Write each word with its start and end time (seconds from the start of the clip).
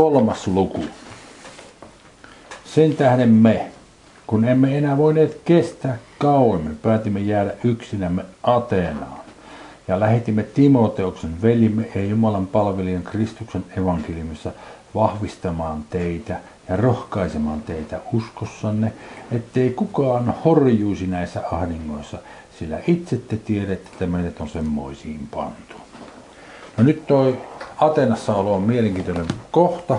kolmas 0.00 0.46
luku. 0.46 0.84
Sen 2.64 2.96
tähden 2.96 3.28
me, 3.28 3.70
kun 4.26 4.44
emme 4.44 4.78
enää 4.78 4.96
voineet 4.96 5.40
kestää 5.44 5.98
kauemmin, 6.18 6.78
päätimme 6.82 7.20
jäädä 7.20 7.52
yksinämme 7.64 8.24
Ateenaan 8.42 9.20
ja 9.88 10.00
lähetimme 10.00 10.42
Timoteuksen 10.42 11.42
velimme 11.42 11.88
ja 11.94 12.04
Jumalan 12.04 12.46
palvelijan 12.46 13.02
Kristuksen 13.02 13.64
evankeliumissa 13.76 14.52
vahvistamaan 14.94 15.84
teitä 15.90 16.40
ja 16.68 16.76
rohkaisemaan 16.76 17.62
teitä 17.62 18.00
uskossanne, 18.12 18.92
ettei 19.32 19.70
kukaan 19.70 20.34
horjuisi 20.44 21.06
näissä 21.06 21.42
ahdingoissa, 21.50 22.18
sillä 22.58 22.78
itse 22.86 23.16
te 23.16 23.36
tiedätte, 23.36 23.90
että 23.92 24.06
meidät 24.06 24.40
on 24.40 24.48
semmoisiin 24.48 25.28
pantu. 25.30 25.74
No 26.76 26.84
nyt 26.84 27.06
toi 27.06 27.38
Atenassa 27.80 28.34
on 28.34 28.62
mielenkiintoinen 28.62 29.26
kohta. 29.50 29.98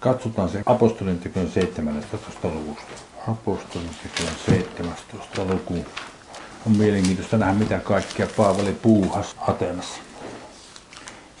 Katsotaan 0.00 0.48
se 0.48 0.62
apostolin 0.66 1.18
tekojen 1.18 1.50
17. 1.50 2.48
luvusta. 2.48 2.92
Apostolin 3.28 3.90
tekojen 4.02 4.36
17. 4.46 5.44
luku. 5.44 5.86
On 6.66 6.76
mielenkiintoista 6.76 7.38
nähdä, 7.38 7.54
mitä 7.54 7.78
kaikkea 7.78 8.26
Paavali 8.36 8.72
puuhas 8.82 9.36
Atenassa. 9.48 9.98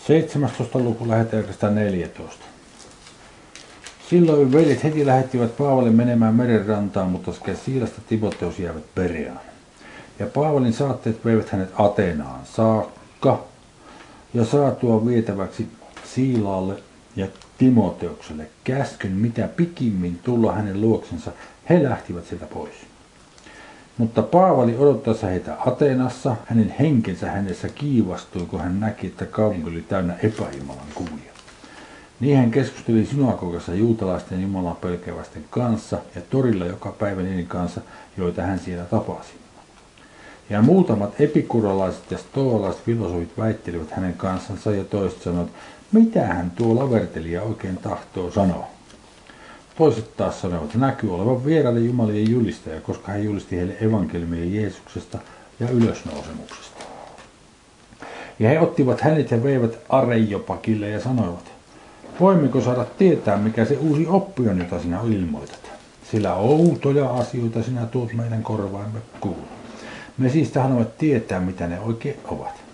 17. 0.06 0.78
luku 0.78 1.08
lähetään 1.08 1.44
14. 1.74 2.44
Silloin 4.10 4.52
veljet 4.52 4.84
heti 4.84 5.06
lähettivät 5.06 5.56
Paavalin 5.56 5.96
menemään 5.96 6.34
merenrantaan, 6.34 7.10
mutta 7.10 7.32
sekä 7.32 7.54
Siilasta 7.54 8.00
Timoteus 8.08 8.58
jäävät 8.58 8.94
Bereaan. 8.94 9.40
Ja 10.18 10.26
Paavalin 10.26 10.72
saatteet 10.72 11.24
veivät 11.24 11.48
hänet 11.48 11.70
Ateenaan 11.78 12.40
saakka, 12.44 13.44
ja 14.34 14.44
saatua 14.44 15.06
vietäväksi 15.06 15.68
Siilaalle 16.16 16.74
ja 17.16 17.26
Timoteukselle 17.58 18.46
käskyn, 18.64 19.12
mitä 19.12 19.48
pikimmin 19.48 20.18
tulla 20.24 20.52
hänen 20.52 20.80
luoksensa, 20.80 21.32
he 21.70 21.82
lähtivät 21.82 22.26
sieltä 22.26 22.46
pois. 22.46 22.74
Mutta 23.98 24.22
Paavali 24.22 24.76
odottaessa 24.76 25.26
heitä 25.26 25.56
Ateenassa, 25.66 26.36
hänen 26.46 26.74
henkensä 26.80 27.30
hänessä 27.30 27.68
kiivastui, 27.68 28.46
kun 28.46 28.60
hän 28.60 28.80
näki, 28.80 29.06
että 29.06 29.26
kaupunki 29.26 29.70
oli 29.70 29.82
täynnä 29.82 30.14
epäjumalan 30.22 30.92
kuvia. 30.94 31.32
Niin 32.20 32.38
hän 32.38 32.50
keskusteli 32.50 33.06
synagogassa 33.06 33.74
juutalaisten 33.74 34.42
Jumalan 34.42 34.76
pelkevästen 34.76 35.44
kanssa 35.50 35.98
ja 36.14 36.20
torilla 36.30 36.66
joka 36.66 36.90
päivä 36.90 37.22
niiden 37.22 37.46
kanssa, 37.46 37.80
joita 38.16 38.42
hän 38.42 38.58
siellä 38.58 38.84
tapasi. 38.84 39.45
Ja 40.50 40.62
muutamat 40.62 41.20
epikuralaiset 41.20 42.10
ja 42.10 42.18
stoalaiset 42.18 42.82
filosofit 42.82 43.38
väittelivät 43.38 43.90
hänen 43.90 44.14
kanssansa 44.14 44.70
ja 44.70 44.84
toiset 44.84 45.22
sanoivat, 45.22 45.50
mitä 45.92 46.26
hän 46.26 46.50
tuo 46.50 46.76
lavertelija 46.76 47.42
oikein 47.42 47.76
tahtoo 47.76 48.30
sanoa. 48.30 48.66
Toiset 49.78 50.16
taas 50.16 50.40
sanoivat, 50.40 50.64
että 50.66 50.78
näkyy 50.78 51.14
olevan 51.14 51.44
vieraille 51.44 51.80
Jumalien 51.80 52.30
julistaja, 52.30 52.80
koska 52.80 53.12
hän 53.12 53.24
julisti 53.24 53.56
heille 53.56 53.76
evankeliumia 53.80 54.60
Jeesuksesta 54.60 55.18
ja 55.60 55.70
ylösnousemuksesta. 55.70 56.84
Ja 58.38 58.48
he 58.48 58.60
ottivat 58.60 59.00
hänet 59.00 59.30
ja 59.30 59.42
veivät 59.42 59.78
Arejopakille 59.88 60.90
ja 60.90 61.00
sanoivat, 61.00 61.52
voimmeko 62.20 62.60
saada 62.60 62.84
tietää, 62.84 63.36
mikä 63.36 63.64
se 63.64 63.76
uusi 63.76 64.06
oppi 64.06 64.48
on, 64.48 64.58
jota 64.58 64.80
sinä 64.80 65.00
ilmoitat? 65.00 65.70
Sillä 66.10 66.34
outoja 66.34 67.10
asioita 67.10 67.62
sinä 67.62 67.86
tuot 67.86 68.12
meidän 68.12 68.42
korvaamme 68.42 68.98
kuulla. 69.20 69.55
Me 70.18 70.28
siis 70.28 70.54
haluamme 70.54 70.86
tietää, 70.98 71.40
mitä 71.40 71.66
ne 71.66 71.80
oikein 71.80 72.16
ovat. 72.24 72.66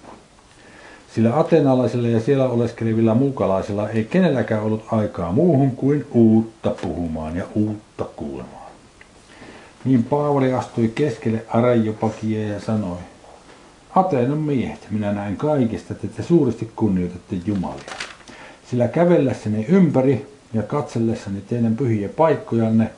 Sillä 1.15 1.39
atenalaisilla 1.39 2.09
ja 2.09 2.21
siellä 2.21 2.49
oleskelevilla 2.49 3.15
muukalaisilla 3.15 3.89
ei 3.89 4.05
kenelläkään 4.05 4.63
ollut 4.63 4.85
aikaa 4.93 5.33
muuhun 5.33 5.71
kuin 5.71 6.07
uutta 6.11 6.71
puhumaan 6.71 7.37
ja 7.37 7.45
uutta 7.55 8.05
kuulemaan. 8.17 8.73
Niin 9.85 10.05
Paavali 10.05 10.53
astui 10.53 10.89
keskelle 10.95 11.45
Arejopakia 11.49 12.49
ja 12.49 12.61
sanoi, 12.61 12.99
Ateenan 13.95 14.39
miehet, 14.39 14.87
minä 14.91 15.13
näen 15.13 15.37
kaikista, 15.37 15.93
että 15.93 16.07
te 16.09 16.23
suuresti 16.23 16.73
kunnioitatte 16.77 17.37
Jumalia. 17.47 17.85
Sillä 18.71 18.89
kävellessäni 18.89 19.67
ympäri 19.69 20.27
ja 20.55 20.63
katsellessani 20.63 21.41
teidän 21.41 21.77
pyhiä 21.77 22.09
paikkojanne, 22.09 22.91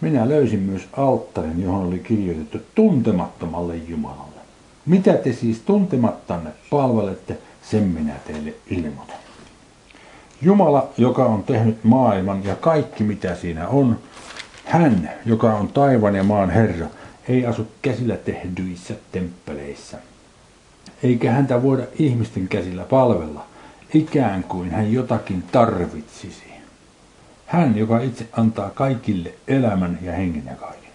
minä 0.00 0.28
löysin 0.28 0.60
myös 0.60 0.88
alttarin, 0.96 1.62
johon 1.62 1.86
oli 1.86 1.98
kirjoitettu 1.98 2.58
tuntemattomalle 2.74 3.76
Jumalalle. 3.76 4.40
Mitä 4.86 5.12
te 5.12 5.32
siis 5.32 5.60
tuntemattanne 5.60 6.50
palvelette, 6.70 7.38
sen 7.62 7.82
minä 7.82 8.14
teille 8.26 8.54
ilmoitan. 8.70 9.16
Jumala, 10.42 10.88
joka 10.98 11.24
on 11.24 11.42
tehnyt 11.42 11.84
maailman 11.84 12.44
ja 12.44 12.56
kaikki 12.56 13.04
mitä 13.04 13.34
siinä 13.34 13.68
on, 13.68 13.98
hän, 14.64 15.10
joka 15.26 15.54
on 15.54 15.68
taivan 15.68 16.14
ja 16.14 16.24
maan 16.24 16.50
Herra, 16.50 16.86
ei 17.28 17.46
asu 17.46 17.66
käsillä 17.82 18.16
tehdyissä 18.16 18.94
temppeleissä. 19.12 19.98
Eikä 21.02 21.32
häntä 21.32 21.62
voida 21.62 21.82
ihmisten 21.98 22.48
käsillä 22.48 22.84
palvella, 22.84 23.44
ikään 23.94 24.44
kuin 24.44 24.70
hän 24.70 24.92
jotakin 24.92 25.42
tarvitsisi. 25.52 26.55
Hän, 27.46 27.76
joka 27.78 28.00
itse 28.00 28.26
antaa 28.32 28.70
kaikille 28.70 29.34
elämän 29.48 29.98
ja 30.02 30.12
hengen 30.12 30.44
ja 30.46 30.54
kaiken. 30.54 30.90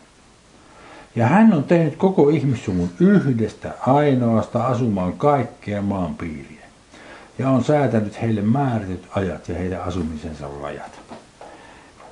Ja 1.16 1.28
hän 1.28 1.54
on 1.54 1.64
tehnyt 1.64 1.96
koko 1.96 2.30
ihmissuvun 2.30 2.90
yhdestä 3.00 3.74
ainoasta 3.88 4.68
asumaan 4.68 5.14
kaikkea 5.14 5.82
maan 5.82 6.16
piiriä. 6.16 6.62
Ja 7.40 7.50
on 7.50 7.64
säätänyt 7.64 8.22
heille 8.22 8.42
määrätyt 8.42 9.08
ajat 9.16 9.50
ja 9.50 9.56
heidän 9.56 9.84
asumisensa 9.84 10.48
rajat. 10.62 11.00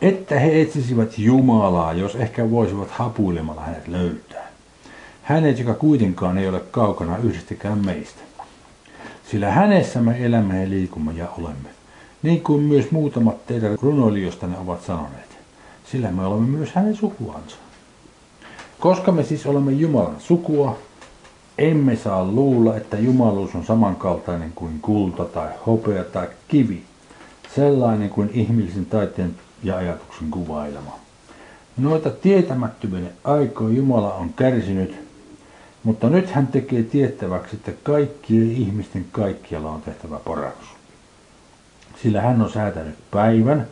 Että 0.02 0.40
he 0.40 0.62
etsisivät 0.62 1.18
Jumalaa, 1.18 1.94
jos 1.94 2.16
ehkä 2.16 2.52
voisivat 2.52 2.92
hapuilemalla 2.92 3.62
hänet 3.62 3.88
löytää. 3.88 4.48
Hänet, 5.24 5.60
joka 5.60 5.74
kuitenkaan 5.74 6.38
ei 6.38 6.48
ole 6.48 6.60
kaukana 6.72 7.18
yhdestäkään 7.18 7.86
meistä. 7.86 8.22
Sillä 9.32 9.52
hänessä 9.52 10.02
me 10.02 10.26
elämme 10.26 10.64
ja 10.64 10.70
liikumme 10.70 11.14
ja 11.14 11.28
olemme 11.38 11.70
niin 12.24 12.42
kuin 12.44 12.62
myös 12.62 12.92
muutamat 12.92 13.46
teidän 13.46 13.78
runoilijoistanne 13.82 14.58
ovat 14.58 14.84
sanoneet, 14.84 15.38
sillä 15.92 16.12
me 16.12 16.26
olemme 16.26 16.58
myös 16.58 16.72
hänen 16.74 16.96
sukuansa. 16.96 17.56
Koska 18.80 19.12
me 19.12 19.24
siis 19.24 19.46
olemme 19.46 19.72
Jumalan 19.72 20.20
sukua, 20.20 20.78
emme 21.58 21.96
saa 21.96 22.26
luulla, 22.26 22.78
että 22.78 22.98
Jumaluus 23.00 23.56
on 23.56 23.66
samankaltainen 23.66 24.52
kuin 24.56 24.80
kulta 24.82 25.26
tai 25.26 25.50
hopea 25.66 26.04
tai 26.04 26.28
kivi, 26.48 26.84
sellainen 27.56 28.10
kuin 28.10 28.30
ihmisen 28.34 28.86
taiteen 28.86 29.36
ja 29.64 29.78
ajatuksen 29.78 30.32
kuvailema. 30.32 31.00
Noita 31.78 32.10
tietämättömyyden 32.10 33.12
aikoja 33.24 33.76
Jumala 33.76 34.14
on 34.14 34.34
kärsinyt, 34.34 34.96
mutta 35.84 36.10
nyt 36.10 36.30
hän 36.32 36.48
tekee 36.48 36.84
tiettäväksi, 36.84 37.56
että 37.56 37.72
kaikkien 37.84 38.52
ihmisten 38.52 39.06
kaikkialla 39.12 39.72
on 39.72 39.82
tehtävä 39.82 40.20
parannus 40.20 40.79
sillä 42.04 42.22
hän 42.22 42.42
on 42.42 42.52
säätänyt 42.52 42.96
päivän, 43.12 43.68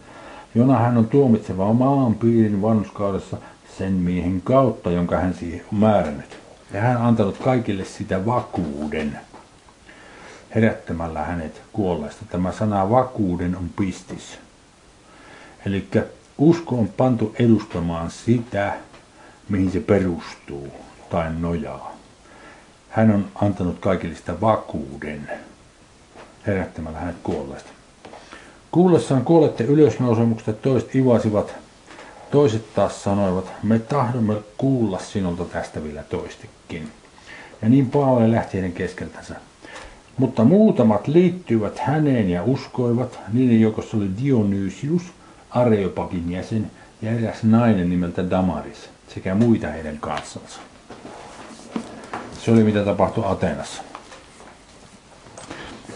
jona 0.56 0.80
hän 0.80 0.98
on 0.98 1.08
tuomitseva 1.08 1.74
maan 1.74 2.16
piirin 2.16 2.62
vanhuskaudessa 2.62 3.38
sen 3.78 3.94
miehen 3.94 4.42
kautta, 4.42 4.92
jonka 4.92 5.18
hän 5.18 5.34
siihen 5.34 5.66
on 5.74 5.80
määrännyt. 5.80 6.38
Ja 6.74 6.82
hän 6.82 6.98
on 6.98 7.06
antanut 7.06 7.38
kaikille 7.38 7.86
sitä 7.86 8.26
vakuuden 8.26 9.20
herättämällä 10.56 11.24
hänet 11.24 11.62
kuolleesta. 11.74 12.26
Tämä 12.30 12.52
sana 12.52 12.90
vakuuden 12.90 13.56
on 13.56 13.70
pistis. 13.76 14.40
Eli 15.66 15.88
usko 16.38 16.76
on 16.76 16.88
pantu 16.88 17.36
edustamaan 17.40 18.12
sitä, 18.12 18.74
mihin 19.50 19.72
se 19.72 19.80
perustuu 19.80 20.72
tai 21.10 21.34
nojaa. 21.34 21.96
Hän 22.90 23.12
on 23.12 23.28
antanut 23.36 23.80
kaikille 23.80 24.16
sitä 24.16 24.42
vakuuden 24.42 25.30
herättämällä 26.48 27.00
hänet 27.00 27.18
kuolleesta. 27.24 27.77
Kuullessaan 28.72 29.26
kuolette 29.26 29.64
ylösnousemuksesta 29.64 30.54
toiset 30.54 30.96
ivasivat, 30.96 31.56
toiset 32.32 32.74
taas 32.76 33.04
sanoivat, 33.04 33.46
me 33.64 33.80
tahdomme 33.80 34.36
kuulla 34.58 35.00
sinulta 35.00 35.46
tästä 35.46 35.84
vielä 35.84 36.04
toistekin. 36.04 36.92
Ja 37.62 37.70
niin 37.70 37.90
Paavali 37.90 38.32
lähti 38.32 38.54
heidän 38.54 38.72
keskeltänsä. 38.72 39.36
Mutta 40.18 40.44
muutamat 40.44 41.08
liittyivät 41.08 41.80
häneen 41.80 42.30
ja 42.30 42.44
uskoivat, 42.44 43.20
niiden 43.34 43.62
joukossa 43.62 43.98
oli 43.98 44.10
Dionysius, 44.24 45.02
Areopakin 45.50 46.32
jäsen, 46.32 46.72
ja 47.02 47.12
eräs 47.12 47.44
nainen 47.44 47.90
nimeltä 47.90 48.30
Damaris, 48.30 48.90
sekä 49.14 49.36
muita 49.36 49.68
heidän 49.68 49.98
kanssansa. 49.98 50.60
Se 52.40 52.52
oli 52.52 52.64
mitä 52.64 52.86
tapahtui 52.86 53.24
Atenassa. 53.28 53.82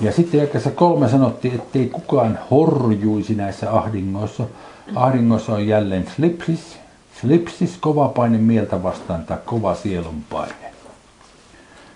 Ja 0.01 0.11
sitten 0.11 0.39
jakessa 0.39 0.71
kolme 0.71 1.09
sanottiin, 1.09 1.55
ettei 1.55 1.89
kukaan 1.89 2.39
horjuisi 2.51 3.35
näissä 3.35 3.73
ahdingoissa. 3.73 4.43
Ahdingoissa 4.95 5.53
on 5.53 5.67
jälleen 5.67 6.07
slipsis, 6.15 6.77
slipsis, 7.21 7.77
kova 7.77 8.07
paine 8.07 8.37
mieltä 8.37 8.83
vastaan 8.83 9.25
tai 9.25 9.37
kova 9.45 9.75
sielun 9.75 10.23
paine. 10.29 10.71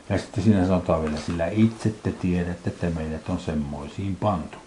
Ja 0.10 0.18
sitten 0.18 0.44
siinä 0.44 0.68
sanotaan 0.68 1.04
vielä, 1.04 1.18
sillä 1.18 1.48
itse 1.48 1.90
te 2.04 2.12
tiedätte, 2.12 2.70
että 2.70 2.88
meidät 2.96 3.30
on 3.30 3.40
semmoisiin 3.40 4.16
pantu. 4.16 4.58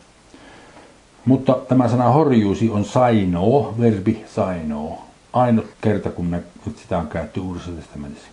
Mutta 1.25 1.59
tämä 1.69 1.89
sana 1.89 2.09
horjuusi 2.09 2.71
on 2.71 2.85
sainoo, 2.85 3.75
verbi 3.81 4.25
sainoo. 4.35 5.03
Ainut 5.33 5.67
kerta, 5.81 6.11
kun 6.11 6.31
ne, 6.31 6.43
sitä 6.77 6.99
on 6.99 7.07
käytetty 7.07 7.41
Uudessa 7.41 7.71
testamentissa. 7.71 8.29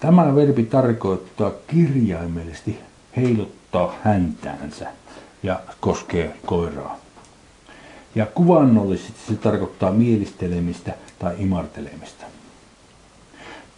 Tämä 0.00 0.34
verbi 0.34 0.62
tarkoittaa 0.62 1.50
kirjaimellisesti 1.66 2.78
heiluttaa 3.74 3.98
häntäänsä 4.04 4.86
ja 5.42 5.60
koskee 5.80 6.36
koiraa. 6.46 6.96
Ja 8.14 8.26
kuvannollisesti 8.26 9.20
se 9.28 9.34
tarkoittaa 9.34 9.90
mielistelemistä 9.90 10.94
tai 11.18 11.34
imartelemista. 11.38 12.24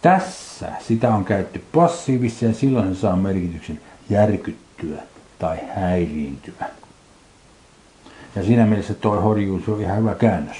Tässä 0.01 0.67
sitä 0.87 1.13
on 1.13 1.25
käytetty 1.25 1.63
passiivissa 1.73 2.45
ja 2.45 2.53
silloin 2.53 2.95
se 2.95 3.01
saa 3.01 3.15
merkityksen 3.15 3.81
järkyttyä 4.09 5.01
tai 5.39 5.57
häiriintyä. 5.75 6.65
Ja 8.35 8.43
siinä 8.43 8.65
mielessä 8.65 8.93
tuo 8.93 9.21
horjuus 9.21 9.69
on 9.69 9.81
ihan 9.81 9.97
hyvä 9.97 10.15
käännös. 10.15 10.57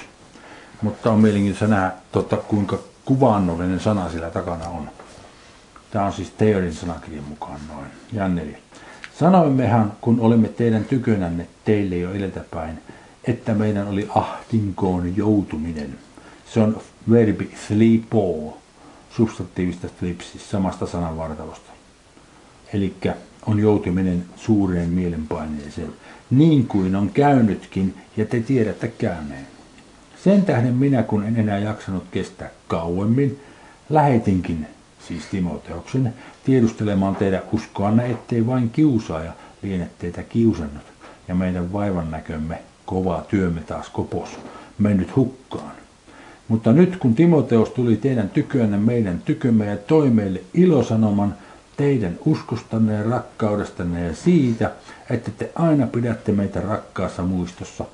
Mutta 0.82 1.10
on 1.10 1.20
mielenkiintoista 1.20 1.66
nähdä, 1.66 1.92
tota, 2.12 2.36
kuinka 2.36 2.78
kuvannollinen 3.04 3.80
sana 3.80 4.10
sillä 4.10 4.30
takana 4.30 4.68
on. 4.68 4.90
Tämä 5.90 6.04
on 6.04 6.12
siis 6.12 6.30
Teorin 6.30 6.74
sanakirjan 6.74 7.24
mukaan 7.24 7.60
noin. 7.68 7.86
Janneli. 8.12 8.69
Sanoimmehan, 9.20 9.92
kun 10.00 10.20
olimme 10.20 10.48
teidän 10.48 10.84
tykönänne 10.84 11.46
teille 11.64 11.96
jo 11.96 12.12
edeltäpäin, 12.12 12.78
että 13.24 13.54
meidän 13.54 13.88
oli 13.88 14.08
ahdinkoon 14.14 15.16
joutuminen. 15.16 15.98
Se 16.46 16.60
on 16.60 16.80
verbi 17.10 17.50
sleepoo, 17.68 18.58
substantiivista 19.10 19.88
slipsis, 19.98 20.50
samasta 20.50 20.86
sananvartalosta. 20.86 21.70
Eli 22.72 22.94
on 23.46 23.58
joutuminen 23.58 24.24
suureen 24.36 24.88
mielenpaineeseen, 24.88 25.92
niin 26.30 26.66
kuin 26.66 26.96
on 26.96 27.10
käynytkin, 27.10 27.94
ja 28.16 28.24
te 28.24 28.40
tiedätte 28.40 28.88
käyneen. 28.88 29.46
Sen 30.24 30.44
tähden 30.44 30.74
minä, 30.74 31.02
kun 31.02 31.24
en 31.24 31.36
enää 31.36 31.58
jaksanut 31.58 32.04
kestää 32.10 32.50
kauemmin, 32.68 33.40
lähetinkin, 33.90 34.66
siis 35.08 35.24
Timoteoksen, 35.30 36.14
tiedustelemaan 36.44 37.16
teidän 37.16 37.42
uskoanne, 37.52 38.10
ettei 38.10 38.46
vain 38.46 38.70
kiusaaja 38.70 39.32
liene 39.62 39.90
teitä 39.98 40.22
kiusannut, 40.22 40.82
ja 41.28 41.34
meidän 41.34 41.72
vaivan 41.72 42.10
näkömme 42.10 42.58
kova 42.86 43.24
työmme 43.28 43.60
taas 43.60 43.88
kopos, 43.88 44.28
mennyt 44.78 45.16
hukkaan. 45.16 45.72
Mutta 46.48 46.72
nyt 46.72 46.96
kun 46.96 47.14
Timoteos 47.14 47.70
tuli 47.70 47.96
teidän 47.96 48.30
tykönne 48.30 48.76
meidän 48.76 49.22
tykömme 49.24 49.66
ja 49.66 49.76
toi 49.76 50.10
meille 50.10 50.40
ilosanoman 50.54 51.34
teidän 51.76 52.18
uskostanne 52.24 52.94
ja 52.94 53.02
rakkaudestanne 53.02 54.06
ja 54.06 54.14
siitä, 54.14 54.70
että 55.10 55.30
te 55.30 55.52
aina 55.54 55.86
pidätte 55.86 56.32
meitä 56.32 56.60
rakkaassa 56.60 57.22
muistossa, 57.22 57.84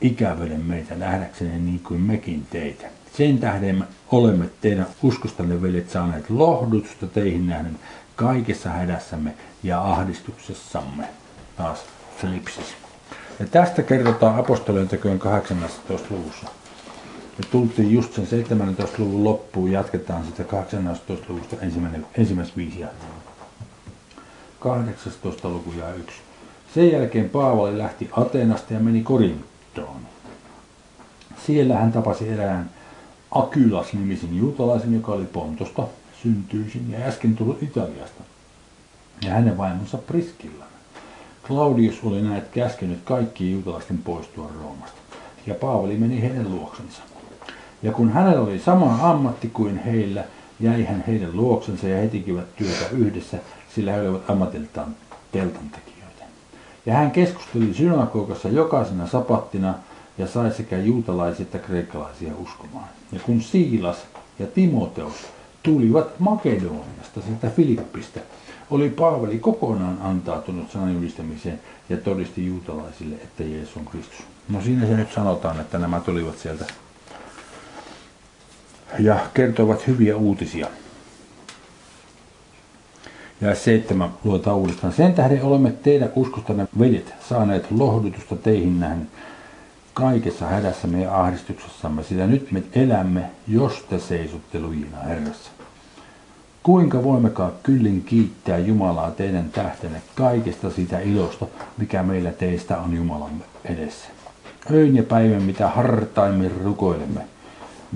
ikävelen 0.00 0.64
meitä 0.64 0.94
nähdäksenne 0.94 1.58
niin 1.58 1.80
kuin 1.80 2.00
mekin 2.00 2.46
teitä. 2.50 2.86
Sen 3.16 3.38
tähden 3.38 3.84
olemme 4.10 4.50
teidän 4.60 4.86
uskostanne 5.02 5.62
veljet 5.62 5.90
saaneet 5.90 6.30
lohdutusta 6.30 7.06
teihin 7.06 7.46
nähden 7.46 7.78
kaikessa 8.16 8.68
hädässämme 8.68 9.34
ja 9.62 9.82
ahdistuksessamme. 9.82 11.08
Taas 11.56 11.84
Filipsis. 12.16 12.74
Ja 13.40 13.46
tästä 13.46 13.82
kerrotaan 13.82 14.38
apostolien 14.38 14.88
tekojen 14.88 15.18
18. 15.18 16.14
luvussa. 16.14 16.46
Me 17.38 17.44
tultiin 17.50 17.90
just 17.90 18.12
sen 18.12 18.26
17. 18.26 18.96
luvun 18.98 19.24
loppuun, 19.24 19.72
jatketaan 19.72 20.24
sitä 20.24 20.44
18. 20.44 21.32
luvusta 21.32 21.56
ensimmäinen, 21.60 22.06
ensimmäistä 22.14 22.56
viisiä. 22.56 22.88
18. 24.60 25.48
luku 25.48 25.72
ja 25.72 25.94
1. 25.94 26.16
Sen 26.74 26.92
jälkeen 26.92 27.30
Paavali 27.30 27.78
lähti 27.78 28.10
Ateenasta 28.12 28.74
ja 28.74 28.80
meni 28.80 29.02
Korintoon. 29.02 30.00
Siellä 31.46 31.76
hän 31.76 31.92
tapasi 31.92 32.28
erään 32.28 32.70
Akylas-nimisen 33.30 34.36
juutalaisen, 34.36 34.94
joka 34.94 35.12
oli 35.12 35.24
Pontosta 35.24 35.82
syntyisin 36.22 36.90
ja 36.90 36.98
äsken 36.98 37.36
tullut 37.36 37.62
Italiasta. 37.62 38.22
Ja 39.24 39.30
hänen 39.30 39.58
vaimonsa 39.58 39.98
Priskilla. 39.98 40.64
Claudius 41.46 42.00
oli 42.04 42.22
näet 42.22 42.48
käskenyt 42.48 42.98
kaikki 43.04 43.52
juutalaisten 43.52 43.98
poistua 43.98 44.50
Roomasta. 44.60 45.00
Ja 45.46 45.54
Paavali 45.54 45.96
meni 45.96 46.22
heidän 46.22 46.50
luoksensa. 46.50 47.02
Ja 47.82 47.92
kun 47.92 48.12
hänellä 48.12 48.40
oli 48.40 48.58
sama 48.58 49.10
ammatti 49.10 49.48
kuin 49.48 49.78
heillä, 49.84 50.24
jäi 50.60 50.84
hän 50.84 51.04
heidän 51.06 51.36
luoksensa 51.36 51.88
ja 51.88 52.00
he 52.00 52.08
tekivät 52.08 52.56
työtä 52.56 52.88
yhdessä, 52.92 53.38
sillä 53.74 53.92
he 53.92 54.00
olivat 54.00 54.30
ammatiltaan 54.30 54.96
teltantekijöitä. 55.32 56.24
Ja 56.86 56.94
hän 56.94 57.10
keskusteli 57.10 57.74
synagogassa 57.74 58.48
jokaisena 58.48 59.06
sapattina 59.06 59.74
ja 60.18 60.26
sai 60.26 60.50
sekä 60.50 60.78
juutalaisia 60.78 61.42
että 61.42 61.58
kreikkalaisia 61.58 62.32
uskomaan. 62.38 62.88
Ja 63.12 63.20
kun 63.20 63.40
Siilas 63.40 63.96
ja 64.38 64.46
Timoteus 64.46 65.14
tulivat 65.62 66.20
Makedoniasta, 66.20 67.20
sieltä 67.26 67.50
Filippistä, 67.50 68.20
oli 68.70 68.90
Paavali 68.90 69.38
kokonaan 69.38 69.98
antautunut 70.02 70.70
sanan 70.70 70.94
julistamiseen 70.94 71.60
ja 71.88 71.96
todisti 71.96 72.46
juutalaisille, 72.46 73.14
että 73.14 73.42
Jeesus 73.42 73.76
on 73.76 73.84
Kristus. 73.84 74.26
No 74.48 74.62
siinä 74.62 74.86
se 74.86 74.96
nyt 74.96 75.12
sanotaan, 75.12 75.60
että 75.60 75.78
nämä 75.78 76.00
tulivat 76.00 76.38
sieltä 76.38 76.64
ja 78.98 79.18
kertovat 79.34 79.86
hyviä 79.86 80.16
uutisia. 80.16 80.66
Ja 83.40 83.54
seitsemän 83.54 84.10
luota 84.24 84.54
uudestaan. 84.54 84.92
Sen 84.92 85.14
tähden 85.14 85.42
olemme 85.42 85.70
teidän 85.70 86.12
uskostanne 86.16 86.68
veljet 86.78 87.14
saaneet 87.28 87.70
lohdutusta 87.70 88.36
teihin 88.36 88.80
nähden 88.80 89.08
kaikessa 90.00 90.46
hädässämme 90.46 91.02
ja 91.02 91.20
ahdistuksessamme, 91.20 92.02
sillä 92.02 92.26
nyt 92.26 92.52
me 92.52 92.62
elämme, 92.72 93.22
jos 93.48 93.84
te 93.90 93.98
seisotte 93.98 94.60
lujina 94.60 94.96
Herrassa. 95.08 95.50
Kuinka 96.62 97.04
voimmekaan 97.04 97.52
kyllin 97.62 98.02
kiittää 98.04 98.58
Jumalaa 98.58 99.10
teidän 99.10 99.50
tähtenne 99.50 100.02
kaikesta 100.14 100.70
sitä 100.70 101.00
ilosta, 101.00 101.46
mikä 101.78 102.02
meillä 102.02 102.32
teistä 102.32 102.78
on 102.78 102.96
Jumalamme 102.96 103.44
edessä. 103.64 104.08
Öin 104.70 104.96
ja 104.96 105.02
päivän, 105.02 105.42
mitä 105.42 105.68
hartaimmin 105.68 106.52
rukoilemme. 106.64 107.20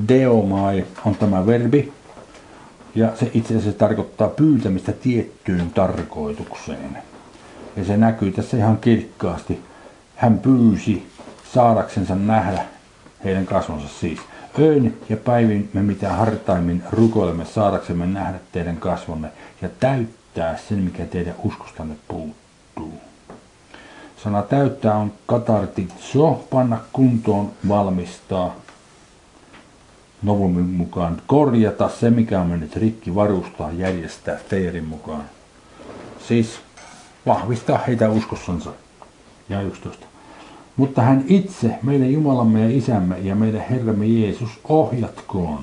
Deomai 0.09 0.85
on 1.05 1.15
tämä 1.15 1.47
verbi, 1.47 1.93
ja 2.95 3.17
se 3.17 3.31
itse 3.35 3.56
asiassa 3.56 3.79
tarkoittaa 3.79 4.29
pyytämistä 4.29 4.93
tiettyyn 4.93 5.71
tarkoitukseen. 5.71 6.99
Ja 7.77 7.85
se 7.85 7.97
näkyy 7.97 8.33
tässä 8.33 8.56
ihan 8.56 8.77
kirkkaasti. 8.77 9.61
Hän 10.17 10.39
pyysi 10.39 11.06
saadaksensa 11.55 12.15
nähdä 12.15 12.65
heidän 13.25 13.46
kasvonsa 13.46 13.89
siis. 14.01 14.19
Öin 14.58 15.01
ja 15.08 15.17
päivin 15.17 15.70
me 15.73 15.82
mitä 15.82 16.13
hartaimmin 16.13 16.82
rukoilemme 16.91 17.44
saadaksemme 17.44 18.06
nähdä 18.06 18.39
teidän 18.53 18.77
kasvonne 18.77 19.29
ja 19.63 19.69
täyttää 19.81 20.56
sen, 20.69 20.79
mikä 20.79 21.05
teidän 21.05 21.34
uskostanne 21.44 21.96
puuttuu. 22.08 23.01
Sana 24.25 24.43
täyttää 24.43 24.96
on 24.96 25.13
katartitso, 25.27 26.46
panna 26.51 26.79
kuntoon, 26.93 27.53
valmistaa. 27.69 28.55
Novumin 30.23 30.65
mukaan 30.65 31.23
korjata 31.27 31.89
se, 31.89 32.11
mikä 32.11 32.41
on 32.41 32.46
mennyt 32.46 32.77
rikki, 32.77 33.15
varustaa, 33.15 33.73
järjestää 33.73 34.39
Teerin 34.49 34.84
mukaan. 34.84 35.25
Siis 36.29 36.61
vahvistaa 37.27 37.79
heitä 37.79 38.11
uskossansa. 38.11 38.73
Ja 39.49 39.61
11. 39.61 40.14
Mutta 40.77 41.03
hän 41.03 41.25
itse, 41.29 41.79
meidän 41.83 42.13
Jumalamme 42.13 42.61
ja 42.61 42.77
Isämme 42.77 43.19
ja 43.19 43.35
meidän 43.35 43.65
Herramme 43.71 44.07
Jeesus 44.07 44.51
ohjatkoon 44.69 45.59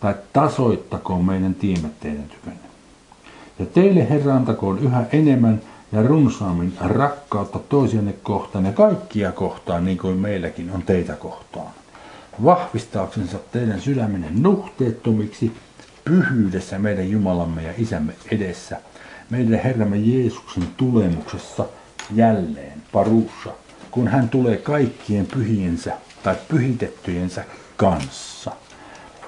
tai 0.00 0.14
tasoittakoon 0.32 1.24
meidän 1.24 1.54
tiimet 1.54 2.00
teidän 2.00 2.24
tykönne. 2.24 2.68
Ja 3.58 3.66
teille 3.66 4.10
Herra 4.10 4.34
antakoon 4.34 4.78
yhä 4.78 5.04
enemmän 5.12 5.60
ja 5.92 6.02
runsaammin 6.02 6.72
rakkautta 6.80 7.58
toisianne 7.58 8.14
kohtaan 8.22 8.64
ja 8.64 8.72
kaikkia 8.72 9.32
kohtaan, 9.32 9.84
niin 9.84 9.98
kuin 9.98 10.16
meilläkin 10.16 10.70
on 10.70 10.82
teitä 10.82 11.12
kohtaan. 11.12 11.70
Vahvistaaksensa 12.44 13.38
teidän 13.52 13.80
sydämenne 13.80 14.26
nuhteettomiksi 14.30 15.52
pyhyydessä 16.04 16.78
meidän 16.78 17.10
Jumalamme 17.10 17.62
ja 17.62 17.72
Isämme 17.78 18.12
edessä, 18.30 18.80
meidän 19.30 19.60
Herramme 19.60 19.96
Jeesuksen 19.96 20.68
tulemuksessa 20.76 21.64
jälleen 22.14 22.82
paruussa 22.92 23.50
kun 23.98 24.08
hän 24.08 24.28
tulee 24.28 24.56
kaikkien 24.56 25.26
pyhiensä 25.26 25.92
tai 26.22 26.36
pyhitettyjensä 26.48 27.44
kanssa. 27.76 28.50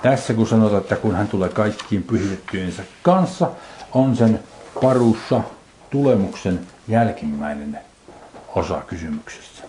Tässä 0.02 0.34
kun 0.34 0.46
sanotaan, 0.46 0.82
että 0.82 0.96
kun 0.96 1.14
hän 1.14 1.28
tulee 1.28 1.48
kaikkien 1.48 2.02
pyhitettyjensä 2.02 2.82
kanssa, 3.02 3.50
on 3.92 4.16
sen 4.16 4.40
parussa 4.82 5.40
tulemuksen 5.90 6.60
jälkimmäinen 6.88 7.78
osa 8.54 8.82
kysymyksessä. 8.86 9.62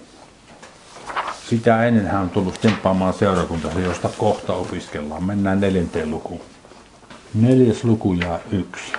Sitä 1.49 1.85
ennen 1.85 2.07
hän 2.07 2.21
on 2.21 2.29
tullut 2.29 2.61
temppaamaan 2.61 3.13
seurakunta, 3.13 3.79
josta 3.79 4.09
kohta 4.17 4.53
opiskellaan. 4.53 5.23
Mennään 5.23 5.61
neljänteen 5.61 6.11
lukuun. 6.11 6.41
Neljäs 7.33 7.83
luku 7.83 8.13
ja 8.13 8.39
yksi. 8.51 8.93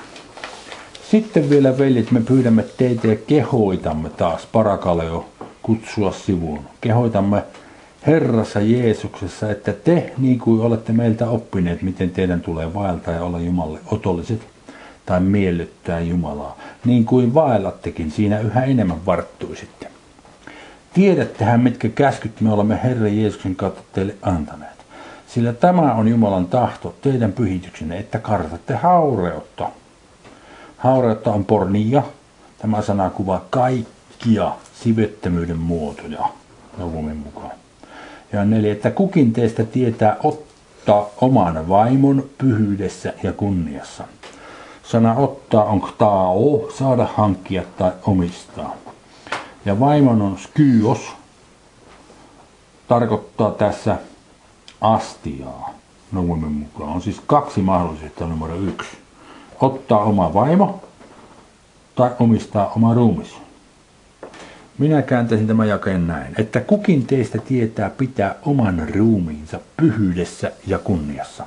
Sitten 1.11 1.50
vielä 1.50 1.78
veljet, 1.78 2.11
me 2.11 2.21
pyydämme 2.21 2.64
teitä 2.76 3.09
ja 3.09 3.16
kehoitamme 3.16 4.11
taas 4.11 4.47
parakaleo 4.52 5.31
kutsua 5.62 6.12
sivuun. 6.12 6.64
Kehoitamme 6.81 7.42
Herrassa 8.07 8.61
Jeesuksessa, 8.61 9.50
että 9.50 9.73
te, 9.73 10.12
niin 10.19 10.38
kuin 10.38 10.61
olette 10.61 10.92
meiltä 10.92 11.28
oppineet, 11.28 11.83
miten 11.83 12.11
teidän 12.11 12.40
tulee 12.40 12.75
vaeltaa 12.75 13.14
ja 13.14 13.25
olla 13.25 13.40
Jumalle 13.40 13.78
otolliset 13.87 14.40
tai 15.07 15.21
miellyttää 15.21 16.00
Jumalaa, 16.00 16.59
niin 16.85 17.04
kuin 17.04 17.35
vaellattekin, 17.35 18.11
siinä 18.11 18.40
yhä 18.40 18.64
enemmän 18.64 19.07
varttuisitte. 19.07 19.88
Tiedättehän, 20.95 21.61
mitkä 21.61 21.88
käskyt 21.88 22.40
me 22.40 22.52
olemme 22.52 22.81
Herra 22.83 23.09
Jeesuksen 23.09 23.57
kautta 23.57 23.83
teille 23.92 24.14
antaneet. 24.23 24.73
Sillä 25.26 25.52
tämä 25.52 25.95
on 25.95 26.09
Jumalan 26.09 26.47
tahto, 26.47 26.95
teidän 27.02 27.33
pyhityksenne, 27.33 27.99
että 27.99 28.19
kartatte 28.19 28.75
haureutta. 28.75 29.69
Haureutta 30.76 31.33
on 31.33 31.45
pornia. 31.45 32.02
Tämä 32.59 32.83
sana 32.83 33.11
kuvaa 33.11 33.45
kaikkia 34.22 34.52
sivettömyyden 34.74 35.58
muotoja, 35.58 36.28
luvumin 36.78 37.16
mukaan. 37.16 37.50
Ja 38.32 38.44
neljä, 38.44 38.72
että 38.72 38.90
kukin 38.90 39.32
teistä 39.32 39.64
tietää 39.64 40.16
ottaa 40.22 41.06
oman 41.20 41.68
vaimon 41.68 42.24
pyhyydessä 42.38 43.12
ja 43.22 43.32
kunniassa. 43.32 44.04
Sana 44.82 45.14
ottaa 45.14 45.64
on 45.64 45.88
tao, 45.98 46.68
saada, 46.78 47.08
hankkia 47.14 47.62
tai 47.78 47.92
omistaa. 48.06 48.74
Ja 49.64 49.80
vaimon 49.80 50.22
on 50.22 50.38
skyos, 50.38 51.00
tarkoittaa 52.88 53.50
tässä 53.50 53.96
astiaa 54.80 55.70
nuvumin 56.12 56.52
mukaan. 56.52 56.90
On 56.90 57.02
siis 57.02 57.20
kaksi 57.26 57.60
mahdollisuutta 57.62 58.26
numero 58.26 58.54
yksi. 58.56 58.90
Ottaa 59.60 59.98
oma 59.98 60.34
vaimo 60.34 60.80
tai 61.94 62.10
omistaa 62.20 62.72
oma 62.76 62.94
ruumis. 62.94 63.42
Minä 64.82 65.02
kääntäisin 65.02 65.46
tämän 65.46 65.68
jakeen 65.68 66.06
näin, 66.06 66.34
että 66.38 66.60
kukin 66.60 67.06
teistä 67.06 67.38
tietää 67.38 67.90
pitää 67.90 68.34
oman 68.46 68.88
ruumiinsa 68.94 69.60
pyhyydessä 69.76 70.52
ja 70.66 70.78
kunniassa. 70.78 71.44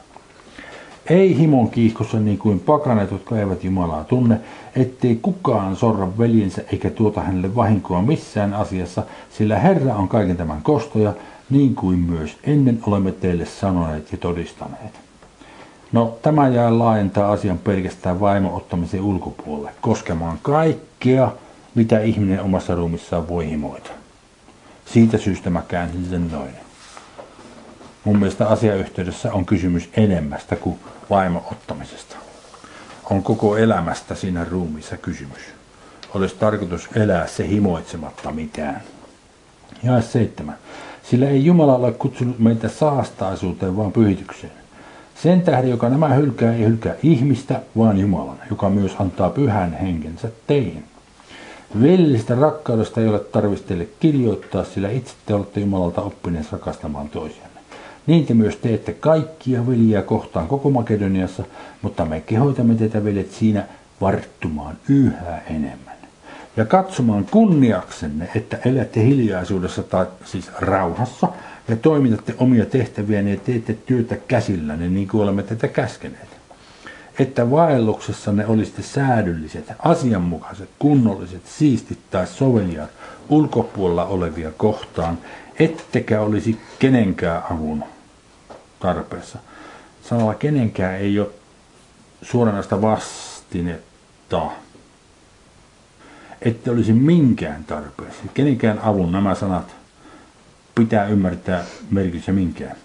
Ei 1.09 1.37
himon 1.37 1.69
kiihkossa 1.69 2.19
niin 2.19 2.37
kuin 2.37 2.59
pakanet, 2.59 3.11
jotka 3.11 3.39
eivät 3.39 3.63
Jumalaa 3.63 4.03
tunne, 4.03 4.39
ettei 4.75 5.19
kukaan 5.21 5.75
sorra 5.75 6.17
veljensä 6.17 6.61
eikä 6.71 6.89
tuota 6.89 7.21
hänelle 7.21 7.55
vahinkoa 7.55 8.01
missään 8.01 8.53
asiassa, 8.53 9.03
sillä 9.29 9.59
Herra 9.59 9.95
on 9.95 10.07
kaiken 10.07 10.37
tämän 10.37 10.61
kostoja, 10.61 11.13
niin 11.49 11.75
kuin 11.75 11.99
myös 11.99 12.37
ennen 12.43 12.79
olemme 12.87 13.11
teille 13.11 13.45
sanoneet 13.45 14.11
ja 14.11 14.17
todistaneet. 14.17 14.99
No, 15.91 16.17
tämä 16.21 16.47
jää 16.47 16.79
laajentaa 16.79 17.31
asian 17.31 17.57
pelkästään 17.57 18.19
vaimo 18.19 18.55
ottamisen 18.55 19.01
ulkopuolelle, 19.01 19.71
koskemaan 19.81 20.37
kaikkea, 20.41 21.31
mitä 21.75 21.99
ihminen 21.99 22.41
omassa 22.41 22.75
ruumissaan 22.75 23.27
voi 23.27 23.49
himoita. 23.49 23.89
Siitä 24.85 25.17
syystä 25.17 25.49
mä 25.49 25.61
käänsin 25.67 26.05
sen 26.09 26.31
noin. 26.31 26.55
Mun 28.03 28.19
mielestä 28.19 28.47
asiayhteydessä 28.47 29.33
on 29.33 29.45
kysymys 29.45 29.89
enemmästä 29.93 30.55
kuin 30.55 30.79
vaimo 31.09 31.43
ottamisesta. 31.51 32.15
On 33.09 33.23
koko 33.23 33.57
elämästä 33.57 34.15
siinä 34.15 34.45
ruumissa 34.45 34.97
kysymys. 34.97 35.41
Olisi 36.13 36.35
tarkoitus 36.35 36.89
elää 36.95 37.27
se 37.27 37.47
himoitsematta 37.47 38.31
mitään. 38.31 38.81
Ja 39.83 40.01
seitsemän. 40.01 40.57
Sillä 41.03 41.29
ei 41.29 41.45
Jumala 41.45 41.75
ole 41.75 41.91
kutsunut 41.91 42.39
meitä 42.39 42.69
saastaisuuteen, 42.69 43.77
vaan 43.77 43.91
pyhitykseen. 43.91 44.53
Sen 45.23 45.41
tähden, 45.41 45.69
joka 45.69 45.89
nämä 45.89 46.13
hylkää, 46.13 46.53
ei 46.53 46.65
hylkää 46.65 46.95
ihmistä, 47.03 47.61
vaan 47.77 47.97
Jumalan, 47.97 48.37
joka 48.49 48.69
myös 48.69 48.95
antaa 48.99 49.29
pyhän 49.29 49.73
henkensä 49.73 50.29
teihin. 50.47 50.83
Veljestä 51.81 52.35
rakkaudesta 52.35 53.01
ei 53.01 53.07
ole 53.07 53.19
tarvitse 53.19 53.65
teille 53.65 53.87
kirjoittaa, 53.99 54.63
sillä 54.63 54.89
itse 54.89 55.13
te 55.25 55.33
olette 55.33 55.59
Jumalalta 55.59 56.01
oppineet 56.01 56.51
rakastamaan 56.51 57.09
toisianne. 57.09 57.59
Niin 58.07 58.25
te 58.25 58.33
myös 58.33 58.55
teette 58.55 58.93
kaikkia 58.93 59.67
veljiä 59.67 60.01
kohtaan 60.01 60.47
koko 60.47 60.69
Makedoniassa, 60.69 61.43
mutta 61.81 62.05
me 62.05 62.21
kehoitamme 62.21 62.75
teitä 62.75 63.03
veljet 63.03 63.31
siinä 63.31 63.65
varttumaan 64.01 64.77
yhä 64.89 65.41
enemmän. 65.49 65.95
Ja 66.57 66.65
katsomaan 66.65 67.25
kunniaksenne, 67.31 68.29
että 68.35 68.57
elätte 68.65 69.03
hiljaisuudessa 69.03 69.83
tai 69.83 70.05
siis 70.25 70.51
rauhassa 70.59 71.27
ja 71.67 71.75
toimitatte 71.75 72.35
omia 72.37 72.65
tehtäviä 72.65 73.21
ja 73.21 73.37
teette 73.37 73.77
työtä 73.85 74.15
käsillänne 74.15 74.87
niin 74.87 75.07
kuin 75.07 75.23
olemme 75.23 75.43
teitä 75.43 75.67
käskeneet 75.67 76.34
että 77.19 77.51
vaelluksessanne 77.51 78.45
olisitte 78.47 78.81
säädylliset, 78.81 79.73
asianmukaiset, 79.79 80.69
kunnolliset, 80.79 81.47
siistit 81.47 81.99
tai 82.11 82.27
soveliaat 82.27 82.89
ulkopuolella 83.29 84.05
olevia 84.05 84.51
kohtaan, 84.51 85.17
ettekä 85.59 86.21
olisi 86.21 86.59
kenenkään 86.79 87.43
avun 87.51 87.83
tarpeessa. 88.79 89.39
Sanalla 90.09 90.35
kenenkään 90.35 90.95
ei 90.95 91.19
ole 91.19 91.29
suoranaista 92.21 92.81
vastinetta, 92.81 94.51
ette 96.41 96.71
olisi 96.71 96.93
minkään 96.93 97.63
tarpeessa. 97.63 98.23
Kenenkään 98.33 98.79
avun 98.79 99.11
nämä 99.11 99.35
sanat 99.35 99.75
pitää 100.75 101.05
ymmärtää 101.05 101.63
merkitys 101.91 102.27
ja 102.27 102.33
minkään 102.33 102.75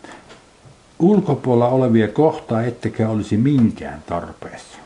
ulkopuolella 1.00 1.68
olevia 1.68 2.08
kohtaa 2.08 2.62
ettekä 2.62 3.08
olisi 3.08 3.36
minkään 3.36 4.02
tarpeessa. 4.06 4.78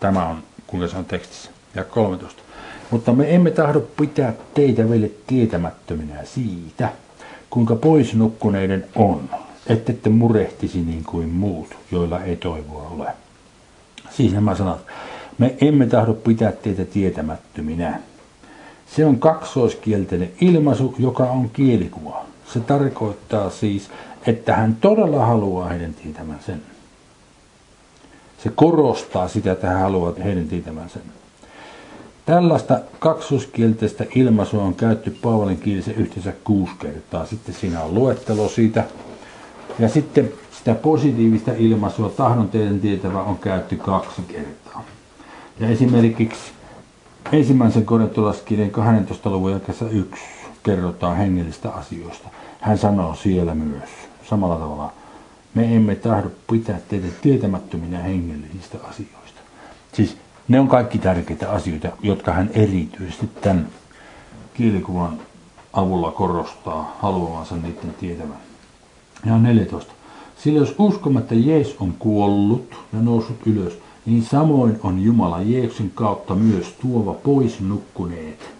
Tämä 0.00 0.26
on, 0.28 0.42
kuinka 0.66 0.88
se 0.88 0.96
on 0.96 1.04
tekstissä. 1.04 1.50
Ja 1.74 1.84
13. 1.84 2.42
Mutta 2.90 3.12
me 3.12 3.34
emme 3.34 3.50
tahdo 3.50 3.80
pitää 3.80 4.32
teitä 4.54 4.90
vielä 4.90 5.06
tietämättöminä 5.26 6.24
siitä, 6.24 6.92
kuinka 7.50 7.76
pois 7.76 8.14
nukkuneiden 8.14 8.86
on, 8.94 9.30
ettette 9.66 10.10
murehtisi 10.10 10.80
niin 10.80 11.04
kuin 11.04 11.28
muut, 11.28 11.68
joilla 11.90 12.22
ei 12.22 12.36
toivoa 12.36 12.88
ole. 12.96 13.08
Siis 14.10 14.32
nämä 14.32 14.54
sanat, 14.54 14.78
me 15.38 15.56
emme 15.60 15.86
tahdo 15.86 16.14
pitää 16.14 16.52
teitä 16.52 16.84
tietämättöminä. 16.84 18.00
Se 18.96 19.06
on 19.06 19.18
kaksoiskielteinen 19.18 20.30
ilmaisu, 20.40 20.94
joka 20.98 21.24
on 21.24 21.50
kielikuva. 21.50 22.24
Se 22.52 22.60
tarkoittaa 22.60 23.50
siis, 23.50 23.90
että 24.28 24.56
hän 24.56 24.76
todella 24.80 25.26
haluaa 25.26 25.68
heidän 25.68 25.94
tietämään 25.94 26.40
sen. 26.46 26.62
Se 28.42 28.50
korostaa 28.54 29.28
sitä, 29.28 29.52
että 29.52 29.68
hän 29.68 29.80
haluaa 29.80 30.12
heidän 30.24 30.48
tietämään 30.48 30.90
sen. 30.90 31.02
Tällaista 32.26 32.80
kaksoskielteistä 32.98 34.04
ilmaisua 34.14 34.62
on 34.62 34.74
käytetty 34.74 35.10
Paavalin 35.22 35.58
kielisen 35.58 35.94
yhteensä 35.94 36.32
kuusi 36.44 36.72
kertaa. 36.78 37.26
Sitten 37.26 37.54
siinä 37.54 37.82
on 37.82 37.94
luettelo 37.94 38.48
siitä. 38.48 38.84
Ja 39.78 39.88
sitten 39.88 40.32
sitä 40.58 40.74
positiivista 40.74 41.52
ilmaisua, 41.56 42.08
tahdon 42.08 42.48
teidän 42.48 42.80
tietävä, 42.80 43.22
on 43.22 43.38
käytetty 43.38 43.76
kaksi 43.76 44.22
kertaa. 44.22 44.84
Ja 45.60 45.68
esimerkiksi 45.68 46.52
ensimmäisen 47.32 47.84
korintolaskirjan 47.84 48.70
12. 48.70 49.30
luvun 49.30 49.50
jälkeessä 49.50 49.84
yksi 49.88 50.22
kerrotaan 50.62 51.16
hengellistä 51.16 51.70
asioista. 51.70 52.28
Hän 52.60 52.78
sanoo 52.78 53.14
siellä 53.14 53.54
myös 53.54 54.07
samalla 54.30 54.56
tavalla. 54.56 54.92
Me 55.54 55.76
emme 55.76 55.94
tahdo 55.94 56.30
pitää 56.50 56.78
teitä 56.88 57.06
tietämättöminä 57.22 57.98
hengellisistä 57.98 58.78
asioista. 58.82 59.40
Siis 59.92 60.16
ne 60.48 60.60
on 60.60 60.68
kaikki 60.68 60.98
tärkeitä 60.98 61.50
asioita, 61.50 61.88
jotka 62.02 62.32
hän 62.32 62.50
erityisesti 62.54 63.26
tämän 63.40 63.68
kielikuvan 64.54 65.18
avulla 65.72 66.10
korostaa 66.10 66.96
haluavansa 67.00 67.56
niiden 67.56 67.94
tietävän. 68.00 68.38
Ja 69.26 69.38
14. 69.38 69.92
Sillä 70.38 70.58
jos 70.58 70.74
uskomme, 70.78 71.20
että 71.20 71.34
Jeesus 71.34 71.76
on 71.80 71.94
kuollut 71.98 72.74
ja 72.92 73.00
noussut 73.00 73.46
ylös, 73.46 73.78
niin 74.06 74.24
samoin 74.24 74.80
on 74.82 75.02
Jumala 75.02 75.42
Jeesuksen 75.42 75.90
kautta 75.94 76.34
myös 76.34 76.74
tuova 76.82 77.14
pois 77.14 77.60
nukkuneet. 77.60 78.50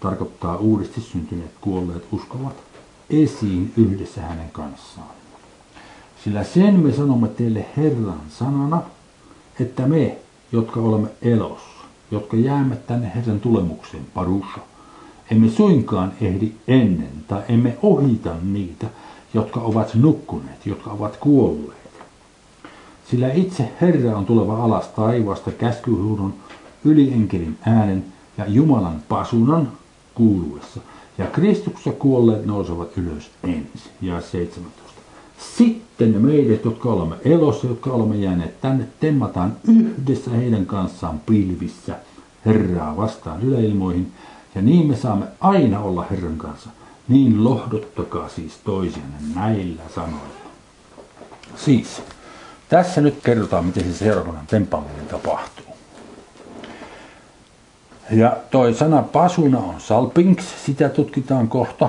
Tarkoittaa 0.00 0.56
uudesti 0.56 1.00
syntyneet 1.00 1.52
kuolleet 1.60 2.04
uskovat 2.12 2.71
esiin 3.12 3.72
yhdessä 3.76 4.22
hänen 4.22 4.50
kanssaan. 4.52 5.08
Sillä 6.24 6.44
sen 6.44 6.80
me 6.80 6.92
sanomme 6.92 7.28
teille 7.28 7.66
Herran 7.76 8.20
sanana, 8.28 8.82
että 9.60 9.86
me, 9.86 10.16
jotka 10.52 10.80
olemme 10.80 11.08
elossa, 11.22 11.84
jotka 12.10 12.36
jäämme 12.36 12.76
tänne 12.76 13.12
Herran 13.14 13.40
tulemukseen, 13.40 14.06
parusha, 14.14 14.60
emme 15.30 15.48
suinkaan 15.48 16.12
ehdi 16.20 16.52
ennen 16.68 17.24
tai 17.28 17.42
emme 17.48 17.78
ohita 17.82 18.34
niitä, 18.42 18.86
jotka 19.34 19.60
ovat 19.60 19.94
nukkuneet, 19.94 20.66
jotka 20.66 20.90
ovat 20.90 21.16
kuolleet. 21.16 21.82
Sillä 23.10 23.32
itse 23.32 23.72
Herra 23.80 24.16
on 24.16 24.26
tuleva 24.26 24.64
alas 24.64 24.88
taivaasta 24.88 25.50
käskyhuudon, 25.50 26.34
ylienkelin 26.84 27.58
äänen 27.66 28.04
ja 28.38 28.46
Jumalan 28.46 29.02
pasunan 29.08 29.72
kuuluessa– 30.14 30.80
ja 31.18 31.26
Kristuksessa 31.26 31.92
kuolleet 31.92 32.46
nousevat 32.46 32.98
ylös 32.98 33.30
ensin. 33.44 33.92
Ja 34.00 34.20
17. 34.20 34.92
Sitten 35.56 36.20
meidät, 36.20 36.64
jotka 36.64 36.88
olemme 36.88 37.16
elossa, 37.24 37.66
jotka 37.66 37.90
olemme 37.90 38.16
jääneet 38.16 38.60
tänne, 38.60 38.88
temmataan 39.00 39.56
yhdessä 39.68 40.30
heidän 40.30 40.66
kanssaan 40.66 41.20
pilvissä 41.20 41.96
Herraa 42.46 42.96
vastaan 42.96 43.42
yläilmoihin. 43.42 44.12
Ja 44.54 44.62
niin 44.62 44.86
me 44.86 44.96
saamme 44.96 45.26
aina 45.40 45.80
olla 45.80 46.06
Herran 46.10 46.38
kanssa. 46.38 46.70
Niin 47.08 47.44
lohduttakaa 47.44 48.28
siis 48.28 48.58
toisianne 48.64 49.16
näillä 49.34 49.82
sanoilla. 49.94 50.42
Siis, 51.56 52.02
tässä 52.68 53.00
nyt 53.00 53.18
kerrotaan, 53.22 53.64
miten 53.64 53.84
se 53.84 53.98
seurakunnan 53.98 54.46
tempaaminen 54.46 55.06
tapahtuu. 55.06 55.71
Ja 58.12 58.36
toi 58.50 58.74
sana 58.74 59.02
pasuna 59.02 59.58
on 59.58 59.80
salpinks, 59.80 60.64
sitä 60.66 60.88
tutkitaan 60.88 61.48
kohta. 61.48 61.88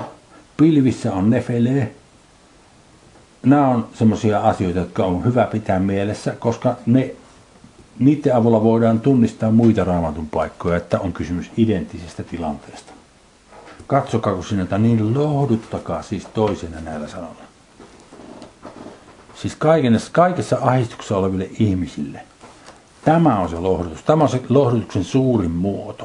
Pilvissä 0.56 1.12
on 1.12 1.30
nefele. 1.30 1.90
Nämä 3.42 3.68
on 3.68 3.88
semmoisia 3.94 4.40
asioita, 4.40 4.78
jotka 4.78 5.04
on 5.04 5.24
hyvä 5.24 5.44
pitää 5.44 5.78
mielessä, 5.78 6.34
koska 6.38 6.76
ne, 6.86 7.14
niiden 7.98 8.36
avulla 8.36 8.62
voidaan 8.62 9.00
tunnistaa 9.00 9.50
muita 9.50 9.84
raamatun 9.84 10.28
paikkoja, 10.28 10.76
että 10.76 11.00
on 11.00 11.12
kysymys 11.12 11.50
identtisestä 11.56 12.22
tilanteesta. 12.22 12.92
Katsokaa, 13.86 14.34
kun 14.34 14.44
sinne 14.44 14.78
niin 14.78 15.14
lohduttakaa 15.14 16.02
siis 16.02 16.26
toisena 16.26 16.80
näillä 16.80 17.08
sanoilla. 17.08 17.42
Siis 19.34 19.56
kaikessa, 19.56 20.10
kaikessa 20.12 20.58
ahdistuksessa 20.60 21.16
oleville 21.16 21.48
ihmisille. 21.58 22.20
Tämä 23.04 23.38
on 23.38 23.48
se 23.48 23.58
lohdutus. 23.58 24.02
Tämä 24.02 24.22
on 24.22 24.28
se 24.28 24.42
lohdutuksen 24.48 25.04
suurin 25.04 25.50
muoto. 25.50 26.04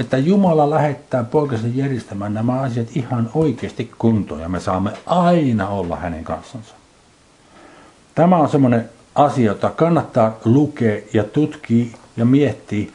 Että 0.00 0.18
Jumala 0.18 0.70
lähettää 0.70 1.24
poikansa 1.24 1.66
järjestämään 1.74 2.34
nämä 2.34 2.60
asiat 2.60 2.88
ihan 2.96 3.30
oikeasti 3.34 3.90
kuntoon 3.98 4.40
ja 4.40 4.48
me 4.48 4.60
saamme 4.60 4.92
aina 5.06 5.68
olla 5.68 5.96
hänen 5.96 6.24
kanssansa. 6.24 6.74
Tämä 8.14 8.36
on 8.36 8.48
semmoinen 8.48 8.88
asia, 9.14 9.46
jota 9.46 9.70
kannattaa 9.70 10.36
lukea 10.44 11.00
ja 11.12 11.24
tutkia 11.24 11.86
ja 12.16 12.24
miettiä 12.24 12.90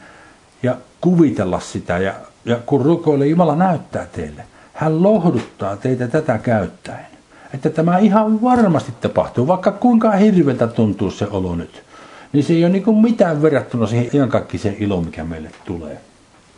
ja 0.62 0.76
kuvitella 1.00 1.60
sitä. 1.60 1.98
Ja, 1.98 2.14
ja 2.44 2.56
kun 2.66 2.82
rukoilee, 2.82 3.26
Jumala 3.26 3.56
näyttää 3.56 4.06
teille. 4.06 4.44
Hän 4.72 5.02
lohduttaa 5.02 5.76
teitä 5.76 6.08
tätä 6.08 6.38
käyttäen 6.38 7.08
että 7.54 7.70
tämä 7.70 7.98
ihan 7.98 8.42
varmasti 8.42 8.92
tapahtuu, 9.00 9.46
vaikka 9.46 9.72
kuinka 9.72 10.10
hirveältä 10.10 10.66
tuntuu 10.66 11.10
se 11.10 11.26
olo 11.30 11.56
nyt. 11.56 11.82
Niin 12.32 12.44
se 12.44 12.52
ei 12.52 12.64
ole 12.64 12.72
niin 12.72 12.96
mitään 13.02 13.42
verrattuna 13.42 13.86
siihen 13.86 14.10
ihan 14.12 14.28
kaikki 14.28 14.58
se 14.58 14.76
ilo, 14.78 15.00
mikä 15.00 15.24
meille 15.24 15.50
tulee. 15.64 16.00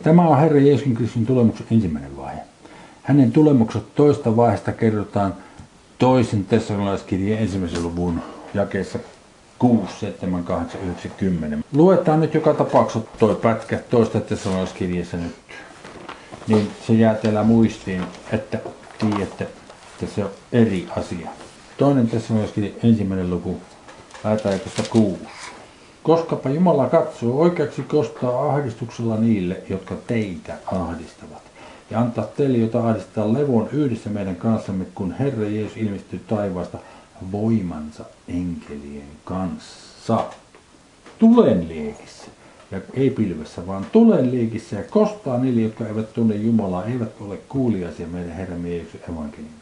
Tämä 0.03 0.27
on 0.27 0.39
Herra 0.39 0.59
Jeesuksen 0.59 0.93
Kristin 0.93 1.25
tulemuksen 1.25 1.67
ensimmäinen 1.71 2.17
vaihe. 2.17 2.41
Hänen 3.03 3.31
tulemukset 3.31 3.95
toista 3.95 4.35
vaiheesta 4.35 4.71
kerrotaan 4.71 5.33
toisen 5.99 6.45
tessalonaiskirjeen 6.45 7.41
ensimmäisen 7.41 7.83
luvun 7.83 8.21
jakeessa 8.53 8.99
6, 9.59 9.99
7, 9.99 10.43
8, 10.43 10.81
9, 10.81 11.11
10. 11.17 11.63
Luetaan 11.73 12.19
nyt 12.19 12.33
joka 12.33 12.53
tapauksessa 12.53 13.07
toi 13.19 13.35
pätkä 13.35 13.77
toista 13.89 14.19
tessalonaiskirjeessä 14.19 15.17
nyt. 15.17 15.35
Niin 16.47 16.71
se 16.87 16.93
jää 16.93 17.15
teillä 17.15 17.43
muistiin, 17.43 18.03
että 18.31 18.59
tiedätte, 18.99 19.43
että 19.43 20.15
se 20.15 20.23
on 20.23 20.29
eri 20.51 20.87
asia. 20.97 21.29
Toinen 21.77 22.09
myöskin 22.29 22.75
ensimmäinen 22.83 23.29
luku, 23.29 23.61
lähetään 24.23 24.61
kuusi. 24.89 25.40
Koskapa 26.03 26.49
Jumala 26.49 26.89
katsoo 26.89 27.39
oikeaksi 27.39 27.81
kostaa 27.81 28.53
ahdistuksella 28.53 29.17
niille, 29.17 29.61
jotka 29.69 29.95
teitä 30.07 30.57
ahdistavat. 30.65 31.41
Ja 31.89 31.99
antaa 31.99 32.25
teille, 32.25 32.57
jota 32.57 32.87
ahdistaa 32.87 33.33
levon 33.33 33.69
yhdessä 33.71 34.09
meidän 34.09 34.35
kanssamme, 34.35 34.85
kun 34.95 35.11
Herra 35.11 35.43
Jeesus 35.43 35.77
ilmestyy 35.77 36.21
taivaasta 36.27 36.77
voimansa 37.31 38.05
enkelien 38.27 39.07
kanssa. 39.25 40.25
Tulen 41.19 41.67
liekissä. 41.67 42.25
Ja 42.71 42.81
ei 42.93 43.09
pilvessä, 43.09 43.67
vaan 43.67 43.85
tulen 43.91 44.31
liekissä 44.31 44.75
ja 44.75 44.83
kostaa 44.83 45.37
niille, 45.37 45.61
jotka 45.61 45.87
eivät 45.87 46.13
tunne 46.13 46.35
Jumalaa, 46.35 46.85
eivät 46.85 47.21
ole 47.21 47.37
kuuliaisia 47.49 48.07
meidän 48.07 48.31
Herran 48.35 48.67
Jeesuksen 48.67 49.01
evankeliumille. 49.13 49.60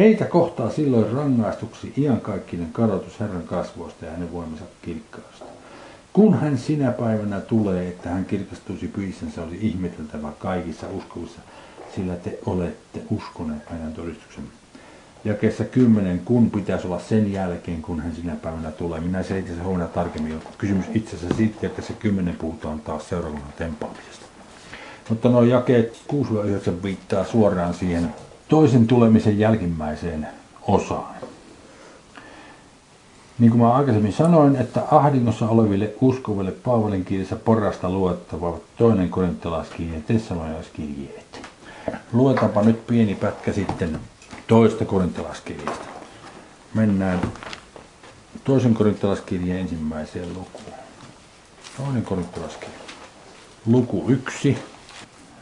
Heitä 0.00 0.24
kohtaa 0.24 0.70
silloin 0.70 1.12
rangaistuksi 1.12 1.92
iankaikkinen 1.96 2.72
kadotus 2.72 3.20
Herran 3.20 3.42
kasvoista 3.42 4.04
ja 4.04 4.10
hänen 4.10 4.32
voimansa 4.32 4.64
kirkkaasta. 4.82 5.44
Kun 6.12 6.34
hän 6.34 6.58
sinä 6.58 6.92
päivänä 6.92 7.40
tulee, 7.40 7.88
että 7.88 8.08
hän 8.08 8.24
kirkastuisi 8.24 8.88
pyhissä, 8.88 9.26
se 9.34 9.40
olisi 9.40 9.66
ihmeteltävä 9.66 10.32
kaikissa 10.38 10.86
uskovissa, 10.88 11.40
sillä 11.94 12.16
te 12.16 12.38
olette 12.46 13.00
uskoneet 13.10 13.62
ajan 13.70 13.92
todistuksen. 13.92 14.44
kesä 15.40 15.64
10, 15.64 16.18
kun 16.18 16.50
pitäisi 16.50 16.86
olla 16.86 17.00
sen 17.00 17.32
jälkeen, 17.32 17.82
kun 17.82 18.00
hän 18.00 18.14
sinä 18.14 18.36
päivänä 18.36 18.70
tulee. 18.70 19.00
Minä 19.00 19.22
selitän 19.22 19.56
se 19.56 19.62
huomenna 19.62 19.88
tarkemmin. 19.88 20.42
Kysymys 20.58 20.86
itse 20.94 21.16
asiassa 21.16 21.36
siitä, 21.36 21.66
että 21.66 21.82
se 21.82 21.92
10 21.92 22.36
puhutaan 22.36 22.80
taas 22.80 23.08
seurakunnan 23.08 23.52
tempaamisesta. 23.58 24.26
Mutta 25.08 25.28
nuo 25.28 25.42
jakeet 25.42 26.00
6-9 26.12 26.82
viittaa 26.82 27.24
suoraan 27.24 27.74
siihen 27.74 28.14
toisen 28.50 28.86
tulemisen 28.86 29.38
jälkimmäiseen 29.38 30.28
osaan. 30.62 31.14
Niin 33.38 33.50
kuin 33.50 33.60
mä 33.60 33.72
aikaisemmin 33.72 34.12
sanoin, 34.12 34.56
että 34.56 34.82
ahdingossa 34.90 35.48
oleville 35.48 35.94
uskoville 36.00 36.50
Paavalin 36.50 37.04
kielessä 37.04 37.36
porrasta 37.36 37.90
luettava 37.90 38.58
toinen 38.76 39.08
korintalaiskirje 39.08 39.94
ja 39.94 40.00
tessalonaiskirjeet. 40.06 41.42
Luetaanpa 42.12 42.62
nyt 42.62 42.86
pieni 42.86 43.14
pätkä 43.14 43.52
sitten 43.52 44.00
toista 44.46 44.84
korintalaiskirjeestä. 44.84 45.84
Mennään 46.74 47.20
toisen 48.44 48.74
korintalaiskirjeen 48.74 49.60
ensimmäiseen 49.60 50.28
lukuun. 50.28 50.74
Toinen 51.76 52.02
korintalaiskirje. 52.02 52.74
Luku 53.66 54.04
yksi. 54.08 54.58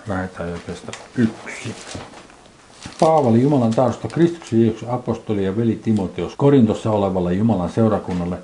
Lähetään 0.06 0.50
jo 0.50 0.58
tästä 0.66 0.92
yksi. 1.16 1.74
Paavali 3.00 3.42
Jumalan 3.42 3.70
tahdosta 3.74 4.08
Kristuksen 4.08 4.60
Jeesuksen 4.60 4.90
apostoli 4.90 5.44
ja 5.44 5.56
veli 5.56 5.76
Timoteos 5.76 6.34
Korintossa 6.36 6.90
olevalle 6.90 7.34
Jumalan 7.34 7.70
seurakunnalle 7.70 8.38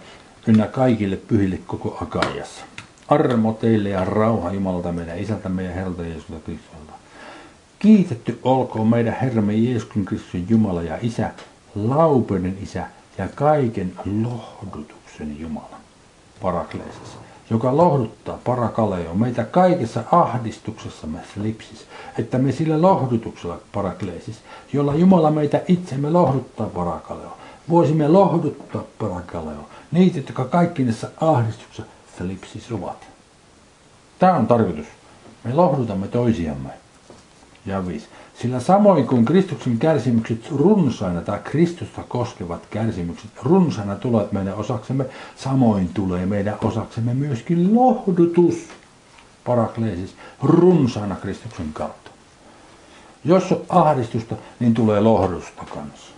ynnä 0.46 0.66
kaikille 0.66 1.16
pyhille 1.16 1.58
koko 1.66 1.98
Akaiassa. 2.02 2.64
Armo 3.08 3.52
teille 3.52 3.88
ja 3.88 4.04
rauha 4.04 4.52
Jumalalta 4.52 4.92
meidän 4.92 5.18
isältämme 5.18 5.62
ja 5.62 5.72
Herralta 5.72 6.02
Jeesukselta 6.02 6.44
Kristukselta. 6.44 6.92
Kiitetty 7.78 8.38
olkoon 8.42 8.88
meidän 8.88 9.16
Herramme 9.22 9.54
Jeesuksen 9.54 10.04
Kristuksen 10.04 10.46
Jumala 10.48 10.82
ja 10.82 10.98
Isä, 11.02 11.30
laupeuden 11.74 12.58
Isä 12.62 12.86
ja 13.18 13.28
kaiken 13.34 13.92
lohdutuksen 14.22 15.40
Jumala. 15.40 15.76
Parakleisessa 16.42 17.23
joka 17.50 17.76
lohduttaa 17.76 18.38
parakaleo 18.44 19.14
meitä 19.14 19.44
kaikessa 19.44 20.04
ahdistuksessamme 20.12 21.20
lipsis, 21.42 21.86
että 22.18 22.38
me 22.38 22.52
sillä 22.52 22.82
lohdutuksella 22.82 23.58
parakleisis, 23.72 24.36
jolla 24.72 24.94
Jumala 24.94 25.30
meitä 25.30 25.60
itsemme 25.68 26.10
lohduttaa 26.10 26.66
parakaleo, 26.66 27.36
voisimme 27.68 28.08
lohduttaa 28.08 28.82
parakaleo, 28.98 29.68
niitä, 29.92 30.18
jotka 30.18 30.44
kaikkinessa 30.44 31.08
ahdistuksessa 31.20 31.92
lipsis 32.20 32.72
ovat. 32.72 33.06
Tämä 34.18 34.34
on 34.34 34.46
tarkoitus. 34.46 34.86
Me 35.44 35.54
lohdutamme 35.54 36.08
toisiamme. 36.08 36.70
Ja 37.66 37.86
viisi. 37.86 38.06
Sillä 38.40 38.60
samoin 38.60 39.06
kuin 39.06 39.24
Kristuksen 39.24 39.78
kärsimykset 39.78 40.50
runsaina 40.50 41.20
tai 41.20 41.38
Kristusta 41.44 42.02
koskevat 42.08 42.66
kärsimykset 42.70 43.30
runsaina 43.42 43.96
tulevat 43.96 44.32
meidän 44.32 44.54
osaksemme, 44.54 45.06
samoin 45.36 45.88
tulee 45.94 46.26
meidän 46.26 46.56
osaksemme 46.64 47.14
myöskin 47.14 47.74
lohdutus, 47.74 48.54
parakleesis, 49.44 50.14
runsaina 50.42 51.16
Kristuksen 51.16 51.72
kautta. 51.72 52.10
Jos 53.24 53.52
on 53.52 53.62
ahdistusta, 53.68 54.36
niin 54.60 54.74
tulee 54.74 55.00
lohdusta 55.00 55.64
kanssa. 55.74 56.12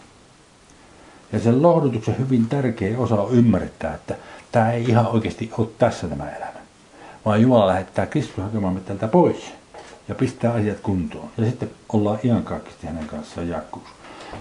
Ja 1.32 1.40
sen 1.40 1.62
lohdutuksen 1.62 2.18
hyvin 2.18 2.46
tärkeä 2.46 2.98
osa 2.98 3.14
on 3.14 3.32
ymmärtää, 3.32 3.94
että 3.94 4.16
tämä 4.52 4.72
ei 4.72 4.84
ihan 4.84 5.06
oikeasti 5.06 5.50
ole 5.58 5.68
tässä 5.78 6.08
tämä 6.08 6.30
elämä, 6.30 6.60
vaan 7.24 7.42
Jumala 7.42 7.66
lähettää 7.66 8.06
Kristus 8.06 8.44
hakemaan 8.44 8.80
tältä 8.86 9.08
pois 9.08 9.52
ja 10.08 10.14
pistää 10.14 10.52
asiat 10.52 10.80
kuntoon. 10.80 11.28
Ja 11.38 11.44
sitten 11.44 11.70
ollaan 11.92 12.18
iankaikkisesti 12.24 12.86
hänen 12.86 13.06
kanssaan 13.06 13.48
jakkuus. 13.48 13.86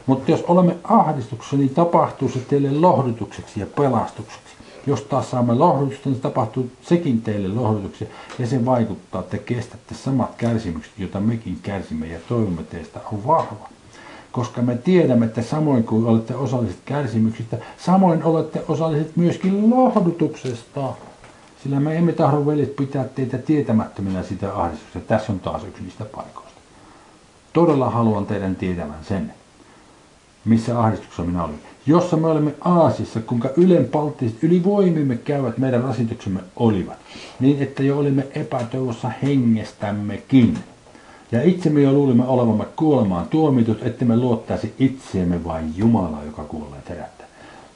Mutta 0.05 0.31
jos 0.31 0.43
olemme 0.47 0.75
ahdistuksessa, 0.83 1.57
niin 1.57 1.69
tapahtuu 1.69 2.29
se 2.29 2.39
teille 2.39 2.71
lohdutukseksi 2.71 3.59
ja 3.59 3.65
pelastukseksi. 3.65 4.55
Jos 4.87 5.01
taas 5.01 5.31
saamme 5.31 5.53
lohdutusta, 5.53 6.09
niin 6.09 6.21
tapahtuu 6.21 6.71
sekin 6.81 7.21
teille 7.21 7.47
lohdutukseksi 7.47 8.13
ja 8.39 8.47
se 8.47 8.65
vaikuttaa, 8.65 9.21
että 9.21 9.37
kestätte 9.37 9.95
samat 9.95 10.35
kärsimykset, 10.35 10.93
joita 10.97 11.19
mekin 11.19 11.59
kärsimme 11.63 12.07
ja 12.07 12.19
toivomme 12.29 12.63
teistä 12.63 12.99
on 13.11 13.27
vahva. 13.27 13.69
Koska 14.31 14.61
me 14.61 14.75
tiedämme, 14.75 15.25
että 15.25 15.41
samoin 15.41 15.83
kuin 15.83 16.05
olette 16.05 16.35
osalliset 16.35 16.79
kärsimyksistä, 16.85 17.57
samoin 17.77 18.23
olette 18.23 18.63
osalliset 18.67 19.15
myöskin 19.15 19.69
lohdutuksesta. 19.69 20.93
Sillä 21.65 21.79
me 21.79 21.97
emme 21.97 22.13
tahdo 22.13 22.45
veljet 22.45 22.75
pitää 22.75 23.03
teitä 23.03 23.37
tietämättöminä 23.37 24.23
sitä 24.23 24.55
ahdistusta. 24.55 24.99
Tässä 24.99 25.33
on 25.33 25.39
taas 25.39 25.63
yksi 25.63 25.83
niistä 25.83 26.05
paikoista. 26.05 26.61
Todella 27.53 27.89
haluan 27.89 28.25
teidän 28.25 28.55
tietämään 28.55 29.03
sen, 29.03 29.33
missä 30.45 30.79
ahdistuksessa 30.79 31.23
minä 31.23 31.43
olin. 31.43 31.59
Jossa 31.85 32.17
me 32.17 32.27
olemme 32.27 32.55
Aasissa, 32.61 33.19
kuinka 33.19 33.49
ylenpalttiset 33.57 34.43
ylivoimimme 34.43 35.15
käyvät 35.15 35.57
meidän 35.57 35.83
rasituksemme 35.83 36.39
olivat, 36.55 36.97
niin 37.39 37.63
että 37.63 37.83
jo 37.83 37.97
olimme 37.97 38.27
epätoivossa 38.35 39.11
hengestämmekin. 39.23 40.57
Ja 41.31 41.43
itse 41.43 41.69
me 41.69 41.81
jo 41.81 41.91
luulimme 41.91 42.27
olevamme 42.27 42.65
kuolemaan 42.75 43.27
tuomitut, 43.27 43.83
että 43.83 44.05
me 44.05 44.17
luottaisi 44.17 44.73
itseemme 44.79 45.43
vain 45.43 45.73
Jumalaa, 45.77 46.23
joka 46.23 46.43
kuolee 46.43 46.79
herättää. 46.89 47.14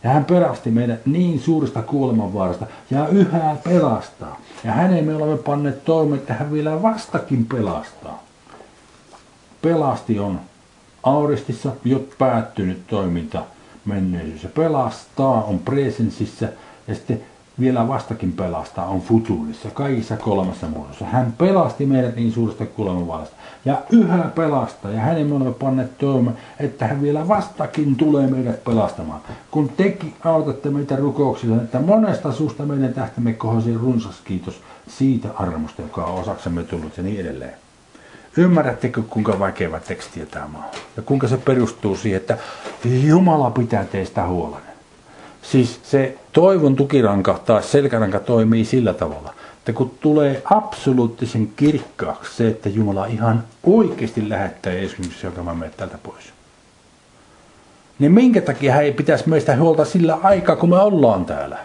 Ja 0.03 0.09
hän 0.09 0.25
pelasti 0.25 0.71
meidät 0.71 1.05
niin 1.05 1.39
suuresta 1.39 1.81
kuolemanvaarasta 1.81 2.65
ja 2.91 3.07
yhä 3.07 3.55
pelastaa. 3.63 4.41
Ja 4.63 4.71
hänen 4.71 5.05
me 5.05 5.15
olemme 5.15 5.37
panneet 5.37 5.85
toimeen, 5.85 6.19
että 6.19 6.33
hän 6.33 6.51
vielä 6.51 6.81
vastakin 6.81 7.45
pelastaa. 7.45 8.23
Pelasti 9.61 10.19
on 10.19 10.39
Auristissa 11.03 11.71
jo 11.85 12.07
päättynyt 12.17 12.87
toiminta 12.87 13.43
menneisyys. 13.85 14.43
Ja 14.43 14.49
pelastaa 14.49 15.43
on 15.43 15.59
presensissä 15.59 16.49
ja 16.87 16.95
sitten 16.95 17.21
vielä 17.59 17.87
vastakin 17.87 18.31
pelastaa 18.31 18.85
on 18.85 19.01
futurissa, 19.01 19.69
kaikissa 19.69 20.17
kolmessa 20.17 20.67
muodossa. 20.67 21.05
Hän 21.05 21.33
pelasti 21.37 21.85
meidät 21.85 22.15
niin 22.15 22.31
suuresta 22.31 22.65
kuolemanvaarasta 22.65 23.35
ja 23.65 23.81
yhä 23.89 24.17
pelastaa 24.35 24.91
ja 24.91 24.99
hänen 24.99 25.27
me 25.27 25.35
olemme 25.35 25.53
panneet 25.53 25.91
että 26.59 26.87
hän 26.87 27.01
vielä 27.01 27.27
vastakin 27.27 27.95
tulee 27.95 28.27
meidät 28.27 28.63
pelastamaan. 28.63 29.21
Kun 29.51 29.69
teki 29.69 30.13
autatte 30.23 30.69
meitä 30.69 30.95
rukouksilla, 30.95 31.55
että 31.55 31.79
monesta 31.79 32.31
suusta 32.31 32.63
meidän 32.63 32.93
tähtämme 32.93 33.33
kohosi 33.33 33.73
runsas 33.73 34.21
kiitos 34.23 34.61
siitä 34.87 35.29
armosta, 35.35 35.81
joka 35.81 36.05
on 36.05 36.21
osaksemme 36.21 36.63
tullut 36.63 36.97
ja 36.97 37.03
niin 37.03 37.19
edelleen. 37.19 37.53
Ymmärrättekö, 38.37 39.01
kuinka 39.01 39.39
vaikea 39.39 39.79
tekstiä 39.79 40.25
tämä 40.25 40.57
on? 40.57 40.63
Ja 40.97 41.03
kuinka 41.03 41.27
se 41.27 41.37
perustuu 41.37 41.95
siihen, 41.95 42.21
että 42.21 42.37
Jumala 42.85 43.51
pitää 43.51 43.85
teistä 43.85 44.27
huolen. 44.27 44.68
Siis 45.41 45.79
se 45.83 46.17
toivon 46.33 46.75
tukiranka 46.75 47.39
tai 47.45 47.63
selkäranka 47.63 48.19
toimii 48.19 48.65
sillä 48.65 48.93
tavalla, 48.93 49.33
että 49.57 49.73
kun 49.73 49.91
tulee 49.99 50.41
absoluuttisen 50.45 51.49
kirkkaaksi 51.55 52.35
se, 52.35 52.47
että 52.47 52.69
Jumala 52.69 53.05
ihan 53.05 53.43
oikeasti 53.63 54.29
lähettää 54.29 54.73
Jeesuksen, 54.73 55.11
joka 55.23 55.43
mä 55.43 55.53
menen 55.53 55.73
täältä 55.77 55.97
pois. 56.03 56.33
Niin 57.99 58.11
minkä 58.11 58.41
takia 58.41 58.73
hän 58.73 58.83
ei 58.83 58.91
pitäisi 58.91 59.29
meistä 59.29 59.55
huolta 59.55 59.85
sillä 59.85 60.17
aikaa, 60.23 60.55
kun 60.55 60.69
me 60.69 60.79
ollaan 60.79 61.25
täällä? 61.25 61.57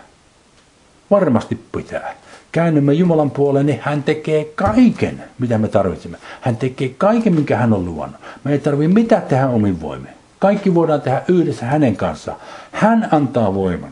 Varmasti 1.10 1.60
pitää 1.76 2.14
käännymme 2.54 2.92
Jumalan 2.92 3.30
puoleen, 3.30 3.66
niin 3.66 3.80
hän 3.82 4.02
tekee 4.02 4.44
kaiken, 4.44 5.24
mitä 5.38 5.58
me 5.58 5.68
tarvitsemme. 5.68 6.18
Hän 6.40 6.56
tekee 6.56 6.88
kaiken, 6.88 7.34
minkä 7.34 7.56
hän 7.56 7.72
on 7.72 7.84
luvannut. 7.84 8.20
Me 8.44 8.52
ei 8.52 8.58
tarvitse 8.58 8.94
mitään 8.94 9.22
tehdä 9.22 9.48
omin 9.48 9.80
voimin. 9.80 10.10
Kaikki 10.44 10.74
voidaan 10.74 11.00
tehdä 11.00 11.22
yhdessä 11.28 11.66
hänen 11.66 11.96
kanssaan. 11.96 12.38
Hän 12.72 13.08
antaa 13.10 13.54
voiman. 13.54 13.90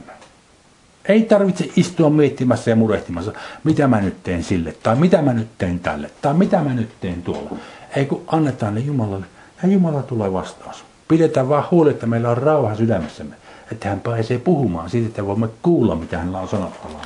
Ei 1.05 1.23
tarvitse 1.23 1.69
istua 1.77 2.11
miettimässä 2.11 2.71
ja 2.71 2.77
murehtimassa, 2.77 3.33
mitä 3.65 3.87
mä 3.87 4.01
nyt 4.01 4.23
teen 4.23 4.45
sille, 4.45 4.75
tai 4.83 4.97
mitä 4.97 5.23
mä 5.23 5.33
nyt 5.33 5.49
teen 5.59 5.81
tälle, 5.81 6.11
tai 6.23 6.35
mitä 6.35 6.61
mä 6.61 6.75
nyt 6.75 6.91
teen 7.01 7.23
tuolla. 7.23 7.51
Ei 7.97 8.07
kun 8.07 8.23
annetaan 8.27 8.75
ne 8.75 8.81
Jumalalle, 8.81 9.27
ja 9.63 9.69
Jumala 9.69 10.03
tulee 10.03 10.33
vastaus. 10.33 10.85
Pidetään 11.09 11.49
vaan 11.49 11.65
huoli, 11.71 11.91
että 11.91 12.07
meillä 12.07 12.31
on 12.31 12.39
rauha 12.39 12.75
sydämessämme, 12.75 13.35
että 13.73 13.89
hän 13.89 14.01
pääsee 14.01 14.39
puhumaan 14.39 14.91
siitä, 14.91 15.09
että 15.09 15.27
voimme 15.27 15.49
kuulla, 15.63 15.97
mitä 15.97 16.19
hänellä 16.19 16.39
on 16.39 16.49
sanottavaa 16.49 17.03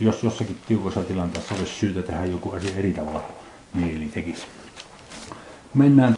jos 0.00 0.22
jossakin 0.22 0.58
tiukassa 0.68 1.00
tilanteessa 1.00 1.54
olisi 1.54 1.74
syytä 1.74 2.02
tehdä 2.02 2.24
joku 2.24 2.50
asia 2.50 2.76
eri 2.76 2.92
tavalla, 2.92 3.22
mieli 3.74 4.06
tekisi. 4.14 4.46
Mennään 5.74 6.16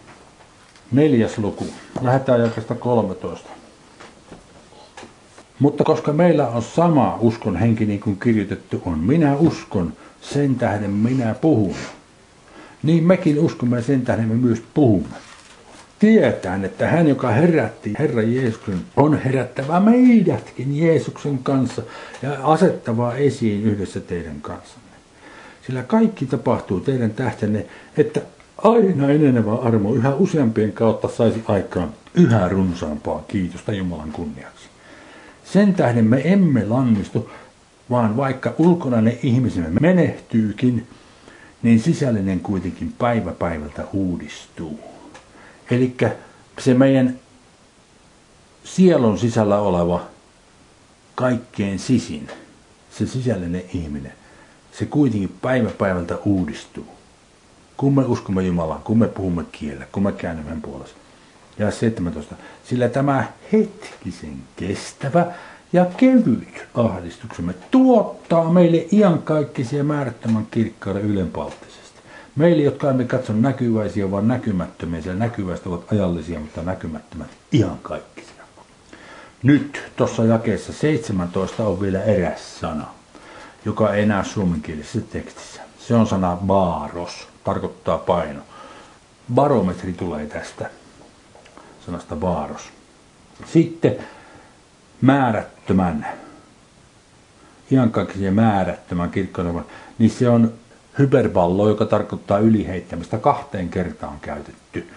neljäs 0.92 1.38
luku. 1.38 1.66
Lähdetään 2.03 2.40
jakesta 2.40 2.74
13. 2.74 3.48
Mutta 5.59 5.85
koska 5.85 6.12
meillä 6.12 6.48
on 6.48 6.62
sama 6.62 7.18
uskon 7.20 7.57
henki 7.57 7.87
niin 7.87 8.00
kuin 8.00 8.18
kirjoitettu 8.20 8.83
on, 8.87 8.98
minä 8.98 9.37
uskon, 9.37 9.92
sen 10.20 10.55
tähden 10.55 10.90
minä 10.90 11.35
puhun. 11.35 11.74
Niin 12.83 13.05
mekin 13.05 13.38
uskomme 13.38 13.83
sen 13.83 14.03
tähden 14.03 14.29
me 14.29 14.35
myös 14.35 14.62
puhumme 14.74 15.16
tietään, 16.00 16.64
että 16.64 16.87
hän, 16.87 17.09
joka 17.09 17.31
herätti 17.31 17.94
Herra 17.98 18.22
Jeesuksen, 18.22 18.81
on 18.96 19.18
herättävä 19.18 19.81
meidätkin 19.81 20.79
Jeesuksen 20.79 21.38
kanssa 21.38 21.83
ja 22.22 22.37
asettava 22.42 23.14
esiin 23.14 23.64
yhdessä 23.64 24.00
teidän 24.00 24.40
kanssanne. 24.40 24.90
Sillä 25.66 25.83
kaikki 25.83 26.26
tapahtuu 26.26 26.81
teidän 26.81 27.11
tähtenne, 27.11 27.66
että 27.96 28.20
aina 28.64 29.11
enenevä 29.11 29.55
armo 29.55 29.94
yhä 29.94 30.14
useampien 30.14 30.73
kautta 30.73 31.09
saisi 31.09 31.42
aikaan 31.46 31.94
yhä 32.14 32.49
runsaampaa 32.49 33.25
kiitosta 33.29 33.73
Jumalan 33.73 34.12
kunniaksi. 34.12 34.64
Sen 35.44 35.75
tähden 35.75 36.05
me 36.05 36.20
emme 36.25 36.64
lannistu, 36.64 37.31
vaan 37.90 38.16
vaikka 38.16 38.55
ulkonainen 38.59 39.18
ihmisemme 39.23 39.81
menehtyykin, 39.81 40.87
niin 41.62 41.81
sisällinen 41.81 42.40
kuitenkin 42.40 42.94
päivä 42.99 43.33
päivältä 43.33 43.85
uudistuu. 43.92 44.81
Eli 45.70 45.96
se 46.59 46.75
meidän 46.75 47.18
sielun 48.64 49.18
sisällä 49.18 49.59
oleva 49.59 50.07
kaikkein 51.14 51.79
sisin, 51.79 52.29
se 52.90 53.07
sisällinen 53.07 53.62
ihminen, 53.75 54.12
se 54.73 54.87
kuitenkin 54.87 55.35
päivä 55.42 55.70
päivältä 55.70 56.18
uudistuu. 56.25 56.99
Kun 57.80 57.94
me 57.94 58.02
uskomme 58.02 58.42
Jumalaan, 58.42 58.82
kun 58.82 58.98
me 58.98 59.08
puhumme 59.08 59.44
kielellä, 59.52 59.86
kun 59.92 60.02
me 60.02 60.12
käännymme 60.12 60.56
puolesta. 60.62 60.96
Ja 61.58 61.70
17. 61.70 62.34
Sillä 62.64 62.88
tämä 62.88 63.24
hetkisen 63.52 64.36
kestävä 64.56 65.26
ja 65.72 65.84
kevyt 65.96 66.66
ahdistuksemme 66.74 67.54
tuottaa 67.70 68.52
meille 68.52 68.86
iankaikkisia 68.92 69.84
määrättömän 69.84 70.46
kirkkauden 70.50 71.02
ylenpalttisen 71.02 71.80
Meille, 72.36 72.62
jotka 72.62 72.90
emme 72.90 73.04
katso 73.04 73.32
näkyväisiä, 73.32 74.10
vaan 74.10 74.28
näkymättömiä, 74.28 75.00
sillä 75.00 75.16
näkyväistä 75.16 75.68
ovat 75.68 75.92
ajallisia, 75.92 76.40
mutta 76.40 76.62
näkymättömät 76.62 77.28
ihan 77.52 77.78
kaikkisia. 77.82 78.44
Nyt 79.42 79.82
tuossa 79.96 80.24
jakeessa 80.24 80.72
17 80.72 81.66
on 81.66 81.80
vielä 81.80 82.02
eräs 82.02 82.60
sana, 82.60 82.86
joka 83.64 83.94
ei 83.94 84.02
enää 84.02 84.24
suomenkielisessä 84.24 85.00
tekstissä. 85.00 85.62
Se 85.78 85.94
on 85.94 86.06
sana 86.06 86.36
baaros, 86.46 87.29
tarkoittaa 87.44 87.98
paino. 87.98 88.40
Barometri 89.35 89.92
tulee 89.92 90.26
tästä 90.26 90.70
sanasta 91.87 92.16
baaros. 92.16 92.62
Sitten 93.46 93.96
määrättömän, 95.00 96.07
ihan 97.70 97.90
kaikkien 97.90 98.35
määrättömän 98.35 99.11
kirkkoinen, 99.11 99.64
niin 99.98 100.11
se 100.11 100.29
on 100.29 100.53
hyperballo, 100.98 101.68
joka 101.68 101.85
tarkoittaa 101.85 102.38
yliheittämistä, 102.38 103.18
kahteen 103.18 103.68
kertaan 103.68 104.20
käytetty. 104.20 104.90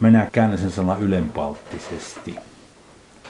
Minä 0.00 0.28
käännän 0.32 0.58
sen 0.58 0.70
sana 0.70 0.96
ylenpalttisesti. 0.96 2.36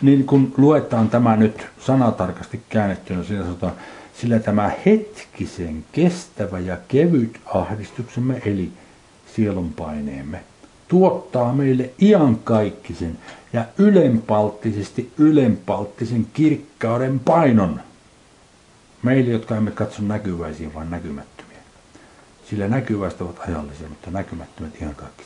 Niin 0.02 0.26
kun 0.26 0.54
luetaan 0.56 1.10
tämä 1.10 1.36
nyt 1.36 1.66
sanatarkasti 1.80 2.62
käännettynä, 2.68 3.24
siinä 3.24 3.44
sanotaan, 3.44 3.72
sillä 4.20 4.38
tämä 4.38 4.70
hetkisen 4.86 5.84
kestävä 5.92 6.58
ja 6.58 6.76
kevyt 6.88 7.40
ahdistuksemme, 7.46 8.42
eli 8.46 8.72
sielunpaineemme, 9.36 10.40
tuottaa 10.88 11.52
meille 11.52 11.90
iankaikkisen 12.02 13.18
ja 13.52 13.64
ylenpalttisesti 13.78 15.12
ylenpalttisen 15.18 16.26
kirkkauden 16.32 17.20
painon. 17.20 17.80
Meille, 19.02 19.30
jotka 19.30 19.56
emme 19.56 19.70
katso 19.70 20.02
näkyväisiä, 20.02 20.74
vaan 20.74 20.90
näkymättä. 20.90 21.34
Sillä 22.50 22.68
näkyvästä 22.68 23.24
ovat 23.24 23.40
ajallisia, 23.48 23.88
mutta 23.88 24.10
näkymättömät 24.10 24.82
ihan 24.82 24.94
kaikki. 24.94 25.24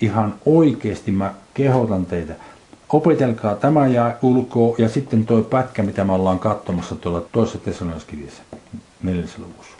Ihan 0.00 0.34
oikeasti 0.46 1.10
mä 1.10 1.34
kehotan 1.54 2.06
teitä, 2.06 2.34
opetelkaa 2.92 3.54
tämä 3.54 3.86
ja 3.86 4.14
ulkoa 4.22 4.74
ja 4.78 4.88
sitten 4.88 5.26
tuo 5.26 5.42
pätkä, 5.42 5.82
mitä 5.82 6.04
me 6.04 6.12
ollaan 6.12 6.38
katsomassa 6.38 6.94
tuolla 6.96 7.20
toisessa 7.32 7.58
tesaloniskirjassa 7.58 8.42
neljännessä 9.02 9.38
luvussa. 9.38 9.76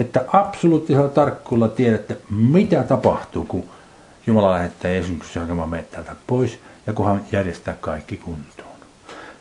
Että 0.00 0.24
absoluuttisella 0.32 1.08
tarkkuudella 1.08 1.68
tiedätte, 1.68 2.16
mitä 2.30 2.82
tapahtuu, 2.82 3.44
kun 3.44 3.64
Jumala 4.26 4.52
lähettää 4.52 4.90
Jeesuksen 4.90 5.42
hakemaan 5.42 5.68
meitä 5.68 5.88
täältä 5.90 6.16
pois 6.26 6.58
ja 6.86 6.92
kun 6.92 7.06
hän 7.06 7.24
järjestää 7.32 7.76
kaikki 7.80 8.16
kuntoon. 8.16 8.70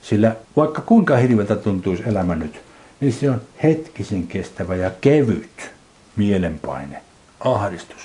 Sillä 0.02 0.36
vaikka 0.58 0.82
kuinka 0.82 1.17
hirveältä 1.17 1.56
tuntuisi 1.56 2.04
elämä 2.06 2.36
nyt, 2.36 2.62
niin 3.00 3.13
se 3.13 3.30
on 3.30 3.41
hetkisen 3.63 4.28
kestävä 4.28 4.76
ja 4.76 4.91
kevyt 5.02 5.72
mielenpaine, 6.15 7.02
ahdistus. 7.39 8.02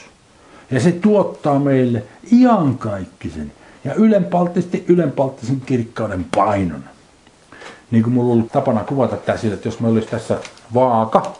Ja 0.70 0.80
se 0.80 0.92
tuottaa 0.92 1.58
meille 1.58 2.02
iankaikkisen 2.32 3.52
ja 3.84 3.94
ylenpalttisesti 3.94 4.84
ylenpalttisen 4.88 5.60
kirkkauden 5.60 6.26
painon. 6.34 6.84
Niin 7.90 8.02
kuin 8.02 8.12
mulla 8.12 8.32
on 8.32 8.38
ollut 8.38 8.52
tapana 8.52 8.84
kuvata 8.84 9.16
tämä 9.16 9.38
sillä, 9.38 9.54
että 9.54 9.68
jos 9.68 9.80
meillä 9.80 9.96
olisi 9.96 10.10
tässä 10.10 10.38
vaaka, 10.74 11.32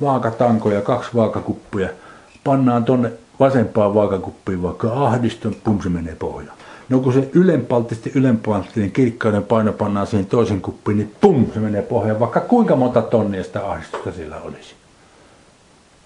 vaakatanko 0.00 0.70
ja 0.70 0.80
kaksi 0.80 1.10
vaakakuppia, 1.14 1.88
pannaan 2.44 2.84
tonne 2.84 3.12
vasempaan 3.40 3.94
vaakakuppiin 3.94 4.62
vaikka 4.62 5.06
ahdiston, 5.06 5.56
pum 5.64 5.82
se 5.82 5.88
menee 5.88 6.14
pohjaan. 6.14 6.56
No 6.88 6.98
kun 6.98 7.12
se 7.12 7.30
ylenpalttisesti 7.32 8.12
ylenpalttinen 8.14 8.90
kirkkauden 8.90 9.42
paino 9.42 9.72
pannaan 9.72 10.06
siihen 10.06 10.26
toisen 10.26 10.60
kuppiin, 10.60 10.98
niin 10.98 11.12
pum 11.20 11.46
se 11.54 11.60
menee 11.60 11.82
pohjaan, 11.82 12.20
vaikka 12.20 12.40
kuinka 12.40 12.76
monta 12.76 13.02
tonnia 13.02 13.44
sitä 13.44 13.70
ahdistusta 13.70 14.12
sillä 14.12 14.40
olisi. 14.40 14.74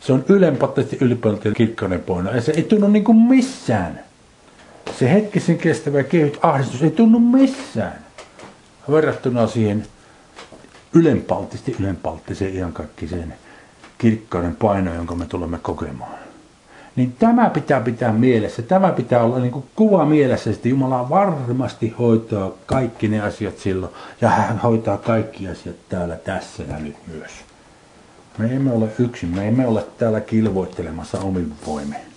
Se 0.01 0.13
on 0.13 0.25
ylempäätästi 0.29 0.99
ylipäätään 1.01 1.55
kirkkainen 1.55 2.01
poina. 2.01 2.31
Ja 2.31 2.41
se 2.41 2.53
ei 2.53 2.63
tunnu 2.63 2.89
niin 2.89 3.05
kuin 3.05 3.19
missään. 3.19 4.08
Se 4.99 5.13
hetkisen 5.13 5.59
kestävä 5.59 6.03
kehyt 6.03 6.39
ahdistus 6.43 6.83
ei 6.83 6.91
tunnu 6.91 7.19
missään. 7.19 7.99
Verrattuna 8.91 9.47
siihen 9.47 9.87
ylenpalttisesti 10.93 11.77
ylenpalttiseen 11.81 12.55
ihan 12.55 12.73
kaikki 12.73 13.09
sen 13.09 13.35
kirkkauden 13.99 14.57
paino, 14.57 14.95
jonka 14.95 15.15
me 15.15 15.27
tulemme 15.27 15.59
kokemaan. 15.59 16.19
Niin 16.97 17.13
tämä 17.19 17.51
pitää 17.51 17.81
pitää 17.81 18.13
mielessä. 18.13 18.63
Tämä 18.63 18.93
pitää 18.93 19.23
olla 19.23 19.39
niin 19.39 19.65
kuva 19.77 20.07
mielessä, 20.07 20.51
että 20.51 20.69
Jumala 20.69 21.09
varmasti 21.09 21.95
hoitaa 21.99 22.51
kaikki 22.67 23.09
ne 23.09 23.21
asiat 23.21 23.59
silloin. 23.59 23.93
Ja 24.21 24.29
hän 24.29 24.59
hoitaa 24.59 24.97
kaikki 24.97 25.49
asiat 25.49 25.77
täällä, 25.89 26.17
tässä 26.17 26.63
ja 26.63 26.79
nyt 26.79 26.97
myös. 27.07 27.31
Me 28.39 28.55
emme 28.57 28.73
ole 28.73 28.89
yksin, 28.99 29.29
me 29.29 29.49
emme 29.49 29.67
ole 29.67 29.87
täällä 29.99 30.21
kilvoittelemassa 30.21 31.21
omin 31.21 31.53
voimin. 31.67 32.08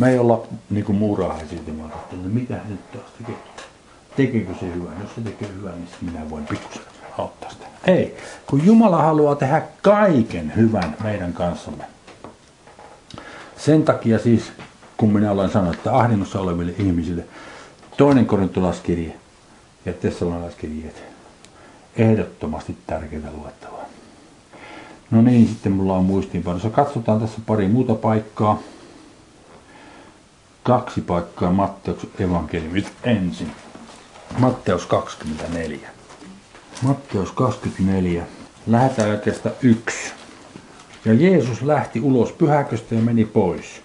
Me 0.00 0.10
ei 0.10 0.18
olla 0.18 0.42
niin 0.70 0.84
kuin 0.84 0.98
muurahaisia, 0.98 1.58
että 1.58 1.72
mitä 2.24 2.54
hän 2.54 2.68
nyt 2.68 2.92
taas 2.92 3.12
tekee. 3.18 3.34
Tekeekö 4.16 4.52
se 4.60 4.74
hyvää? 4.74 4.92
Jos 5.02 5.14
se 5.14 5.20
tekee 5.20 5.48
hyvää, 5.48 5.72
niin 5.76 5.88
minä 6.00 6.30
voin 6.30 6.46
pikkusen 6.46 6.82
auttaa 7.18 7.50
sitä. 7.50 7.66
Ei, 7.86 8.16
kun 8.46 8.66
Jumala 8.66 9.02
haluaa 9.02 9.34
tehdä 9.34 9.62
kaiken 9.82 10.52
hyvän 10.56 10.96
meidän 11.02 11.32
kanssamme. 11.32 11.84
Sen 13.56 13.82
takia 13.82 14.18
siis, 14.18 14.52
kun 14.96 15.12
minä 15.12 15.32
olen 15.32 15.50
sanonut, 15.50 15.76
että 15.76 15.96
ahdingossa 15.96 16.40
oleville 16.40 16.74
ihmisille 16.78 17.24
toinen 17.96 18.26
korintolaskirje 18.26 19.16
ja 19.84 19.92
tessalonalaiskirjeet 19.92 21.02
ehdottomasti 21.96 22.76
tärkeitä 22.86 23.28
luettavaa. 23.36 23.84
No 25.10 25.22
niin, 25.22 25.48
sitten 25.48 25.72
mulla 25.72 25.96
on 25.96 26.04
muistiinpanossa. 26.04 26.70
Katsotaan 26.70 27.20
tässä 27.20 27.40
pari 27.46 27.68
muuta 27.68 27.94
paikkaa. 27.94 28.58
Kaksi 30.70 31.00
paikkaa 31.00 31.52
Matteus 31.52 32.06
evankeliumit 32.18 32.92
ensin. 33.04 33.52
Matteus 34.38 34.86
24. 34.86 35.88
Matteus 36.82 37.32
24. 37.32 38.24
Lähetään 38.66 39.10
jakeesta 39.10 39.50
1. 39.62 40.12
Ja 41.04 41.14
Jeesus 41.14 41.62
lähti 41.62 42.00
ulos 42.00 42.32
pyhäköstä 42.32 42.94
ja 42.94 43.00
meni 43.00 43.24
pois. 43.24 43.82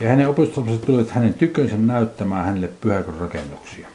Ja 0.00 0.08
hänen 0.08 0.28
opetuslapsensa 0.28 0.86
tulivat 0.86 1.10
hänen 1.10 1.34
tykönsä 1.34 1.76
näyttämään 1.76 2.44
hänelle 2.44 2.68
pyhäkön 2.68 3.20
rakennuksia. 3.20 3.88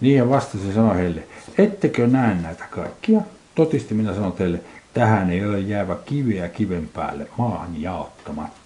Niin 0.00 0.30
vastasi 0.30 0.72
sanoi 0.72 0.96
heille, 0.96 1.22
ettekö 1.58 2.06
näe 2.06 2.34
näitä 2.34 2.64
kaikkia? 2.70 3.20
Totisti 3.54 3.94
minä 3.94 4.14
sanon 4.14 4.32
teille, 4.32 4.60
tähän 4.94 5.30
ei 5.30 5.46
ole 5.46 5.60
jäävä 5.60 5.96
kiveä 6.04 6.48
kiven 6.48 6.88
päälle 6.88 7.26
maahan 7.38 7.82
jaottamatta. 7.82 8.59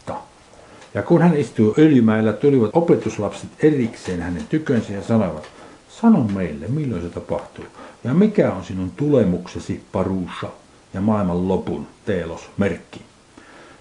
Ja 0.95 1.03
kun 1.03 1.23
hän 1.23 1.37
istui 1.37 1.75
öljymäellä, 1.79 2.33
tulivat 2.33 2.71
opetuslapset 2.73 3.51
erikseen 3.59 4.23
hänen 4.23 4.47
tykönsä 4.49 4.93
ja 4.93 5.03
sanoivat, 5.03 5.49
sano 5.89 6.29
meille, 6.35 6.67
milloin 6.69 7.03
se 7.03 7.09
tapahtuu, 7.09 7.65
ja 8.05 8.15
mikä 8.15 8.53
on 8.53 8.65
sinun 8.65 8.91
tulemuksesi, 8.97 9.83
paruussa, 9.93 10.49
ja 10.95 11.01
maailman 11.01 11.49
lopun, 11.49 11.87
teelos, 12.07 12.51
merkki. 12.57 13.03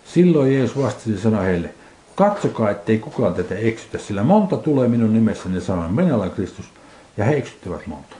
Silloin 0.05 0.53
Jeesus 0.53 0.77
vastasi 0.77 1.17
sanoi 1.17 1.45
heille, 1.45 1.69
katsokaa, 2.15 2.69
ettei 2.69 2.99
kukaan 2.99 3.33
tätä 3.33 3.55
eksytä, 3.55 3.97
sillä 3.97 4.23
monta 4.23 4.57
tulee 4.57 4.87
minun 4.87 5.13
nimessäni 5.13 5.61
sanoen, 5.61 5.93
minä 5.93 6.15
olen 6.15 6.31
Kristus, 6.31 6.65
ja 7.17 7.25
he 7.25 7.35
eksyttävät 7.35 7.87
monta. 7.87 8.15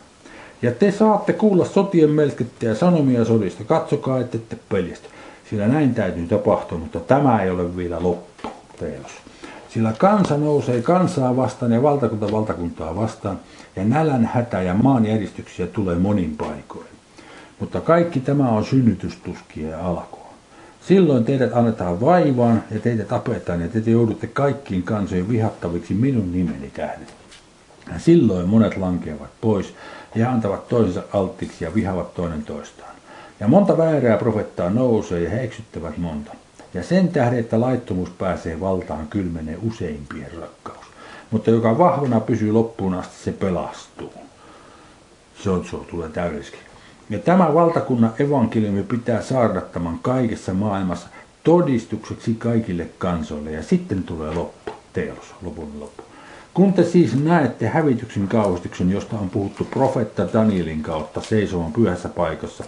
Ja 0.62 0.72
te 0.72 0.92
saatte 0.92 1.34
kuulla 1.34 1.66
sotien 1.66 2.10
melskettä 2.10 2.66
ja 2.66 2.76
sanomia 2.76 3.26
sodista, 3.26 3.64
katsokaa, 3.64 4.20
ette 4.20 4.38
te 4.38 4.58
peljästä, 4.70 5.08
sillä 5.50 5.68
näin 5.68 5.96
täytyy 5.96 6.28
tapahtua, 6.28 6.78
mutta 6.78 7.00
tämä 7.00 7.44
ei 7.44 7.50
ole 7.50 7.78
vielä 7.78 8.04
loppu, 8.04 8.33
teos. 8.84 9.12
Sillä 9.70 9.94
kansa 9.98 10.38
nousee 10.38 10.82
kansaa 10.82 11.36
vastaan 11.36 11.72
ja 11.72 11.84
valtakunta 11.84 12.32
valtakuntaa 12.32 12.96
vastaan, 12.96 13.40
ja 13.76 13.84
nälän 13.84 14.26
hätä 14.34 14.62
ja 14.62 14.74
maanjäristyksiä 14.74 15.68
tulee 15.68 15.96
monin 15.96 16.38
paikoin. 16.38 16.88
Mutta 17.60 17.82
kaikki 17.82 18.20
tämä 18.20 18.50
on 18.50 18.66
synnytystuskien 18.66 19.80
alku. 19.80 20.20
Silloin 20.88 21.26
teidät 21.26 21.54
annetaan 21.54 22.02
vaivaan 22.02 22.64
ja 22.72 22.80
teitä 22.80 23.04
tapetaan 23.04 23.62
ja 23.62 23.68
te 23.68 23.80
joudutte 23.86 24.28
kaikkiin 24.28 24.84
kansojen 24.84 25.30
vihattaviksi 25.30 25.94
minun 25.94 26.32
nimeni 26.32 26.72
tähden. 26.74 27.08
Ja 27.94 28.00
silloin 28.00 28.50
monet 28.50 28.78
lankeavat 28.78 29.30
pois 29.42 29.74
ja 30.16 30.32
antavat 30.32 30.68
toisensa 30.68 31.04
alttiiksi 31.14 31.64
ja 31.64 31.76
vihavat 31.76 32.14
toinen 32.14 32.44
toistaan. 32.44 32.94
Ja 33.40 33.48
monta 33.48 33.78
väärää 33.78 34.18
profettaa 34.18 34.70
nousee 34.70 35.20
ja 35.20 35.30
he 35.30 35.44
eksyttävät 35.44 35.98
monta. 35.98 36.43
Ja 36.74 36.84
sen 36.84 37.08
tähden, 37.08 37.40
että 37.40 37.62
laittomuus 37.62 38.10
pääsee 38.10 38.60
valtaan, 38.60 39.08
kylmenee 39.08 39.58
useimpien 39.68 40.32
rakkaus. 40.40 40.86
Mutta 41.32 41.50
joka 41.50 41.78
vahvana 41.78 42.20
pysyy 42.20 42.52
loppuun 42.52 42.94
asti, 42.94 43.16
se 43.24 43.32
pelastuu. 43.32 44.14
Se 45.44 45.50
on, 45.50 45.66
se 45.66 45.78
tulee 45.78 46.10
täydelliski. 46.10 46.58
Ja 47.10 47.20
tämä 47.20 47.54
valtakunnan 47.54 48.14
evankeliumi 48.20 48.84
pitää 48.84 49.22
saarnattamaan 49.22 50.00
kaikessa 50.02 50.54
maailmassa 50.54 51.08
todistukseksi 51.44 52.34
kaikille 52.34 52.90
kansoille. 52.98 53.52
Ja 53.52 53.64
sitten 53.64 54.04
tulee 54.04 54.34
loppu, 54.34 54.72
teos, 54.94 55.36
lopun 55.42 55.80
loppu. 55.80 56.04
Kun 56.54 56.74
te 56.74 56.84
siis 56.84 57.24
näette 57.24 57.68
hävityksen 57.68 58.28
kauhistuksen, 58.28 58.92
josta 58.92 59.16
on 59.16 59.30
puhuttu 59.30 59.66
profetta 59.66 60.34
Danielin 60.34 60.84
kautta 60.84 61.22
seisomaan 61.22 61.74
pyhässä 61.74 62.10
paikassa, 62.10 62.64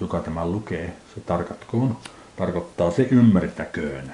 joka 0.00 0.20
tämä 0.20 0.46
lukee, 0.46 0.96
se 1.14 1.20
tarkatkoon, 1.20 1.96
tarkoittaa 2.38 2.90
se 2.90 3.08
ymmärtäköön. 3.10 4.12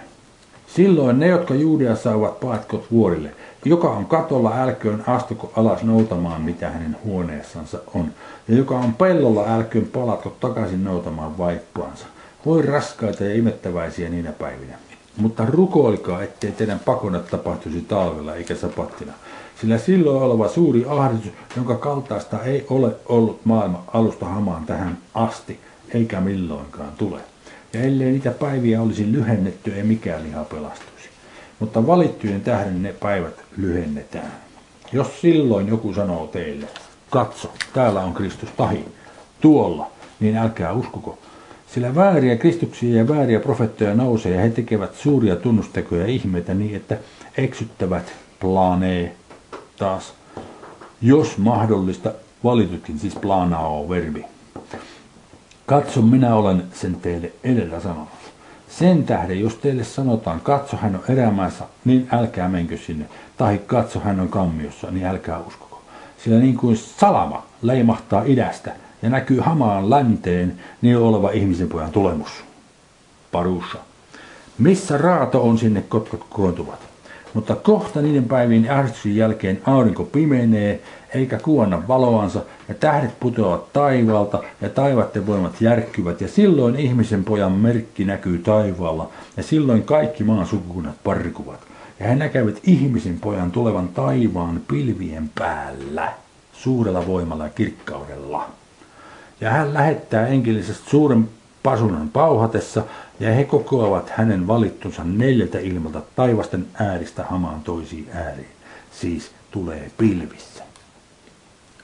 Silloin 0.67 1.19
ne, 1.19 1.27
jotka 1.27 1.55
Juudeassa 1.55 2.15
ovat, 2.15 2.41
paatkot 2.41 2.87
vuorille. 2.91 3.31
Joka 3.65 3.91
on 3.91 4.07
katolla, 4.07 4.57
älköön 4.57 5.05
astuko 5.07 5.53
alas 5.57 5.83
noutamaan, 5.83 6.43
mitä 6.43 6.71
hänen 6.71 6.97
huoneessansa 7.05 7.79
on. 7.95 8.11
Ja 8.49 8.57
joka 8.57 8.79
on 8.79 8.95
pellolla, 8.95 9.55
älköön 9.55 9.87
palatko 9.87 10.37
takaisin 10.41 10.85
noutamaan 10.85 11.39
vaippuansa. 11.39 12.07
Voi 12.47 12.63
raskaita 12.63 13.25
ja 13.25 13.35
imettäväisiä 13.35 14.09
niinä 14.09 14.33
päivinä. 14.33 14.79
Mutta 15.17 15.47
rukoilkaa, 15.47 16.23
ettei 16.23 16.53
teidän 16.53 16.81
pakonat 16.85 17.31
tapahtuisi 17.31 17.81
talvella 17.81 18.35
eikä 18.35 18.55
sapattina. 18.55 19.13
Sillä 19.61 19.79
silloin 19.79 20.23
oleva 20.23 20.49
suuri 20.49 20.85
ahdistus, 20.89 21.33
jonka 21.57 21.75
kaltaista 21.75 22.43
ei 22.43 22.67
ole 22.71 22.97
ollut 23.07 23.41
maailma 23.45 23.85
alusta 23.87 24.27
hamaan 24.27 24.67
tähän 24.67 24.99
asti, 25.15 25.61
eikä 25.95 26.21
milloinkaan 26.21 26.93
tule. 26.99 27.21
Ja 27.75 27.81
ellei 27.81 28.11
niitä 28.11 28.31
päiviä 28.31 28.83
olisi 28.83 29.13
lyhennetty, 29.13 29.75
ei 29.75 29.83
mikään 29.83 30.25
liha 30.25 30.45
pelastuisi. 30.45 31.09
Mutta 31.61 31.87
valittujen 31.87 32.41
tähden 32.41 32.83
ne 32.83 32.93
päivät 32.93 33.35
lyhennetään. 33.57 34.33
Jos 34.93 35.21
silloin 35.21 35.69
joku 35.69 35.95
sanoo 35.95 36.27
teille, 36.27 36.67
katso, 37.11 37.53
täällä 37.73 38.01
on 38.01 38.15
Kristus 38.15 38.49
tahi, 38.57 38.85
tuolla, 39.41 39.91
niin 40.21 40.37
älkää 40.37 40.73
uskoko. 40.73 41.19
Sillä 41.75 41.95
vääriä 41.95 42.37
kristuksia 42.37 42.97
ja 42.97 43.09
vääriä 43.09 43.41
profettoja 43.41 43.95
nousee 43.95 44.35
ja 44.35 44.41
he 44.41 44.51
tekevät 44.51 44.95
suuria 44.95 45.37
tunnustekoja 45.37 46.03
ja 46.03 46.09
ihmeitä 46.09 46.55
niin, 46.55 46.77
että 46.77 46.99
eksyttävät 47.37 48.13
planee 48.41 49.17
taas, 49.77 50.15
jos 51.03 51.39
mahdollista, 51.39 52.13
valitutkin 52.45 52.99
siis 52.99 53.15
planao 53.15 53.89
verbi. 53.89 54.34
Katso, 55.67 56.03
minä 56.03 56.35
olen 56.35 56.65
sen 56.73 56.95
teille 56.95 57.33
edellä 57.45 57.81
sanonut. 57.81 58.09
Sen 58.69 59.05
tähden, 59.05 59.41
jos 59.41 59.55
teille 59.55 59.85
sanotaan, 59.85 60.41
katso, 60.41 60.77
hän 60.77 60.95
on 60.95 61.03
erämaassa, 61.09 61.65
niin 61.85 62.09
älkää 62.13 62.49
menkö 62.49 62.79
sinne. 62.79 63.07
Tai 63.37 63.61
katso, 63.67 64.01
hän 64.01 64.21
on 64.21 64.29
kammiossa, 64.29 64.91
niin 64.91 65.07
älkää 65.07 65.41
uskoko. 65.41 65.83
Sillä 66.25 66.39
niin 66.39 66.57
kuin 66.57 66.77
salama 66.77 67.47
leimahtaa 67.63 68.23
idästä 68.27 68.73
ja 69.03 69.11
näkyy 69.11 69.41
hamaan 69.41 69.91
länteen, 69.91 70.61
niin 70.83 70.99
oleva 70.99 71.31
ihmisen 71.31 71.69
pojan 71.69 71.91
tulemus. 71.91 72.31
Parussa. 73.33 73.79
Missä 74.59 74.99
raato 74.99 75.43
on 75.43 75.59
sinne 75.59 75.83
kotkot 75.83 76.27
koontuvat. 76.31 76.79
Mutta 77.35 77.57
kohta 77.57 78.03
niiden 78.03 78.25
päivien 78.25 78.71
ahdistuksen 78.71 79.17
jälkeen 79.17 79.61
aurinko 79.67 80.05
pimenee, 80.05 80.81
eikä 81.15 81.39
kuonna 81.39 81.89
valoansa, 81.89 82.43
ja 82.69 82.75
tähdet 82.75 83.21
putoavat 83.21 83.73
taivaalta, 83.73 84.43
ja 84.61 84.69
taivatten 84.69 85.27
voimat 85.27 85.61
järkkyvät, 85.61 86.21
ja 86.21 86.29
silloin 86.29 86.77
ihmisen 86.77 87.25
pojan 87.25 87.53
merkki 87.53 88.05
näkyy 88.05 88.39
taivaalla, 88.39 89.09
ja 89.37 89.43
silloin 89.43 89.83
kaikki 89.83 90.25
maan 90.25 90.47
sukukunnat 90.47 90.97
parkuvat. 91.05 91.61
Ja 92.01 92.07
he 92.07 92.15
näkevät 92.15 92.61
ihmisen 92.63 93.21
pojan 93.21 93.51
tulevan 93.51 93.89
taivaan 93.89 94.61
pilvien 94.69 95.31
päällä, 95.35 96.13
suurella 96.53 97.07
voimalla 97.07 97.45
ja 97.45 97.51
kirkkaudella. 97.51 98.49
Ja 99.41 99.51
hän 99.51 99.75
lähettää 99.75 100.27
enkelisesti 100.27 100.91
suuren 100.91 101.29
pasunan 101.63 102.09
pauhatessa, 102.09 102.83
ja 103.21 103.35
he 103.35 103.45
kokoavat 103.45 104.11
hänen 104.11 104.47
valittunsa 104.47 105.05
neljältä 105.05 105.59
ilmalta 105.59 106.03
taivasten 106.17 106.67
ääristä 106.75 107.25
hamaan 107.25 107.61
toisiin 107.61 108.09
ääriin. 108.15 108.47
Siis 109.01 109.31
tulee 109.51 109.91
pilvissä. 109.99 110.64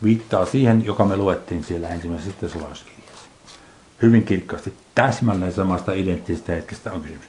Viittaa 0.04 0.46
siihen, 0.46 0.84
joka 0.84 1.04
me 1.04 1.16
luettiin 1.16 1.64
siellä 1.64 1.88
ensimmäisessä 1.88 2.32
tesalauskirjassa. 2.40 3.28
Hyvin 4.02 4.24
kirkkaasti 4.24 4.72
täsmälleen 4.94 5.52
samasta 5.52 5.92
identtisestä 5.92 6.52
hetkestä 6.52 6.92
on 6.92 7.00
kysymys. 7.00 7.28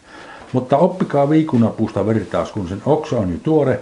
Mutta 0.53 0.77
oppikaa 0.77 1.29
viikunapuusta 1.29 2.05
vertaus, 2.05 2.51
kun 2.51 2.69
sen 2.69 2.81
oksa 2.85 3.17
on 3.17 3.31
jo 3.31 3.37
tuore 3.43 3.79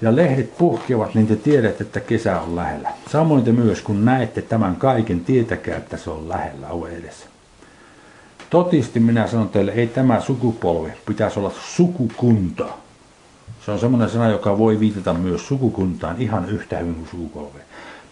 ja 0.00 0.16
lehdet 0.16 0.58
puhkeavat, 0.58 1.14
niin 1.14 1.26
te 1.26 1.36
tiedät, 1.36 1.80
että 1.80 2.00
kesä 2.00 2.40
on 2.40 2.56
lähellä. 2.56 2.92
Samoin 3.12 3.44
te 3.44 3.52
myös, 3.52 3.80
kun 3.80 4.04
näette 4.04 4.42
tämän 4.42 4.76
kaiken, 4.76 5.20
tietäkää, 5.20 5.76
että 5.76 5.96
se 5.96 6.10
on 6.10 6.28
lähellä 6.28 6.68
ove 6.68 6.88
edessä. 6.88 7.26
Totisti 8.50 9.00
minä 9.00 9.26
sanon 9.26 9.48
teille, 9.48 9.72
ei 9.72 9.86
tämä 9.86 10.20
sukupolvi 10.20 10.92
pitäisi 11.06 11.38
olla 11.38 11.52
sukukunta. 11.60 12.68
Se 13.64 13.70
on 13.70 13.78
semmoinen 13.78 14.10
sana, 14.10 14.28
joka 14.28 14.58
voi 14.58 14.80
viitata 14.80 15.14
myös 15.14 15.48
sukukuntaan 15.48 16.16
ihan 16.18 16.48
yhtä 16.48 16.78
hyvin 16.78 16.94
kuin 16.94 17.08
sukupolvi. 17.08 17.58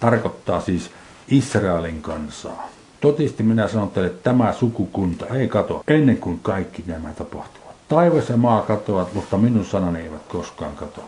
Tarkoittaa 0.00 0.60
siis 0.60 0.90
Israelin 1.28 2.02
kansaa. 2.02 2.68
Totisti 3.00 3.42
minä 3.42 3.68
sanon 3.68 3.90
teille, 3.90 4.10
että 4.10 4.22
tämä 4.22 4.52
sukukunta 4.52 5.26
ei 5.26 5.48
kato 5.48 5.82
ennen 5.88 6.16
kuin 6.16 6.40
kaikki 6.42 6.84
nämä 6.86 7.08
tapahtuvat. 7.08 7.68
Taivas 7.88 8.28
ja 8.28 8.36
maa 8.36 8.62
katoavat, 8.62 9.14
mutta 9.14 9.38
minun 9.38 9.64
sanani 9.64 10.00
eivät 10.00 10.22
koskaan 10.28 10.76
katoa. 10.76 11.04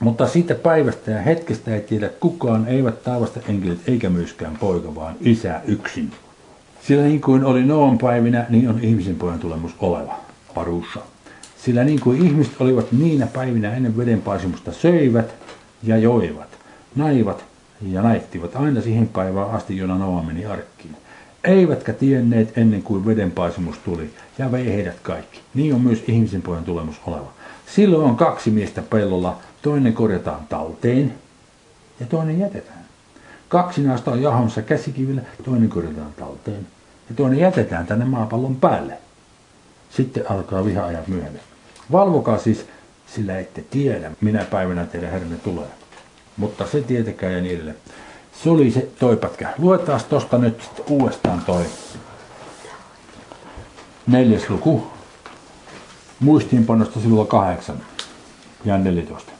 Mutta 0.00 0.28
siitä 0.28 0.54
päivästä 0.54 1.10
ja 1.10 1.22
hetkestä 1.22 1.74
ei 1.74 1.80
tiedä 1.80 2.08
kukaan, 2.08 2.68
eivät 2.68 3.02
taivasta 3.02 3.40
enkelit 3.48 3.88
eikä 3.88 4.10
myöskään 4.10 4.56
poika, 4.56 4.94
vaan 4.94 5.14
isä 5.20 5.60
yksin. 5.64 6.12
Sillä 6.82 7.02
niin 7.02 7.20
kuin 7.20 7.44
oli 7.44 7.64
Noon 7.64 7.98
päivinä, 7.98 8.46
niin 8.48 8.68
on 8.68 8.80
ihmisen 8.82 9.16
pojan 9.16 9.38
tulemus 9.38 9.72
oleva, 9.80 10.14
parussa. 10.54 11.00
Sillä 11.64 11.84
niin 11.84 12.00
kuin 12.00 12.26
ihmiset 12.26 12.60
olivat 12.60 12.92
niinä 12.92 13.26
päivinä 13.26 13.74
ennen 13.74 13.96
vedenpaisimusta 13.96 14.72
söivät 14.72 15.34
ja 15.82 15.96
joivat, 15.96 16.48
naivat 16.96 17.44
ja 17.82 18.02
naittivat 18.02 18.56
aina 18.56 18.80
siihen 18.80 19.08
päivään 19.08 19.50
asti, 19.50 19.76
jona 19.76 19.98
Noa 19.98 20.22
meni 20.22 20.46
arkkiin. 20.46 20.96
Eivätkä 21.44 21.92
tienneet 21.92 22.58
ennen 22.58 22.82
kuin 22.82 23.06
vedenpaisimus 23.06 23.78
tuli 23.78 24.10
ja 24.38 24.52
vei 24.52 24.66
heidät 24.66 25.00
kaikki. 25.02 25.40
Niin 25.54 25.74
on 25.74 25.80
myös 25.80 26.04
ihmisen 26.08 26.42
pojan 26.42 26.64
tulemus 26.64 27.00
oleva. 27.06 27.32
Silloin 27.66 28.04
on 28.04 28.16
kaksi 28.16 28.50
miestä 28.50 28.82
pellolla, 28.82 29.38
toinen 29.62 29.92
korjataan 29.92 30.46
talteen 30.48 31.14
ja 32.00 32.06
toinen 32.06 32.38
jätetään. 32.38 32.84
Kaksi 33.48 33.82
naista 33.82 34.10
on 34.10 34.22
jahomassa 34.22 34.62
käsikivillä, 34.62 35.22
toinen 35.44 35.68
korjataan 35.68 36.12
talteen 36.18 36.66
ja 37.08 37.14
toinen 37.16 37.38
jätetään 37.38 37.86
tänne 37.86 38.04
maapallon 38.04 38.56
päälle. 38.56 38.98
Sitten 39.90 40.30
alkaa 40.30 40.64
viha-ajat 40.64 41.08
myöhemmin. 41.08 41.40
Valvokaa 41.92 42.38
siis, 42.38 42.66
sillä 43.06 43.38
ette 43.38 43.64
tiedä, 43.70 44.10
minä 44.20 44.44
päivänä 44.44 44.86
teidän 44.86 45.10
herranne 45.10 45.36
tulee. 45.36 45.68
Mutta 46.36 46.66
se 46.66 46.80
tietäkää 46.80 47.30
ja 47.30 47.38
edelleen. 47.38 47.76
Se 48.42 48.50
oli 48.50 48.70
se 48.70 48.88
toi 48.98 49.16
pätkä. 49.16 49.54
Luetaan 49.58 50.00
tosta 50.08 50.38
nyt 50.38 50.62
uudestaan 50.88 51.42
toi 51.46 51.64
neljäs 54.06 54.50
luku. 54.50 54.86
Muistiinpanosta 56.20 57.00
sivulla 57.00 57.24
kahdeksan 57.24 57.76
ja 58.64 58.78
14. 58.78 59.32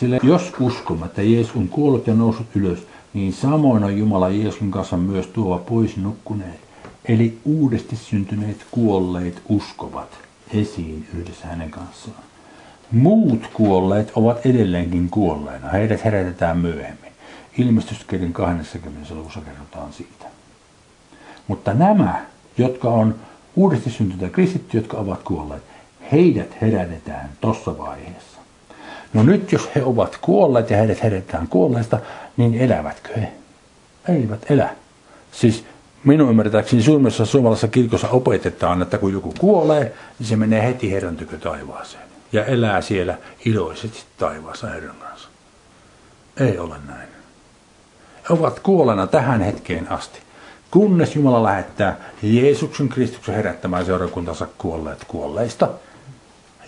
Sillä 0.00 0.18
jos 0.22 0.52
uskomme, 0.60 1.06
että 1.06 1.22
Jeesus 1.22 1.56
on 1.56 1.68
kuollut 1.68 2.06
ja 2.06 2.14
noussut 2.14 2.46
ylös, 2.56 2.86
niin 3.14 3.32
samoin 3.32 3.84
on 3.84 3.98
Jumala 3.98 4.28
Jeesuksen 4.28 4.70
kanssa 4.70 4.96
myös 4.96 5.26
tuova 5.26 5.58
pois 5.58 5.96
nukkuneet. 5.96 6.60
Eli 7.04 7.38
uudesti 7.44 7.96
syntyneet 7.96 8.66
kuolleet 8.70 9.42
uskovat 9.48 10.18
esiin 10.54 11.08
yhdessä 11.18 11.46
hänen 11.46 11.70
kanssaan. 11.70 12.16
Muut 12.92 13.46
kuolleet 13.54 14.12
ovat 14.14 14.46
edelleenkin 14.46 15.10
kuolleina. 15.10 15.68
Heidät 15.68 16.04
herätetään 16.04 16.58
myöhemmin. 16.58 17.12
Ilmestyskirjan 17.58 18.32
20. 18.32 19.14
luvussa 19.14 19.40
kerrotaan 19.40 19.92
siitä. 19.92 20.24
Mutta 21.48 21.74
nämä, 21.74 22.20
jotka 22.58 22.88
on 22.88 23.14
uudesti 23.56 23.90
syntyneet 23.90 24.32
kristitty, 24.32 24.76
jotka 24.76 24.96
ovat 24.96 25.22
kuolleet, 25.22 25.62
heidät 26.12 26.60
herätetään 26.60 27.30
tuossa 27.40 27.78
vaiheessa. 27.78 28.38
No 29.14 29.22
nyt 29.22 29.52
jos 29.52 29.70
he 29.74 29.82
ovat 29.82 30.18
kuolleet 30.20 30.70
ja 30.70 30.76
heidät 30.76 31.02
herätetään 31.02 31.48
kuolleista, 31.48 32.00
niin 32.36 32.54
elävätkö 32.54 33.20
he? 33.20 33.32
Eivät 34.08 34.50
elä. 34.50 34.68
Siis 35.32 35.64
minun 36.04 36.30
ymmärtääkseni 36.30 36.82
suurimmassa 36.82 37.26
suomalaisessa 37.26 37.68
kirkossa 37.68 38.08
opetetaan, 38.08 38.82
että 38.82 38.98
kun 38.98 39.12
joku 39.12 39.34
kuolee, 39.38 39.94
niin 40.18 40.26
se 40.26 40.36
menee 40.36 40.62
heti 40.62 40.92
Herran 40.92 41.16
tykö 41.16 41.38
taivaaseen. 41.38 42.09
Ja 42.32 42.44
elää 42.44 42.80
siellä 42.80 43.18
iloisesti 43.44 44.04
taivaassa 44.18 44.66
Herran 44.66 44.96
kanssa. 44.96 45.28
Ei 46.36 46.58
ole 46.58 46.76
näin. 46.86 47.08
He 48.28 48.34
ovat 48.34 48.60
kuolleena 48.60 49.06
tähän 49.06 49.40
hetkeen 49.40 49.92
asti. 49.92 50.20
Kunnes 50.70 51.16
Jumala 51.16 51.42
lähettää 51.42 51.96
Jeesuksen 52.22 52.88
Kristuksen 52.88 53.34
herättämään 53.34 53.86
seurakuntansa 53.86 54.46
kuolleet 54.58 55.04
kuolleista. 55.08 55.68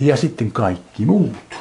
Ja 0.01 0.17
sitten 0.17 0.53
kaikki 0.53 1.07
muut 1.07 1.57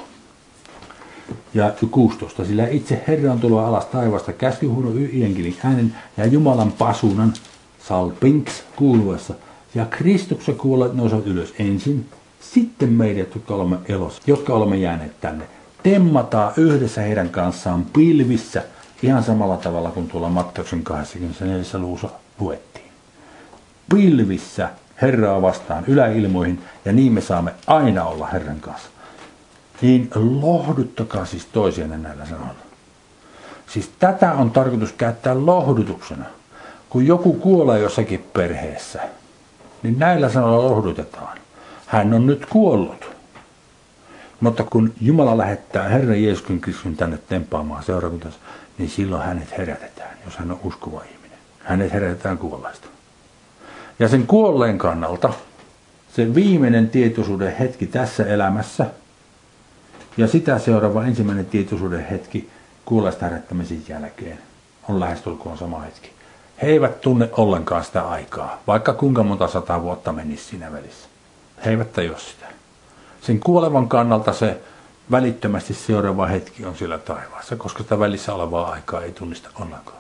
ja 1.54 1.74
16. 1.92 2.46
Sillä 2.46 2.68
itse 2.68 3.04
Herran 3.08 3.40
tuloa 3.40 3.68
alas 3.68 3.86
taivasta 3.86 4.34
käskyhuudon 4.34 4.98
enkelin 4.98 5.58
äänen 5.64 5.96
ja 6.18 6.26
Jumalan 6.26 6.72
pasunan 6.72 7.34
salpinks 7.88 8.64
kuuluessa. 8.76 9.34
Ja 9.76 9.86
Kristuksen 9.86 10.56
kuolleet 10.56 10.94
nousevat 10.94 11.28
ylös 11.28 11.54
ensin, 11.60 12.10
sitten 12.42 12.90
meidät, 12.90 13.36
jotka 13.36 13.56
olemme 13.56 13.78
elossa, 13.88 14.22
jotka 14.28 14.54
olemme 14.54 14.76
jääneet 14.76 15.22
tänne. 15.22 15.46
Temmataan 15.84 16.54
yhdessä 16.58 17.02
heidän 17.02 17.30
kanssaan 17.30 17.86
pilvissä, 17.86 18.64
ihan 19.04 19.24
samalla 19.24 19.58
tavalla 19.58 19.92
kuin 19.92 20.08
tuolla 20.08 20.30
Matteuksen 20.30 20.84
24. 20.84 21.80
luussa 21.80 22.10
luettiin. 22.40 22.92
Pilvissä 23.90 24.70
Herraa 25.02 25.42
vastaan 25.42 25.84
yläilmoihin, 25.88 26.64
ja 26.86 26.92
niin 26.92 27.14
me 27.14 27.22
saamme 27.22 27.54
aina 27.68 28.04
olla 28.04 28.28
Herran 28.28 28.60
kanssa 28.60 28.90
niin 29.82 30.10
lohduttakaa 30.16 31.26
siis 31.26 31.46
toisianne 31.46 31.98
näillä 31.98 32.26
sanoilla. 32.26 32.62
Siis 33.68 33.92
tätä 34.00 34.34
on 34.34 34.52
tarkoitus 34.52 34.92
käyttää 34.92 35.46
lohdutuksena. 35.46 36.26
Kun 36.90 37.08
joku 37.08 37.34
kuolee 37.34 37.80
jossakin 37.80 38.26
perheessä, 38.34 39.02
niin 39.84 40.00
näillä 40.00 40.30
sanoilla 40.30 40.70
lohdutetaan. 40.70 41.38
Hän 41.92 42.14
on 42.14 42.28
nyt 42.28 42.46
kuollut. 42.46 43.12
Mutta 44.40 44.64
kun 44.64 44.94
Jumala 45.02 45.38
lähettää 45.38 45.90
Herran 45.90 46.24
Jeesuksen 46.24 46.62
Kristuksen 46.62 46.98
tänne 46.98 47.18
tempaamaan 47.18 47.84
seurakuntansa, 47.84 48.40
niin 48.78 48.90
silloin 48.90 49.24
hänet 49.24 49.58
herätetään, 49.58 50.18
jos 50.26 50.38
hän 50.38 50.52
on 50.52 50.60
uskova 50.64 51.02
ihminen. 51.04 51.38
Hänet 51.64 51.94
herätetään 51.94 52.38
kuolleista. 52.38 52.88
Ja 54.00 54.08
sen 54.08 54.28
kuolleen 54.28 54.78
kannalta 54.78 55.34
se 56.16 56.36
viimeinen 56.36 56.90
tietoisuuden 56.90 57.56
hetki 57.56 57.88
tässä 57.88 58.26
elämässä– 58.26 58.86
ja 60.18 60.28
sitä 60.28 60.60
seuraava 60.60 61.06
ensimmäinen 61.06 61.46
tietoisuuden 61.46 62.06
hetki 62.06 62.50
kuuleesta 62.86 63.26
herättämisen 63.26 63.84
jälkeen 63.90 64.40
on 64.90 65.00
lähestulkoon 65.00 65.58
sama 65.58 65.80
hetki. 65.80 66.10
He 66.62 66.68
eivät 66.68 67.02
tunne 67.02 67.30
ollenkaan 67.32 67.86
sitä 67.86 68.08
aikaa, 68.10 68.62
vaikka 68.68 68.94
kuinka 68.94 69.24
monta 69.24 69.48
sata 69.48 69.82
vuotta 69.82 70.12
menisi 70.12 70.44
siinä 70.44 70.72
välissä. 70.72 71.11
He 71.66 71.70
eivät 71.70 71.94
tajua 71.94 72.18
sitä. 72.18 72.46
Sen 73.22 73.40
kuolevan 73.40 73.90
kannalta 73.90 74.34
se 74.34 74.62
välittömästi 75.12 75.74
seuraava 75.74 76.26
hetki 76.26 76.66
on 76.66 76.78
siellä 76.78 76.98
taivaassa, 76.98 77.56
koska 77.56 77.84
sitä 77.84 78.00
välissä 78.00 78.34
olevaa 78.34 78.72
aikaa 78.72 79.02
ei 79.02 79.12
tunnista 79.12 79.50
ollenkaan, 79.60 79.98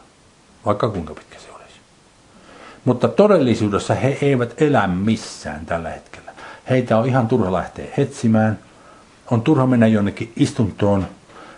vaikka 0.65 0.89
kuinka 0.89 1.13
pitkä 1.13 1.39
se 1.39 1.51
olisi. 1.51 1.79
Mutta 2.85 3.07
todellisuudessa 3.07 3.93
he 3.93 4.17
eivät 4.21 4.61
elä 4.61 4.87
missään 4.87 5.65
tällä 5.65 5.89
hetkellä. 5.89 6.31
Heitä 6.69 6.97
on 6.97 7.05
ihan 7.05 7.27
turha 7.27 7.53
lähteä 7.53 7.85
etsimään– 7.97 8.59
on 9.31 9.41
turha 9.41 9.67
mennä 9.67 9.87
jonnekin 9.87 10.33
istuntoon 10.35 11.07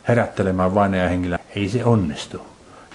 herättelemään 0.08 0.76
vainaja 0.76 1.10
hengillä. 1.10 1.40
Ei 1.56 1.70
se 1.70 1.86
onnistu. 1.86 2.42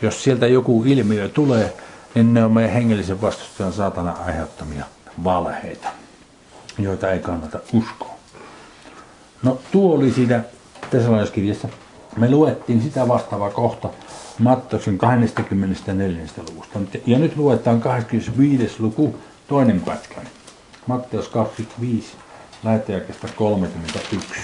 Jos 0.02 0.24
sieltä 0.24 0.46
joku 0.46 0.84
ilmiö 0.86 1.28
tulee, 1.28 1.76
niin 2.14 2.34
ne 2.34 2.44
on 2.44 2.52
meidän 2.52 2.72
hengellisen 2.72 3.22
vastustajan 3.22 3.72
saatana 3.72 4.16
aiheuttamia 4.26 4.84
valheita, 5.24 5.88
joita 6.78 7.10
ei 7.10 7.18
kannata 7.18 7.58
uskoa. 7.72 8.14
No 9.42 9.58
tuo 9.72 9.94
oli 9.94 10.10
siinä 10.12 10.42
Tesaloniskirjassa. 10.90 11.68
Me 12.16 12.30
luettiin 12.30 12.82
sitä 12.82 13.08
vastaava 13.08 13.50
kohta 13.50 13.88
Matteuksen 14.38 14.98
24. 14.98 16.22
luvusta. 16.50 16.78
Ja 17.06 17.18
nyt 17.18 17.36
luetaan 17.36 17.80
25. 17.80 18.74
luku, 18.78 19.16
toinen 19.48 19.80
pätkä. 19.80 20.20
Matteus 20.86 21.28
25, 21.28 22.08
lähettäjäkestä 22.64 23.28
31. 23.36 24.40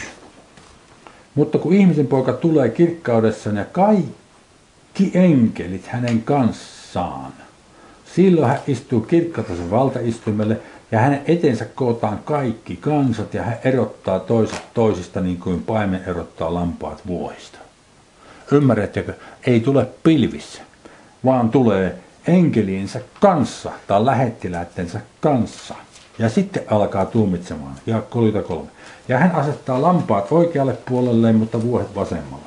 Mutta 1.35 1.59
kun 1.59 1.72
ihmisen 1.72 2.07
poika 2.07 2.32
tulee 2.32 2.68
kirkkaudessaan 2.68 3.57
ja 3.57 3.64
kaikki 3.64 5.11
enkelit 5.14 5.87
hänen 5.87 6.22
kanssaan, 6.22 7.32
silloin 8.14 8.49
hän 8.49 8.61
istuu 8.66 9.01
kirkkautaisen 9.01 9.70
valtaistuimelle 9.70 10.61
ja 10.93 10.99
hänen 10.99 11.22
etensä 11.26 11.64
kootaan 11.64 12.18
kaikki 12.24 12.76
kansat 12.76 13.35
ja 13.35 13.43
hän 13.43 13.59
erottaa 13.64 14.20
toiset 14.20 14.62
toisista 14.74 15.20
niin 15.20 15.39
kuin 15.39 15.62
paimen 15.62 16.05
erottaa 16.07 16.55
lampaat 16.55 17.07
vuohista. 17.07 17.59
Ymmärrättekö? 18.53 19.14
Ei 19.47 19.61
tule 19.61 19.87
pilvissä, 20.03 20.62
vaan 21.24 21.51
tulee 21.51 21.99
enkeliinsä 22.26 23.01
kanssa 23.20 23.72
tai 23.87 24.05
lähettiläittensä 24.05 25.01
kanssa. 25.20 25.74
Ja 26.18 26.28
sitten 26.28 26.62
alkaa 26.70 27.07
tuomitsemaan. 27.07 27.74
Ja 27.87 28.03
kolita 28.03 28.43
kolme. 28.43 28.68
Ja 29.09 29.18
hän 29.18 29.35
asettaa 29.35 29.82
lampaat 29.82 30.32
oikealle 30.32 30.76
puolelle, 30.89 31.32
mutta 31.32 31.62
vuohet 31.62 31.95
vasemmalle. 31.95 32.45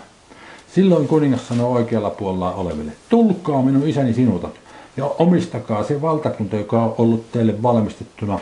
Silloin 0.75 1.07
kuningas 1.07 1.47
sanoo 1.47 1.73
oikealla 1.73 2.09
puolella 2.09 2.51
oleville, 2.51 2.91
tulkaa 3.09 3.61
minun 3.61 3.87
isäni 3.87 4.13
sinulta 4.13 4.49
ja 4.97 5.05
omistakaa 5.05 5.83
se 5.83 6.01
valtakunta, 6.01 6.55
joka 6.55 6.83
on 6.83 6.95
ollut 6.97 7.31
teille 7.31 7.63
valmistettuna 7.63 8.39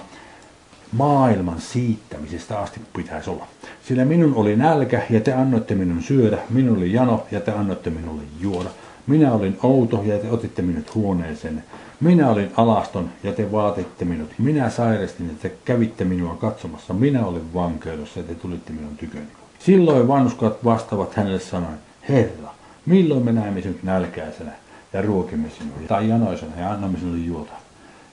maailman 0.91 1.61
siittämisestä 1.61 2.59
asti 2.59 2.81
pitäisi 2.95 3.29
olla. 3.29 3.47
Sillä 3.87 4.05
minun 4.05 4.35
oli 4.35 4.55
nälkä 4.55 5.01
ja 5.09 5.21
te 5.21 5.33
annoitte 5.33 5.75
minun 5.75 6.03
syödä, 6.03 6.37
minun 6.49 6.77
oli 6.77 6.93
jano 6.93 7.23
ja 7.31 7.39
te 7.39 7.51
annoitte 7.51 7.89
minulle 7.89 8.21
juoda. 8.39 8.69
Minä 9.07 9.33
olin 9.33 9.57
outo 9.63 10.03
ja 10.05 10.17
te 10.17 10.31
otitte 10.31 10.61
minut 10.61 10.95
huoneeseen. 10.95 11.63
Minä 11.99 12.29
olin 12.29 12.51
alaston 12.57 13.09
ja 13.23 13.33
te 13.33 13.51
vaatitte 13.51 14.05
minut. 14.05 14.29
Minä 14.37 14.69
sairastin 14.69 15.27
ja 15.27 15.33
te 15.41 15.51
kävitte 15.65 16.05
minua 16.05 16.35
katsomassa. 16.35 16.93
Minä 16.93 17.25
olin 17.25 17.53
vankeudessa 17.53 18.19
ja 18.19 18.25
te 18.25 18.35
tulitte 18.35 18.73
minun 18.73 18.97
tyköni. 18.97 19.25
Silloin 19.59 20.07
vanhuskat 20.07 20.65
vastaavat 20.65 21.13
hänelle 21.13 21.39
sanoen, 21.39 21.77
Herra, 22.09 22.49
milloin 22.85 23.25
me 23.25 23.31
näemme 23.31 23.61
sinut 23.61 23.83
nälkäisenä 23.83 24.51
ja 24.93 25.01
ruokimme 25.01 25.49
sinua, 25.57 25.75
tai 25.87 26.09
janoisena 26.09 26.59
ja 26.59 26.71
annamme 26.71 26.99
sinulle 26.99 27.25
juota? 27.25 27.53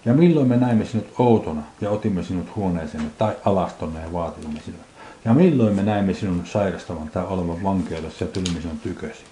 Ja 0.05 0.15
milloin 0.15 0.49
me 0.49 0.57
näimme 0.57 0.85
sinut 0.85 1.07
outona 1.19 1.63
ja 1.81 1.91
otimme 1.91 2.23
sinut 2.23 2.57
huoneeseemme 2.57 3.11
tai 3.19 3.33
alastonna 3.45 4.01
ja 4.01 4.13
vaatimme 4.13 4.61
sinut? 4.65 4.81
Ja 5.25 5.35
milloin 5.35 5.75
me 5.77 5.83
näimme 5.83 6.15
sinun 6.15 6.43
sairastavan 6.45 7.09
tai 7.09 7.27
olevan 7.27 7.63
vankeudessa 7.63 8.25
ja 8.25 8.31
tulimme 8.31 8.61
sinun 8.61 8.79
tykösi? 8.79 9.25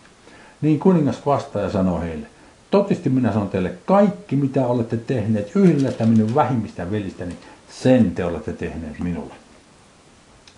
Niin 0.60 0.78
kuningas 0.78 1.26
vastaa 1.26 1.62
ja 1.62 1.70
sanoo 1.70 2.00
heille, 2.00 2.26
Totisesti 2.70 3.10
minä 3.10 3.32
sanon 3.32 3.48
teille, 3.48 3.74
kaikki 3.84 4.36
mitä 4.36 4.66
olette 4.66 4.96
tehneet 4.96 5.56
yhdellä 5.56 6.06
minun 6.06 6.34
vähimmistä 6.34 6.90
velistäni, 6.90 7.36
sen 7.70 8.14
te 8.14 8.24
olette 8.24 8.52
tehneet 8.52 8.98
minulle. 8.98 9.34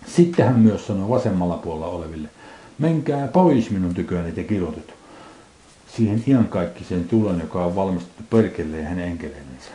Sitten 0.07 0.45
hän 0.45 0.59
myös 0.59 0.87
sanoo 0.87 1.09
vasemmalla 1.09 1.57
puolella 1.57 1.87
oleville, 1.87 2.29
menkää 2.79 3.27
pois 3.27 3.69
minun 3.69 3.93
tyköni 3.93 4.31
te 4.31 4.43
kirjoitettu, 4.43 4.93
siihen 5.95 6.23
iankaikkiseen 6.27 7.07
tulon, 7.07 7.39
joka 7.39 7.65
on 7.65 7.75
valmistettu 7.75 8.23
perkeleen 8.29 8.85
hänen 8.85 9.07
enkeleidensä. 9.07 9.69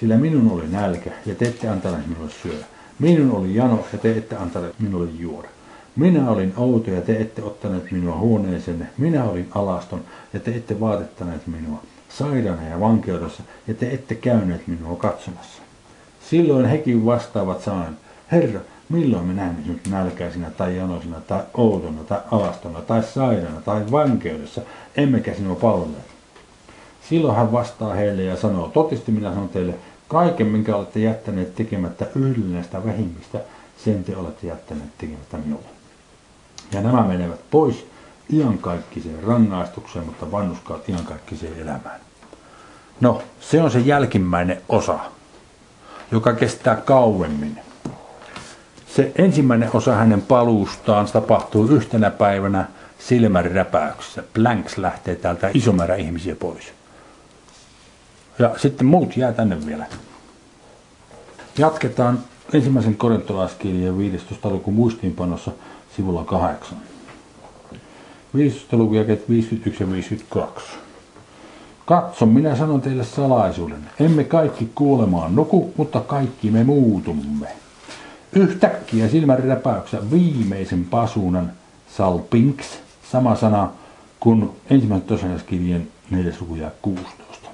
Sillä 0.00 0.16
minun 0.16 0.50
oli 0.50 0.68
nälkä, 0.70 1.10
ja 1.26 1.34
te 1.34 1.44
ette 1.44 1.68
antaneet 1.68 2.06
minulle 2.06 2.30
syödä. 2.42 2.64
Minun 2.98 3.30
oli 3.30 3.54
jano, 3.54 3.84
ja 3.92 3.98
te 3.98 4.10
ette 4.16 4.36
antaneet 4.36 4.74
minulle 4.80 5.10
juoda. 5.18 5.48
Minä 5.96 6.30
olin 6.30 6.52
outo, 6.56 6.90
ja 6.90 7.00
te 7.00 7.20
ette 7.20 7.42
ottaneet 7.42 7.90
minua 7.90 8.16
huoneeseenne. 8.16 8.86
Minä 8.98 9.24
olin 9.24 9.48
alaston, 9.54 10.00
ja 10.32 10.40
te 10.40 10.50
ette 10.50 10.80
vaatettaneet 10.80 11.46
minua. 11.46 11.82
Sairaana 12.08 12.68
ja 12.68 12.80
vankeudessa, 12.80 13.42
ja 13.66 13.74
te 13.74 13.90
ette 13.90 14.14
käyneet 14.14 14.66
minua 14.66 14.96
katsomassa. 14.96 15.62
Silloin 16.30 16.66
hekin 16.66 17.04
vastaavat 17.04 17.62
sanoen, 17.62 17.96
Herra, 18.32 18.60
milloin 18.92 19.26
me 19.26 19.34
näemme 19.34 19.62
sinut 19.62 19.80
nälkäisinä 19.90 20.50
tai 20.50 20.76
janoisina 20.76 21.20
tai 21.20 21.42
outona 21.54 22.04
tai 22.04 22.20
alastona 22.30 22.80
tai 22.80 23.02
sairaana 23.02 23.60
tai 23.60 23.84
vankeudessa, 23.90 24.60
emmekä 24.96 25.34
sinua 25.34 25.54
palvele. 25.54 25.96
Silloin 27.08 27.36
hän 27.36 27.52
vastaa 27.52 27.94
heille 27.94 28.22
ja 28.22 28.36
sanoo, 28.36 28.68
totisesti 28.68 29.12
minä 29.12 29.34
sanon 29.34 29.48
teille, 29.48 29.74
kaiken 30.08 30.46
minkä 30.46 30.76
olette 30.76 31.00
jättäneet 31.00 31.54
tekemättä 31.54 32.06
yhdelle 32.16 32.54
näistä 32.54 32.84
vähimmistä, 32.84 33.40
sen 33.84 34.04
te 34.04 34.16
olette 34.16 34.46
jättäneet 34.46 34.98
tekemättä 34.98 35.36
minulle. 35.36 35.64
Ja 36.72 36.80
nämä 36.80 37.02
menevät 37.02 37.40
pois 37.50 37.86
iankaikkiseen 38.32 39.22
rangaistukseen, 39.22 40.06
mutta 40.06 40.30
vannuskaat 40.30 40.88
iankaikkiseen 40.88 41.60
elämään. 41.60 42.00
No, 43.00 43.22
se 43.40 43.62
on 43.62 43.70
se 43.70 43.78
jälkimmäinen 43.78 44.62
osa, 44.68 44.98
joka 46.12 46.32
kestää 46.32 46.76
kauemmin. 46.76 47.58
Se 48.96 49.12
ensimmäinen 49.16 49.70
osa 49.74 49.94
hänen 49.94 50.22
paluustaan 50.22 51.06
tapahtuu 51.12 51.66
yhtenä 51.66 52.10
päivänä 52.10 52.68
silmän 52.98 53.52
räpäyksessä. 53.52 54.22
Blanks 54.34 54.78
lähtee 54.78 55.16
täältä 55.16 55.50
iso 55.54 55.72
määrä 55.72 55.96
ihmisiä 55.96 56.36
pois. 56.36 56.72
Ja 58.38 58.54
sitten 58.56 58.86
muut 58.86 59.16
jää 59.16 59.32
tänne 59.32 59.66
vielä. 59.66 59.86
Jatketaan 61.58 62.18
ensimmäisen 62.52 62.96
korintolaiskirjeen 62.96 63.98
15. 63.98 64.50
luku 64.50 64.70
muistiinpanossa 64.70 65.50
sivulla 65.96 66.24
8. 66.24 66.78
15. 68.34 68.76
luku 68.76 68.94
jakeet 68.94 69.28
51 69.28 69.82
ja 69.82 69.92
52. 69.92 70.66
Katso, 71.86 72.26
minä 72.26 72.56
sanon 72.56 72.80
teille 72.80 73.04
salaisuuden. 73.04 73.90
Emme 74.00 74.24
kaikki 74.24 74.70
kuolemaan 74.74 75.34
nuku, 75.34 75.72
mutta 75.76 76.00
kaikki 76.00 76.50
me 76.50 76.64
muutumme. 76.64 77.48
Yhtäkkiä 78.36 79.08
silmän 79.08 79.38
räpäyksessä 79.38 80.10
viimeisen 80.10 80.84
pasuunan 80.84 81.52
salpinks, 81.96 82.66
sama 83.12 83.36
sana 83.36 83.70
kuin 84.20 84.50
ensimmäisen 84.70 85.08
tosiasiaskirjeen 85.08 85.88
4. 86.10 86.32
luku 86.40 86.54
ja 86.54 86.70
16. 86.82 87.48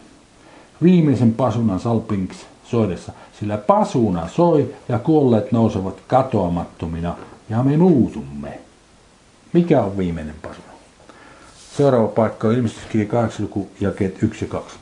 Viimeisen 0.82 1.32
pasuunan 1.34 1.80
salpinks 1.80 2.36
soidessa, 2.64 3.12
sillä 3.40 3.56
pasuna 3.56 4.28
soi 4.28 4.74
ja 4.88 4.98
kuolleet 4.98 5.52
nousevat 5.52 6.00
katoamattomina 6.06 7.16
ja 7.50 7.62
me 7.62 7.76
muutumme. 7.76 8.60
Mikä 9.52 9.82
on 9.82 9.98
viimeinen 9.98 10.34
pasuna? 10.42 10.68
Seuraava 11.76 12.08
paikka 12.08 12.48
on 12.48 12.54
ilmestyskirja 12.54 13.06
8 13.06 13.44
luku 13.44 13.68
jakeet 13.80 14.22
1 14.22 14.44
ja 14.44 14.48
2. 14.48 14.78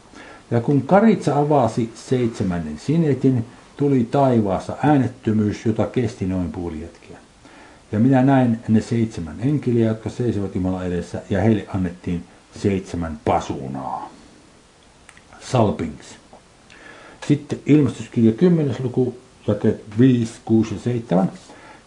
Ja 0.50 0.60
kun 0.60 0.82
Karitsa 0.82 1.38
avasi 1.38 1.92
seitsemännen 1.94 2.78
sinetin, 2.78 3.44
tuli 3.76 4.08
taivaassa 4.10 4.76
äänettömyys, 4.82 5.66
jota 5.66 5.86
kesti 5.86 6.26
noin 6.26 6.52
puoli 6.52 6.80
hetkeä. 6.80 7.16
Ja 7.92 7.98
minä 7.98 8.22
näin 8.22 8.58
ne 8.68 8.80
seitsemän 8.80 9.36
enkeliä, 9.40 9.88
jotka 9.88 10.10
seisovat 10.10 10.54
Jumalan 10.54 10.86
edessä, 10.86 11.22
ja 11.30 11.42
heille 11.42 11.66
annettiin 11.74 12.24
seitsemän 12.58 13.20
pasunaa. 13.24 14.10
Salpings. 15.40 16.06
Sitten 17.28 17.58
ilmestyskirja 17.66 18.32
10. 18.32 18.76
luku, 18.82 19.18
jakeet 19.46 19.84
5, 19.98 20.32
6 20.44 20.74
ja 20.74 20.80
7. 20.80 21.32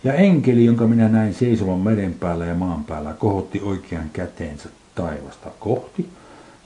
Ja 0.03 0.13
enkeli, 0.13 0.65
jonka 0.65 0.87
minä 0.87 1.09
näin 1.09 1.33
seisovan 1.33 1.79
meren 1.79 2.13
päällä 2.13 2.45
ja 2.45 2.55
maan 2.55 2.83
päällä, 2.83 3.13
kohotti 3.13 3.61
oikean 3.61 4.09
käteensä 4.13 4.69
taivasta 4.95 5.49
kohti 5.59 6.09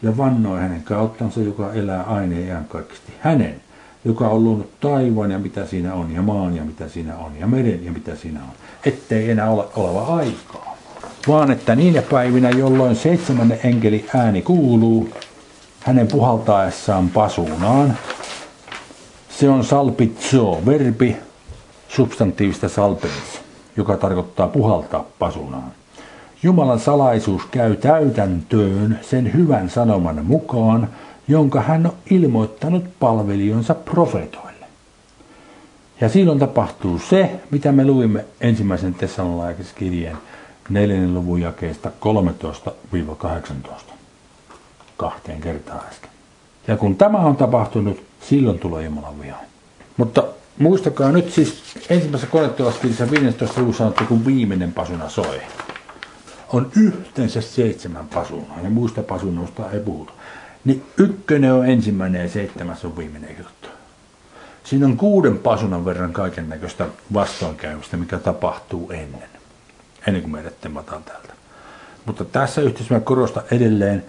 ja 0.02 0.18
vannoi 0.18 0.60
hänen 0.60 0.84
kauttansa, 0.84 1.42
joka 1.42 1.74
elää 1.74 2.04
aineen 2.04 2.48
iankaikkisesti 2.48 3.14
hänen 3.20 3.63
joka 4.06 4.28
on 4.28 4.44
luonut 4.44 4.80
taivaan 4.80 5.32
ja 5.32 5.40
mitä 5.40 5.66
siinä 5.66 5.94
on, 5.94 6.12
ja 6.12 6.22
maan 6.22 6.56
ja 6.56 6.64
mitä 6.64 6.90
siinä 6.90 7.18
on, 7.18 7.32
ja 7.40 7.48
meren 7.48 7.86
ja 7.86 7.92
mitä 7.92 8.16
siinä 8.16 8.40
on, 8.40 8.56
ettei 8.86 9.32
enää 9.32 9.50
ole 9.50 9.66
oleva 9.76 10.02
aikaa. 10.02 10.78
Vaan 11.28 11.52
että 11.52 11.76
niinä 11.76 12.02
päivinä, 12.02 12.50
jolloin 12.50 12.96
seitsemännen 12.96 13.60
enkeli 13.64 14.06
ääni 14.16 14.42
kuuluu, 14.42 15.10
hänen 15.80 16.08
puhaltaessaan 16.08 17.10
pasuunaan, 17.10 17.98
se 19.30 19.50
on 19.50 19.64
salpitso, 19.64 20.62
verbi 20.66 21.18
substantiivista 21.88 22.70
salpens, 22.70 23.42
joka 23.78 23.98
tarkoittaa 23.98 24.48
puhaltaa 24.48 25.06
pasunaan. 25.20 25.72
Jumalan 26.44 26.80
salaisuus 26.80 27.42
käy 27.52 27.76
täytäntöön 27.76 29.00
sen 29.02 29.34
hyvän 29.34 29.70
sanoman 29.70 30.26
mukaan, 30.26 30.90
jonka 31.28 31.62
hän 31.62 31.86
on 31.86 31.94
ilmoittanut 32.10 32.84
palvelijonsa 33.00 33.74
profetoille. 33.74 34.54
Ja 36.02 36.10
silloin 36.10 36.40
tapahtuu 36.40 37.00
se, 37.00 37.32
mitä 37.52 37.72
me 37.72 37.86
luimme 37.86 38.26
ensimmäisen 38.42 38.94
Tessalonlaikeskiirjeen 38.94 40.18
4. 40.70 41.08
luvun 41.08 41.42
jakeesta 41.42 41.92
13-18. 43.90 43.94
Kahteen 44.98 45.42
kertaan 45.42 45.82
äsken. 45.90 46.10
Ja 46.68 46.78
kun 46.78 46.96
tämä 46.96 47.18
on 47.18 47.36
tapahtunut, 47.36 48.04
silloin 48.22 48.60
tulee 48.60 48.86
Jumalan 48.86 49.22
viha. 49.22 49.38
Mutta 49.98 50.24
muistakaa 50.60 51.12
nyt 51.12 51.32
siis 51.32 51.64
ensimmäisessä 51.90 52.32
konettolaskirjassa 52.32 53.12
15. 53.12 53.62
luvussa 53.62 53.78
sanottu, 53.78 54.04
kun 54.08 54.26
viimeinen 54.26 54.74
pasuna 54.74 55.10
soi. 55.10 55.42
On 56.54 56.72
yhteensä 56.78 57.42
seitsemän 57.42 58.08
pasunaa, 58.08 58.60
ja 58.64 58.70
muista 58.70 59.04
pasunoista 59.04 59.72
ei 59.72 59.80
puhuta. 59.80 60.14
Niin 60.66 60.86
ykkönen 60.98 61.54
on 61.54 61.66
ensimmäinen 61.66 62.22
ja 62.22 62.30
seitsemäs 62.30 62.86
on 62.86 62.98
viimeinen 62.98 63.36
juttu. 63.38 63.68
Siinä 64.64 64.86
on 64.86 64.98
kuuden 64.98 65.40
pasunan 65.40 65.86
verran 65.86 66.14
kaiken 66.14 66.50
näköistä 66.50 66.88
vastoinkäymistä, 67.14 67.98
mikä 67.98 68.20
tapahtuu 68.20 68.92
ennen. 68.92 69.30
Ennen 70.08 70.22
kuin 70.22 70.32
meidät 70.32 70.62
temataan 70.62 71.04
täältä. 71.04 71.34
Mutta 72.06 72.26
tässä 72.26 72.62
yhteydessä 72.62 72.94
mä 72.94 73.00
korostan 73.00 73.44
edelleen 73.52 74.06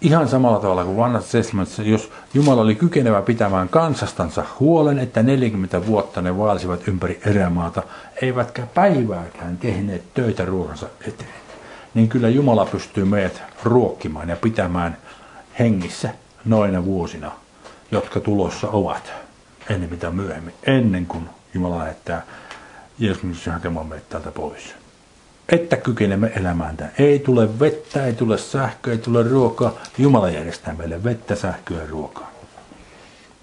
ihan 0.00 0.28
samalla 0.28 0.58
tavalla 0.58 0.84
kuin 0.84 0.96
vanhassa 0.96 1.32
testamentissa, 1.32 1.82
jos 1.82 2.12
Jumala 2.34 2.62
oli 2.62 2.74
kykenevä 2.74 3.22
pitämään 3.22 3.68
kansastansa 3.68 4.44
huolen, 4.60 4.98
että 4.98 5.22
40 5.22 5.86
vuotta 5.86 6.22
ne 6.22 6.38
vaalisivat 6.38 6.88
ympäri 6.88 7.20
erämaata, 7.26 7.82
eivätkä 8.22 8.66
päivääkään 8.74 9.58
tehneet 9.58 10.14
töitä 10.14 10.44
ruokansa 10.44 10.86
eteen, 11.08 11.30
niin 11.94 12.08
kyllä 12.08 12.28
Jumala 12.28 12.66
pystyy 12.66 13.04
meidät 13.04 13.42
ruokkimaan 13.62 14.28
ja 14.28 14.36
pitämään 14.36 14.96
hengissä 15.58 16.10
noina 16.44 16.84
vuosina, 16.84 17.32
jotka 17.90 18.20
tulossa 18.20 18.68
ovat. 18.68 19.12
ennen 19.70 19.90
mitä 19.90 20.10
myöhemmin, 20.10 20.54
ennen 20.66 21.06
kuin 21.06 21.28
Jumala 21.54 21.78
lähettää 21.78 22.22
Jeesuksen 22.98 23.52
hakemaan 23.52 23.86
meidät 23.86 24.08
täältä 24.08 24.30
pois. 24.30 24.74
Että 25.48 25.76
kykenemme 25.76 26.32
elämään 26.36 26.76
tämän. 26.76 26.92
Ei 26.98 27.18
tule 27.18 27.60
vettä, 27.60 28.06
ei 28.06 28.12
tule 28.12 28.38
sähköä, 28.38 28.92
ei 28.92 28.98
tule 28.98 29.22
ruokaa. 29.22 29.72
Jumala 29.98 30.30
järjestää 30.30 30.74
meille 30.74 31.04
vettä, 31.04 31.34
sähköä 31.34 31.80
ja 31.80 31.86
ruokaa. 31.86 32.30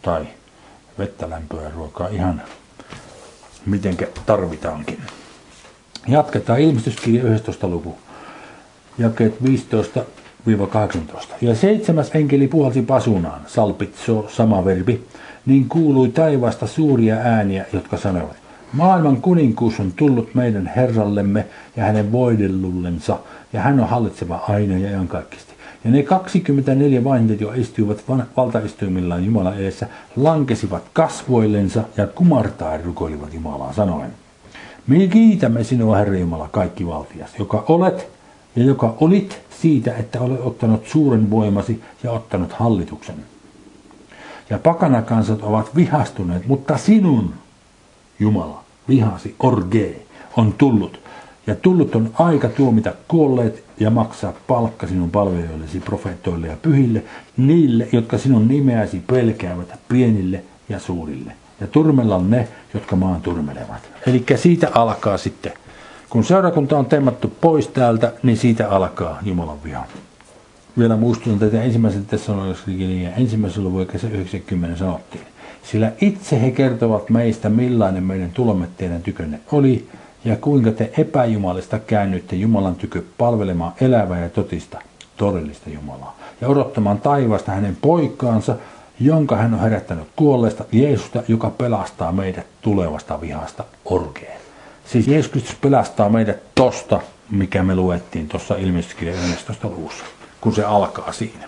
Tai 0.01 0.27
vettä, 0.99 1.29
lämpöä 1.29 1.61
ja 1.61 1.69
ruokaa 1.69 2.07
ihan 2.07 2.41
mitenkä 3.65 4.07
tarvitaankin. 4.25 5.01
Jatketaan 6.07 6.59
ilmestyskirja 6.59 7.23
11. 7.23 7.67
luku, 7.67 7.97
jakeet 8.97 9.35
15-18. 9.41 10.01
Ja 11.41 11.55
seitsemäs 11.55 12.11
enkeli 12.13 12.47
puhalsi 12.47 12.81
pasunaan, 12.81 13.41
salpitso, 13.47 14.25
sama 14.29 14.65
verbi, 14.65 15.03
niin 15.45 15.69
kuului 15.69 16.09
taivaasta 16.09 16.67
suuria 16.67 17.15
ääniä, 17.15 17.65
jotka 17.73 17.97
sanoivat, 17.97 18.35
maailman 18.73 19.21
kuninkuus 19.21 19.79
on 19.79 19.91
tullut 19.95 20.35
meidän 20.35 20.71
Herrallemme 20.75 21.45
ja 21.75 21.83
hänen 21.83 22.11
voidellullensa, 22.11 23.17
ja 23.53 23.61
hän 23.61 23.79
on 23.79 23.89
hallitseva 23.89 24.43
aina 24.49 24.77
ja 24.77 24.89
iankaikkisesti. 24.89 25.51
Ja 25.83 25.91
ne 25.91 26.03
24 26.03 27.03
vanhit, 27.03 27.41
jo 27.41 27.51
istuivat 27.51 28.03
valtaistuimillaan 28.37 29.25
Jumalan 29.25 29.57
edessä, 29.57 29.87
lankesivat 30.15 30.83
kasvoillensa 30.93 31.83
ja 31.97 32.07
kumartaen 32.07 32.85
rukoilivat 32.85 33.33
Jumalaa 33.33 33.73
sanoen. 33.73 34.11
Me 34.87 35.07
kiitämme 35.07 35.63
sinua, 35.63 35.97
Herra 35.97 36.17
Jumala, 36.17 36.49
kaikki 36.51 36.87
valtias, 36.87 37.29
joka 37.39 37.65
olet 37.67 38.07
ja 38.55 38.63
joka 38.63 38.95
olit 38.99 39.41
siitä, 39.61 39.95
että 39.95 40.21
olet 40.21 40.39
ottanut 40.41 40.87
suuren 40.87 41.29
voimasi 41.29 41.83
ja 42.03 42.11
ottanut 42.11 42.53
hallituksen. 42.53 43.15
Ja 44.49 44.59
pakanakansat 44.59 45.41
ovat 45.41 45.75
vihastuneet, 45.75 46.47
mutta 46.47 46.77
sinun, 46.77 47.33
Jumala, 48.19 48.63
vihasi 48.89 49.35
orge, 49.39 49.95
on 50.37 50.53
tullut. 50.53 50.99
Ja 51.47 51.55
tullut 51.55 51.95
on 51.95 52.11
aika 52.13 52.49
tuomita 52.49 52.93
kuolleet 53.07 53.63
ja 53.79 53.89
maksaa 53.89 54.33
palkka 54.47 54.87
sinun 54.87 55.11
palvelijoillesi, 55.11 55.79
profeetoille 55.79 56.47
ja 56.47 56.57
pyhille, 56.61 57.03
niille, 57.37 57.87
jotka 57.91 58.17
sinun 58.17 58.47
nimeäsi 58.47 59.01
pelkäävät, 59.07 59.79
pienille 59.87 60.43
ja 60.69 60.79
suurille. 60.79 61.33
Ja 61.61 61.67
turmella 61.67 62.21
ne, 62.21 62.47
jotka 62.73 62.95
maan 62.95 63.21
turmelevat. 63.21 63.89
Eli 64.07 64.25
siitä 64.35 64.71
alkaa 64.73 65.17
sitten. 65.17 65.53
Kun 66.11 66.23
seurakunta 66.23 66.77
on 66.77 66.85
temmattu 66.85 67.33
pois 67.41 67.67
täältä, 67.67 68.13
niin 68.23 68.37
siitä 68.37 68.69
alkaa 68.69 69.19
Jumalan 69.23 69.63
viha. 69.63 69.83
Vielä 70.77 70.95
muistutan 70.95 71.39
tätä 71.39 71.63
ensimmäisen 71.63 72.05
Thessalonian 72.05 73.13
ensimmäisellä 73.17 73.67
luvulla 73.67 73.85
kesä 73.85 74.07
90 74.07 74.79
sanottiin. 74.79 75.23
Sillä 75.63 75.91
itse 76.01 76.41
he 76.41 76.51
kertovat 76.51 77.09
meistä, 77.09 77.49
millainen 77.49 78.03
meidän 78.03 78.31
tulomme 78.31 78.67
teidän 78.77 79.01
tykönne 79.01 79.39
oli, 79.51 79.87
ja 80.25 80.35
kuinka 80.35 80.71
te 80.71 80.91
epäjumalista 80.97 81.79
käännyitte 81.79 82.35
Jumalan 82.35 82.75
tykö 82.75 83.01
palvelemaan 83.17 83.73
elävää 83.81 84.19
ja 84.19 84.29
totista, 84.29 84.81
todellista 85.17 85.69
Jumalaa, 85.69 86.17
ja 86.41 86.47
odottamaan 86.47 87.01
taivasta 87.01 87.51
hänen 87.51 87.77
poikaansa, 87.81 88.55
jonka 88.99 89.35
hän 89.35 89.53
on 89.53 89.59
herättänyt 89.59 90.07
kuolleesta, 90.15 90.65
Jeesusta, 90.71 91.23
joka 91.27 91.49
pelastaa 91.49 92.11
meidät 92.11 92.45
tulevasta 92.61 93.21
vihasta 93.21 93.63
orkeen. 93.85 94.40
Siis 94.91 95.07
Jeesus 95.07 95.31
Kristus 95.31 95.55
pelastaa 95.55 96.09
meidät 96.09 96.55
tosta, 96.55 97.01
mikä 97.29 97.63
me 97.63 97.75
luettiin 97.75 98.27
tuossa 98.27 98.55
ilmestyskirjan 98.55 99.31
11. 99.33 99.67
luvussa, 99.67 100.03
kun 100.41 100.55
se 100.55 100.63
alkaa 100.63 101.11
siinä. 101.11 101.47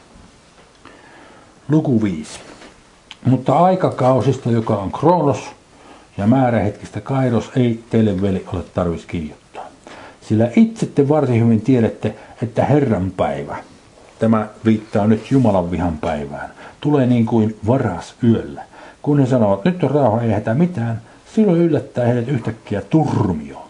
Luku 1.70 2.04
5. 2.04 2.40
Mutta 3.26 3.54
aikakausista, 3.54 4.52
joka 4.52 4.76
on 4.76 4.92
Kronos, 4.92 5.52
ja 6.18 6.28
määrähetkistä 6.28 7.02
kairos 7.02 7.52
ei 7.56 7.84
teille 7.90 8.22
veli 8.22 8.46
ole 8.54 8.64
tarvis 8.74 9.06
kirjoittaa. 9.06 9.66
Sillä 10.22 10.50
itse 10.56 10.86
te 10.86 11.10
varsin 11.10 11.44
hyvin 11.46 11.62
tiedätte, 11.62 12.16
että 12.42 12.66
Herran 12.66 13.12
päivä, 13.12 13.58
tämä 14.20 14.48
viittaa 14.66 15.08
nyt 15.08 15.32
Jumalan 15.32 15.72
vihan 15.72 15.98
päivään, 15.98 16.50
tulee 16.82 17.06
niin 17.06 17.26
kuin 17.26 17.58
varas 17.68 18.16
yöllä. 18.24 18.64
Kun 19.02 19.20
he 19.20 19.26
sanovat, 19.26 19.66
nyt 19.66 19.84
on 19.84 19.92
rauha, 19.92 20.22
ei 20.22 20.32
hätä 20.32 20.54
mitään, 20.54 21.02
silloin 21.36 21.62
yllättää 21.62 22.06
heidät 22.06 22.28
yhtäkkiä 22.28 22.82
turmio. 22.82 23.70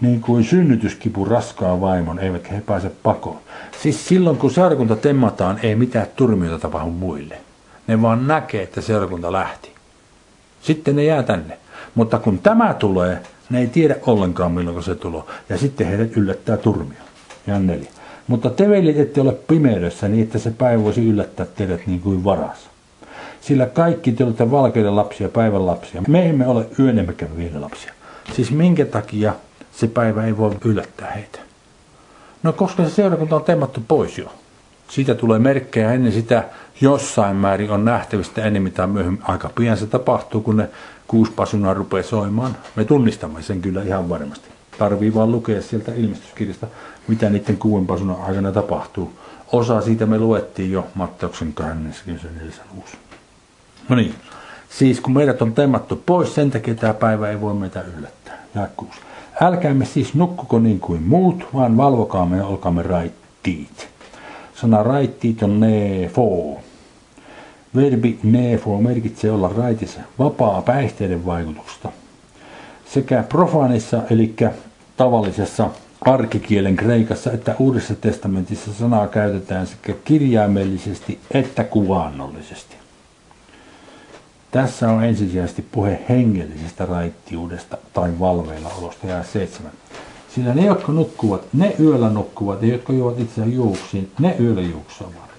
Niin 0.00 0.20
kuin 0.20 0.44
synnytyskipu 0.44 1.24
raskaan 1.24 1.80
vaimon, 1.80 2.18
eivätkä 2.18 2.54
he 2.54 2.60
pääse 2.60 2.90
pakoon. 3.02 3.38
Siis 3.82 4.08
silloin 4.08 4.36
kun 4.36 4.50
seurakunta 4.50 4.96
temmataan, 4.96 5.60
ei 5.62 5.74
mitään 5.74 6.06
turmiota 6.16 6.58
tapahdu 6.58 6.90
muille. 6.90 7.38
Ne 7.86 8.02
vaan 8.02 8.26
näkee, 8.26 8.62
että 8.62 8.80
seurakunta 8.80 9.32
lähti. 9.32 9.70
Sitten 10.62 10.96
ne 10.96 11.04
jää 11.04 11.22
tänne. 11.22 11.58
Mutta 11.94 12.18
kun 12.18 12.38
tämä 12.38 12.74
tulee, 12.74 13.22
ne 13.50 13.60
ei 13.60 13.66
tiedä 13.66 13.96
ollenkaan 14.06 14.52
milloin 14.52 14.82
se 14.82 14.94
tulee. 14.94 15.22
Ja 15.48 15.58
sitten 15.58 15.86
heidät 15.86 16.16
yllättää 16.16 16.56
turmio. 16.56 16.98
Ja 17.46 17.58
neljä. 17.58 17.90
Mutta 18.26 18.50
te 18.50 18.68
veljet 18.68 18.98
ette 18.98 19.20
ole 19.20 19.32
pimeydessä 19.32 20.08
niin, 20.08 20.22
että 20.22 20.38
se 20.38 20.50
päivä 20.50 20.84
voisi 20.84 21.08
yllättää 21.08 21.46
teidät 21.46 21.86
niin 21.86 22.00
kuin 22.00 22.24
varas. 22.24 22.75
Sillä 23.46 23.66
kaikki 23.66 24.12
te 24.12 24.24
olette 24.24 24.50
valkeiden 24.50 24.96
lapsia, 24.96 25.28
päivän 25.28 25.66
lapsia. 25.66 26.02
Me 26.08 26.28
emme 26.28 26.46
ole 26.46 26.66
yön 26.78 26.98
emmekä 26.98 27.26
lapsia. 27.58 27.92
Siis 28.32 28.50
minkä 28.50 28.84
takia 28.84 29.34
se 29.72 29.86
päivä 29.86 30.24
ei 30.24 30.36
voi 30.36 30.56
yllättää 30.64 31.10
heitä? 31.10 31.38
No 32.42 32.52
koska 32.52 32.84
se 32.84 32.90
seurakunta 32.90 33.36
on 33.36 33.44
temmattu 33.44 33.82
pois 33.88 34.18
jo. 34.18 34.32
Siitä 34.88 35.14
tulee 35.14 35.38
merkkejä 35.38 35.92
ennen 35.92 36.12
sitä 36.12 36.44
jossain 36.80 37.36
määrin 37.36 37.70
on 37.70 37.84
nähtävistä 37.84 38.44
enemmän 38.44 38.72
tai 38.72 38.86
myöhemmin. 38.86 39.22
Aika 39.22 39.50
pian 39.54 39.76
se 39.76 39.86
tapahtuu, 39.86 40.40
kun 40.40 40.56
ne 40.56 40.68
kuusi 41.08 41.32
pasunaa 41.32 41.74
rupeaa 41.74 42.02
soimaan. 42.02 42.56
Me 42.76 42.84
tunnistamme 42.84 43.42
sen 43.42 43.62
kyllä 43.62 43.82
ihan 43.82 44.08
varmasti. 44.08 44.48
Tarvii 44.78 45.14
vaan 45.14 45.32
lukea 45.32 45.62
sieltä 45.62 45.92
ilmestyskirjasta, 45.94 46.66
mitä 47.08 47.30
niiden 47.30 47.56
kuuden 47.56 47.86
pasunan 47.86 48.22
aikana 48.22 48.52
tapahtuu. 48.52 49.12
Osa 49.52 49.80
siitä 49.80 50.06
me 50.06 50.18
luettiin 50.18 50.72
jo 50.72 50.86
Matteuksen 50.94 51.52
24. 51.52 52.52
luvussa. 52.74 53.05
No 53.88 53.96
niin, 53.96 54.14
siis 54.68 55.00
kun 55.00 55.12
meidät 55.12 55.42
on 55.42 55.52
temmattu 55.52 56.02
pois, 56.06 56.34
sen 56.34 56.50
takia 56.50 56.74
tämä 56.74 56.94
päivä 56.94 57.30
ei 57.30 57.40
voi 57.40 57.54
meitä 57.54 57.84
yllättää. 57.98 58.38
Ja 58.54 58.68
kuusi. 58.76 59.00
Älkäämme 59.40 59.84
siis 59.84 60.14
nukkuko 60.14 60.58
niin 60.58 60.80
kuin 60.80 61.02
muut, 61.02 61.46
vaan 61.54 61.76
valvokaamme 61.76 62.36
ja 62.36 62.46
olkaamme 62.46 62.82
raittiit. 62.82 63.88
Sana 64.54 64.82
raittiit 64.82 65.42
on 65.42 65.60
nefo. 65.60 66.60
Verbi 67.74 68.18
nefo 68.22 68.78
merkitsee 68.78 69.30
olla 69.30 69.50
raitissa 69.56 70.00
vapaa 70.18 70.62
päihteiden 70.62 71.26
vaikutusta. 71.26 71.88
Sekä 72.86 73.24
profaanissa, 73.28 74.02
eli 74.10 74.34
tavallisessa 74.96 75.70
arkikielen 76.00 76.76
kreikassa 76.76 77.32
että 77.32 77.54
Uudessa 77.58 77.94
testamentissa 77.94 78.72
sanaa 78.72 79.08
käytetään 79.08 79.66
sekä 79.66 79.94
kirjaimellisesti 80.04 81.18
että 81.30 81.64
kuvaannollisesti. 81.64 82.76
Tässä 84.56 84.90
on 84.90 85.04
ensisijaisesti 85.04 85.62
puhe 85.72 86.04
hengellisestä 86.08 86.86
raittiudesta 86.86 87.78
tai 87.92 88.12
valveillaolosta 88.20 89.06
ja 89.06 89.24
seitsemän. 89.24 89.72
Sillä 90.34 90.54
ne, 90.54 90.66
jotka 90.66 90.92
nukkuvat, 90.92 91.42
ne 91.52 91.76
yöllä 91.80 92.10
nukkuvat, 92.10 92.62
ja 92.62 92.68
jotka 92.68 92.92
juovat 92.92 93.20
itseään 93.20 93.52
juoksiin, 93.52 94.10
ne 94.18 94.36
yöllä 94.40 94.60
juoksavat. 94.60 95.30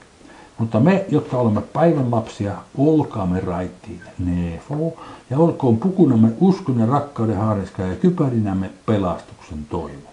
Mutta 0.57 0.79
me, 0.79 1.05
jotka 1.09 1.37
olemme 1.37 1.61
päivän 1.61 2.11
lapsia, 2.11 2.51
olkaamme 2.77 3.39
raittiin, 3.39 4.01
nefo, 4.19 4.93
ja 5.29 5.37
olkoon 5.37 5.77
pukunamme 5.77 6.31
uskon 6.39 6.79
ja 6.79 6.85
rakkauden 6.85 7.37
haareska 7.37 7.81
ja 7.81 7.95
kypärinämme 7.95 8.69
pelastuksen 8.85 9.65
toivo. 9.69 10.09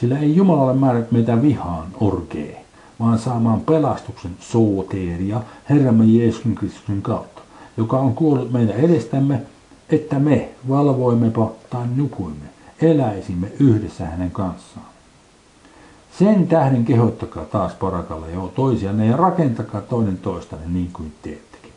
Sillä 0.00 0.18
ei 0.18 0.36
Jumala 0.36 0.62
ole 0.62 0.74
määrät 0.74 1.12
meitä 1.12 1.42
vihaan 1.42 1.86
orgee, 2.00 2.64
vaan 3.00 3.18
saamaan 3.18 3.60
pelastuksen 3.60 4.36
sooteeria 4.40 5.42
Herramme 5.70 6.04
Jeesuksen 6.04 6.54
Kristuksen 6.54 7.02
kautta, 7.02 7.35
joka 7.76 7.98
on 7.98 8.14
kuollut 8.14 8.52
meidän 8.52 8.76
edestämme, 8.76 9.42
että 9.90 10.18
me 10.18 10.48
valvoimmepa 10.68 11.52
tai 11.70 11.86
nukuimme, 11.96 12.46
eläisimme 12.82 13.52
yhdessä 13.60 14.06
hänen 14.06 14.30
kanssaan. 14.30 14.86
Sen 16.18 16.46
tähden 16.48 16.84
kehottakaa 16.84 17.44
taas 17.44 17.72
parakalla 17.74 18.28
jo 18.28 18.52
toisianne 18.54 19.06
ja 19.06 19.16
rakentakaa 19.16 19.80
toinen 19.80 20.18
toistanne 20.18 20.66
niin 20.68 20.90
kuin 20.92 21.12
teettekin. 21.22 21.72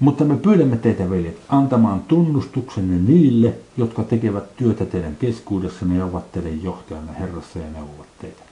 Mutta 0.00 0.24
me 0.24 0.36
pyydämme 0.36 0.76
teitä, 0.76 1.10
veljet, 1.10 1.36
antamaan 1.48 2.00
tunnustuksenne 2.00 2.96
niille, 3.12 3.54
jotka 3.76 4.02
tekevät 4.02 4.56
työtä 4.56 4.86
teidän 4.86 5.16
keskuudessanne 5.16 5.96
ja 5.96 6.04
ovat 6.04 6.32
teidän 6.32 6.62
johtajanne 6.62 7.12
Herrassa 7.20 7.58
ja 7.58 7.70
neuvovat 7.72 8.06
teitä. 8.20 8.42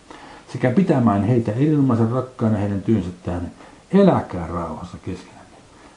Sekä 0.52 0.70
pitämään 0.70 1.24
heitä 1.24 1.52
erinomaisen 1.52 2.10
rakkaana 2.10 2.58
heidän 2.58 2.82
työnsä 2.82 3.10
tähden. 3.24 3.52
Eläkää 3.92 4.46
rauhassa 4.46 4.98
keskenänne. 5.04 5.37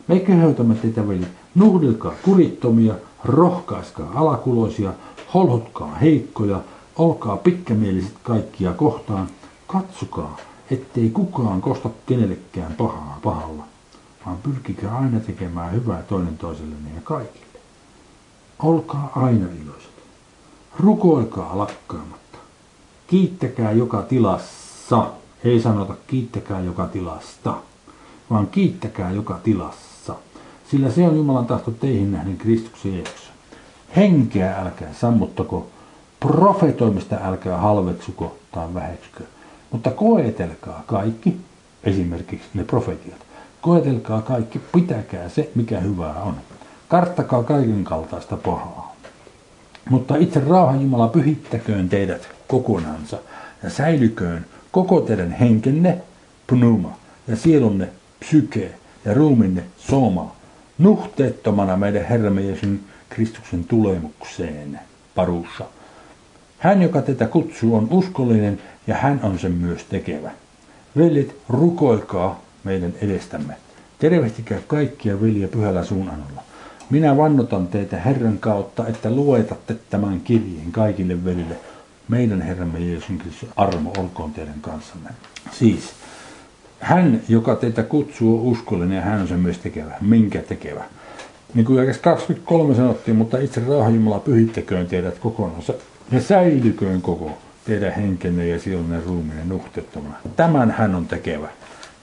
Me 0.07 0.19
kehotamme 0.19 0.75
teitä, 0.75 1.07
veljet, 1.07 1.29
nuhdelkaa 1.55 2.13
kurittomia, 2.23 2.93
rohkaiskaa 3.25 4.11
alakuloisia, 4.15 4.93
holhotkaa 5.33 5.95
heikkoja, 5.95 6.61
olkaa 6.95 7.37
pitkämieliset 7.37 8.13
kaikkia 8.23 8.73
kohtaan, 8.73 9.27
katsokaa, 9.67 10.37
ettei 10.71 11.09
kukaan 11.09 11.61
kosta 11.61 11.89
kenellekään 12.05 12.73
pahaa 12.73 13.19
pahalla. 13.23 13.63
vaan 14.25 14.37
pyrkikää 14.37 14.97
aina 14.97 15.19
tekemään 15.19 15.73
hyvää 15.73 16.01
toinen 16.01 16.37
toisellenne 16.37 16.89
ja 16.95 17.01
kaikille. 17.03 17.45
Olkaa 18.59 19.11
aina 19.15 19.45
iloiset. 19.63 19.91
Rukoilkaa 20.79 21.57
lakkaamatta. 21.57 22.37
Kiittäkää 23.07 23.71
joka 23.71 24.01
tilassa. 24.01 25.07
Ei 25.43 25.61
sanota 25.61 25.95
kiittäkää 26.07 26.59
joka 26.59 26.87
tilasta, 26.87 27.57
vaan 28.29 28.47
kiittäkää 28.47 29.11
joka 29.11 29.39
tilassa. 29.43 29.90
Sillä 30.71 30.91
se 30.91 31.07
on 31.07 31.17
Jumalan 31.17 31.45
tahto 31.45 31.71
teihin 31.71 32.11
nähden 32.11 32.37
Kristuksen 32.37 32.93
Jeesuksessa. 32.93 33.31
Henkeä 33.95 34.57
älkää 34.57 34.93
sammuttako, 34.93 35.67
profetoimista 36.19 37.17
älkää 37.23 37.57
halveksuko 37.57 38.37
tai 38.51 38.73
väheksykö, 38.73 39.23
mutta 39.71 39.91
koetelkaa 39.91 40.83
kaikki, 40.85 41.37
esimerkiksi 41.83 42.47
ne 42.53 42.63
profetiat. 42.63 43.17
Koetelkaa 43.61 44.21
kaikki, 44.21 44.61
pitäkää 44.73 45.29
se, 45.29 45.51
mikä 45.55 45.79
hyvää 45.79 46.23
on. 46.23 46.35
Karttakaa 46.87 47.43
kaiken 47.43 47.83
kaltaista 47.83 48.37
pahaa. 48.37 48.95
Mutta 49.89 50.15
itse 50.15 50.39
rauhan 50.39 50.81
Jumala 50.81 51.07
pyhittäköön 51.07 51.89
teidät 51.89 52.29
kokonansa 52.47 53.17
ja 53.63 53.69
säilyköön 53.69 54.45
koko 54.71 55.01
teidän 55.01 55.31
henkenne, 55.31 56.01
pneuma, 56.47 56.97
ja 57.27 57.35
sielunne, 57.35 57.89
psyke, 58.19 58.71
ja 59.05 59.13
ruuminne, 59.13 59.63
soma, 59.77 60.40
nuhteettomana 60.77 61.77
meidän 61.77 62.05
Herramme 62.05 62.41
Jeesuksen 62.41 62.79
Kristuksen 63.09 63.63
tulemukseen, 63.63 64.79
parussa. 65.15 65.65
Hän, 66.59 66.81
joka 66.81 67.01
tätä 67.01 67.25
kutsuu, 67.25 67.75
on 67.75 67.87
uskollinen 67.91 68.61
ja 68.87 68.95
hän 68.95 69.19
on 69.23 69.39
sen 69.39 69.51
myös 69.51 69.83
tekevä. 69.83 70.31
Veljet, 70.97 71.35
rukoilkaa 71.49 72.41
meidän 72.63 72.93
edestämme. 73.01 73.53
Tervehtikää 73.99 74.59
kaikkia 74.67 75.21
veljiä 75.21 75.47
pyhällä 75.47 75.83
suunanolla. 75.83 76.43
Minä 76.89 77.17
vannotan 77.17 77.67
teitä 77.67 77.99
Herran 77.99 78.37
kautta, 78.37 78.87
että 78.87 79.11
luetatte 79.11 79.75
tämän 79.89 80.21
kirjeen 80.21 80.71
kaikille 80.71 81.25
velille. 81.25 81.55
Meidän 82.07 82.41
Herramme 82.41 82.79
Jeesuksen 82.79 83.17
Kristus 83.17 83.49
armo 83.55 83.93
olkoon 83.97 84.33
teidän 84.33 84.61
kanssanne. 84.61 85.09
Siis, 85.51 85.93
hän, 86.81 87.21
joka 87.29 87.55
teitä 87.55 87.83
kutsuu, 87.83 88.39
on 88.39 88.51
uskollinen 88.51 88.95
ja 88.95 89.01
hän 89.01 89.21
on 89.21 89.27
sen 89.27 89.39
myös 89.39 89.57
tekevä. 89.57 89.93
Minkä 90.01 90.39
tekevä? 90.39 90.83
Niin 91.53 91.65
kuin 91.65 91.95
23 92.01 92.75
sanottiin, 92.75 93.17
mutta 93.17 93.37
itse 93.37 93.61
rauhanjumala 93.67 94.19
pyhittäköön 94.19 94.87
teidät 94.87 95.19
kokonaan 95.19 95.61
ja 96.11 96.21
säilyköön 96.21 97.01
koko 97.01 97.37
teidän 97.65 97.93
henkenne 97.93 98.47
ja 98.47 98.59
sielunne 98.59 99.01
ruuminen 99.05 99.49
nuhteettomana. 99.49 100.15
Tämän 100.35 100.71
hän 100.71 100.95
on 100.95 101.07
tekevä. 101.07 101.49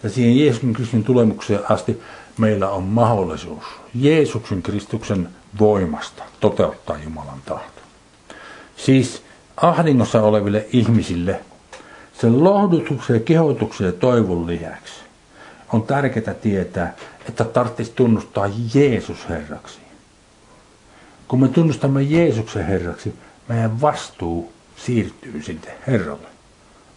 Ja 0.02 0.10
siihen 0.10 0.38
Jeesuksen 0.38 0.72
Kristuksen 0.72 1.04
tulemukseen 1.04 1.60
asti 1.68 2.00
meillä 2.38 2.70
on 2.70 2.82
mahdollisuus 2.82 3.64
Jeesuksen 3.94 4.62
Kristuksen 4.62 5.28
voimasta 5.58 6.22
toteuttaa 6.40 6.96
Jumalan 7.04 7.42
tahto. 7.44 7.80
Siis 8.76 9.22
ahdingossa 9.56 10.22
oleville 10.22 10.66
ihmisille 10.72 11.40
sen 12.20 12.44
lohdutuksen 12.44 13.14
ja 13.14 13.20
kehotuksen 13.20 13.86
ja 13.86 13.92
toivon 13.92 14.46
lisäksi 14.46 14.94
on 15.72 15.82
tärkeää 15.82 16.34
tietää, 16.34 16.94
että 17.28 17.44
tarvitsisi 17.44 17.92
tunnustaa 17.94 18.50
Jeesus 18.74 19.28
Herraksi. 19.28 19.78
Kun 21.28 21.40
me 21.40 21.48
tunnustamme 21.48 22.02
Jeesuksen 22.02 22.66
Herraksi, 22.66 23.14
meidän 23.48 23.80
vastuu 23.80 24.52
siirtyy 24.76 25.42
sitten 25.42 25.74
Herralle. 25.86 26.28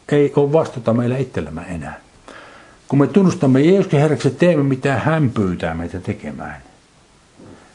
Ei 0.09 0.33
ole 0.35 0.53
vastuuta 0.53 0.93
meillä 0.93 1.17
itsellämme 1.17 1.61
enää. 1.61 1.99
Kun 2.87 2.99
me 2.99 3.07
tunnustamme 3.07 3.61
Jeesuksen 3.61 3.99
Herraksi 3.99 4.29
teemme 4.29 4.63
mitä 4.63 4.95
hän 4.95 5.29
pyytää 5.29 5.73
meitä 5.73 5.99
tekemään, 5.99 6.61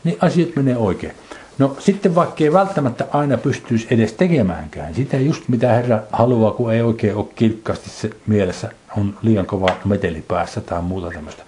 niin 0.05 0.19
asiat 0.21 0.57
menee 0.57 0.77
oikein. 0.77 1.15
No 1.59 1.77
sitten 1.79 2.15
vaikka 2.15 2.45
ei 2.45 2.53
välttämättä 2.53 3.07
aina 3.13 3.39
pystyisi 3.39 3.87
edes 3.91 4.13
tekemäänkään, 4.13 4.95
sitä 4.95 5.17
just 5.17 5.49
mitä 5.49 5.73
Herra 5.73 5.99
haluaa, 6.13 6.51
kun 6.51 6.73
ei 6.73 6.83
oikein 6.83 7.17
ole 7.17 7.27
kirkkaasti 7.35 7.91
se 7.91 8.11
mielessä, 8.27 8.71
on 8.97 9.15
liian 9.23 9.47
kova 9.47 9.69
meteli 9.85 10.25
päässä 10.29 10.61
tai 10.61 10.83
muuta 10.83 11.11
tämmöistä. 11.11 11.43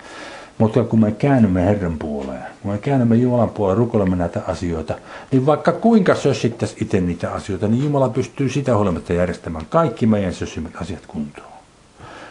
Mutta 0.59 0.84
kun 0.84 1.00
me 1.00 1.12
käännymme 1.12 1.64
Herran 1.66 1.98
puoleen, 1.98 2.42
kun 2.62 2.72
me 2.72 2.78
käännymme 2.78 3.16
Jumalan 3.16 3.50
puoleen, 3.50 3.78
rukoilemme 3.78 4.16
näitä 4.16 4.40
asioita, 4.46 4.94
niin 5.32 5.46
vaikka 5.46 5.72
kuinka 5.72 6.14
sössittäisi 6.14 6.76
itse 6.80 7.00
niitä 7.00 7.32
asioita, 7.32 7.68
niin 7.68 7.84
Jumala 7.84 8.09
pystyy 8.09 8.48
sitä 8.48 8.76
huolimatta 8.76 9.12
järjestämään 9.12 9.66
kaikki 9.66 10.06
meidän 10.06 10.34
sössimät 10.34 10.72
asiat 10.80 11.06
kuntoon. 11.06 11.48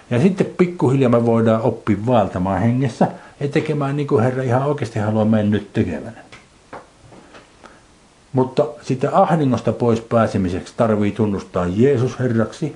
Ja 0.10 0.22
sitten 0.22 0.48
pikkuhiljaa 0.58 1.10
me 1.10 1.26
voidaan 1.26 1.62
oppia 1.62 1.98
vaeltamaan 2.06 2.62
hengessä 2.62 3.08
ja 3.40 3.48
tekemään 3.48 3.96
niin 3.96 4.08
kuin 4.08 4.24
Herra 4.24 4.44
ihan 4.44 4.64
oikeasti 4.64 5.00
haluaa 5.00 5.26
meidän 5.26 5.52
nyt 5.52 5.74
tekevän. 5.74 6.27
Mutta 8.34 8.66
sitä 8.82 9.10
ahdingosta 9.14 9.72
pois 9.72 10.02
pääsemiseksi 10.02 10.74
tarvii 10.78 11.12
tunnustaa 11.12 11.66
Jeesus 11.68 12.20
Herraksi 12.20 12.76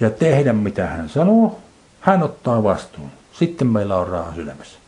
ja 0.00 0.10
tehdä 0.10 0.52
mitä 0.52 0.86
hän 0.86 1.08
sanoo. 1.08 1.58
Hän 2.00 2.22
ottaa 2.22 2.62
vastuun. 2.62 3.10
Sitten 3.32 3.66
meillä 3.66 3.96
on 3.96 4.08
rauha 4.08 4.34
sydämessä. 4.34 4.78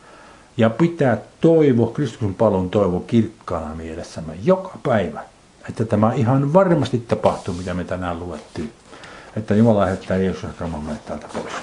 Ja 0.57 0.69
pitää 0.69 1.17
toivo, 1.41 1.87
Kristuksen 1.87 2.35
palun 2.35 2.69
toivo 2.69 2.99
kirkkaana 2.99 3.75
mielessämme 3.75 4.33
joka 4.43 4.77
päivä. 4.83 5.21
Että 5.69 5.85
tämä 5.85 6.13
ihan 6.13 6.53
varmasti 6.53 6.97
tapahtuu, 6.97 7.53
mitä 7.53 7.73
me 7.73 7.83
tänään 7.83 8.19
luettiin. 8.19 8.73
Että 9.35 9.55
Jumala 9.55 9.79
lähettää 9.79 10.17
Jeesus 10.17 10.59
Raman 10.59 10.99
täältä 11.05 11.27
pois. 11.33 11.53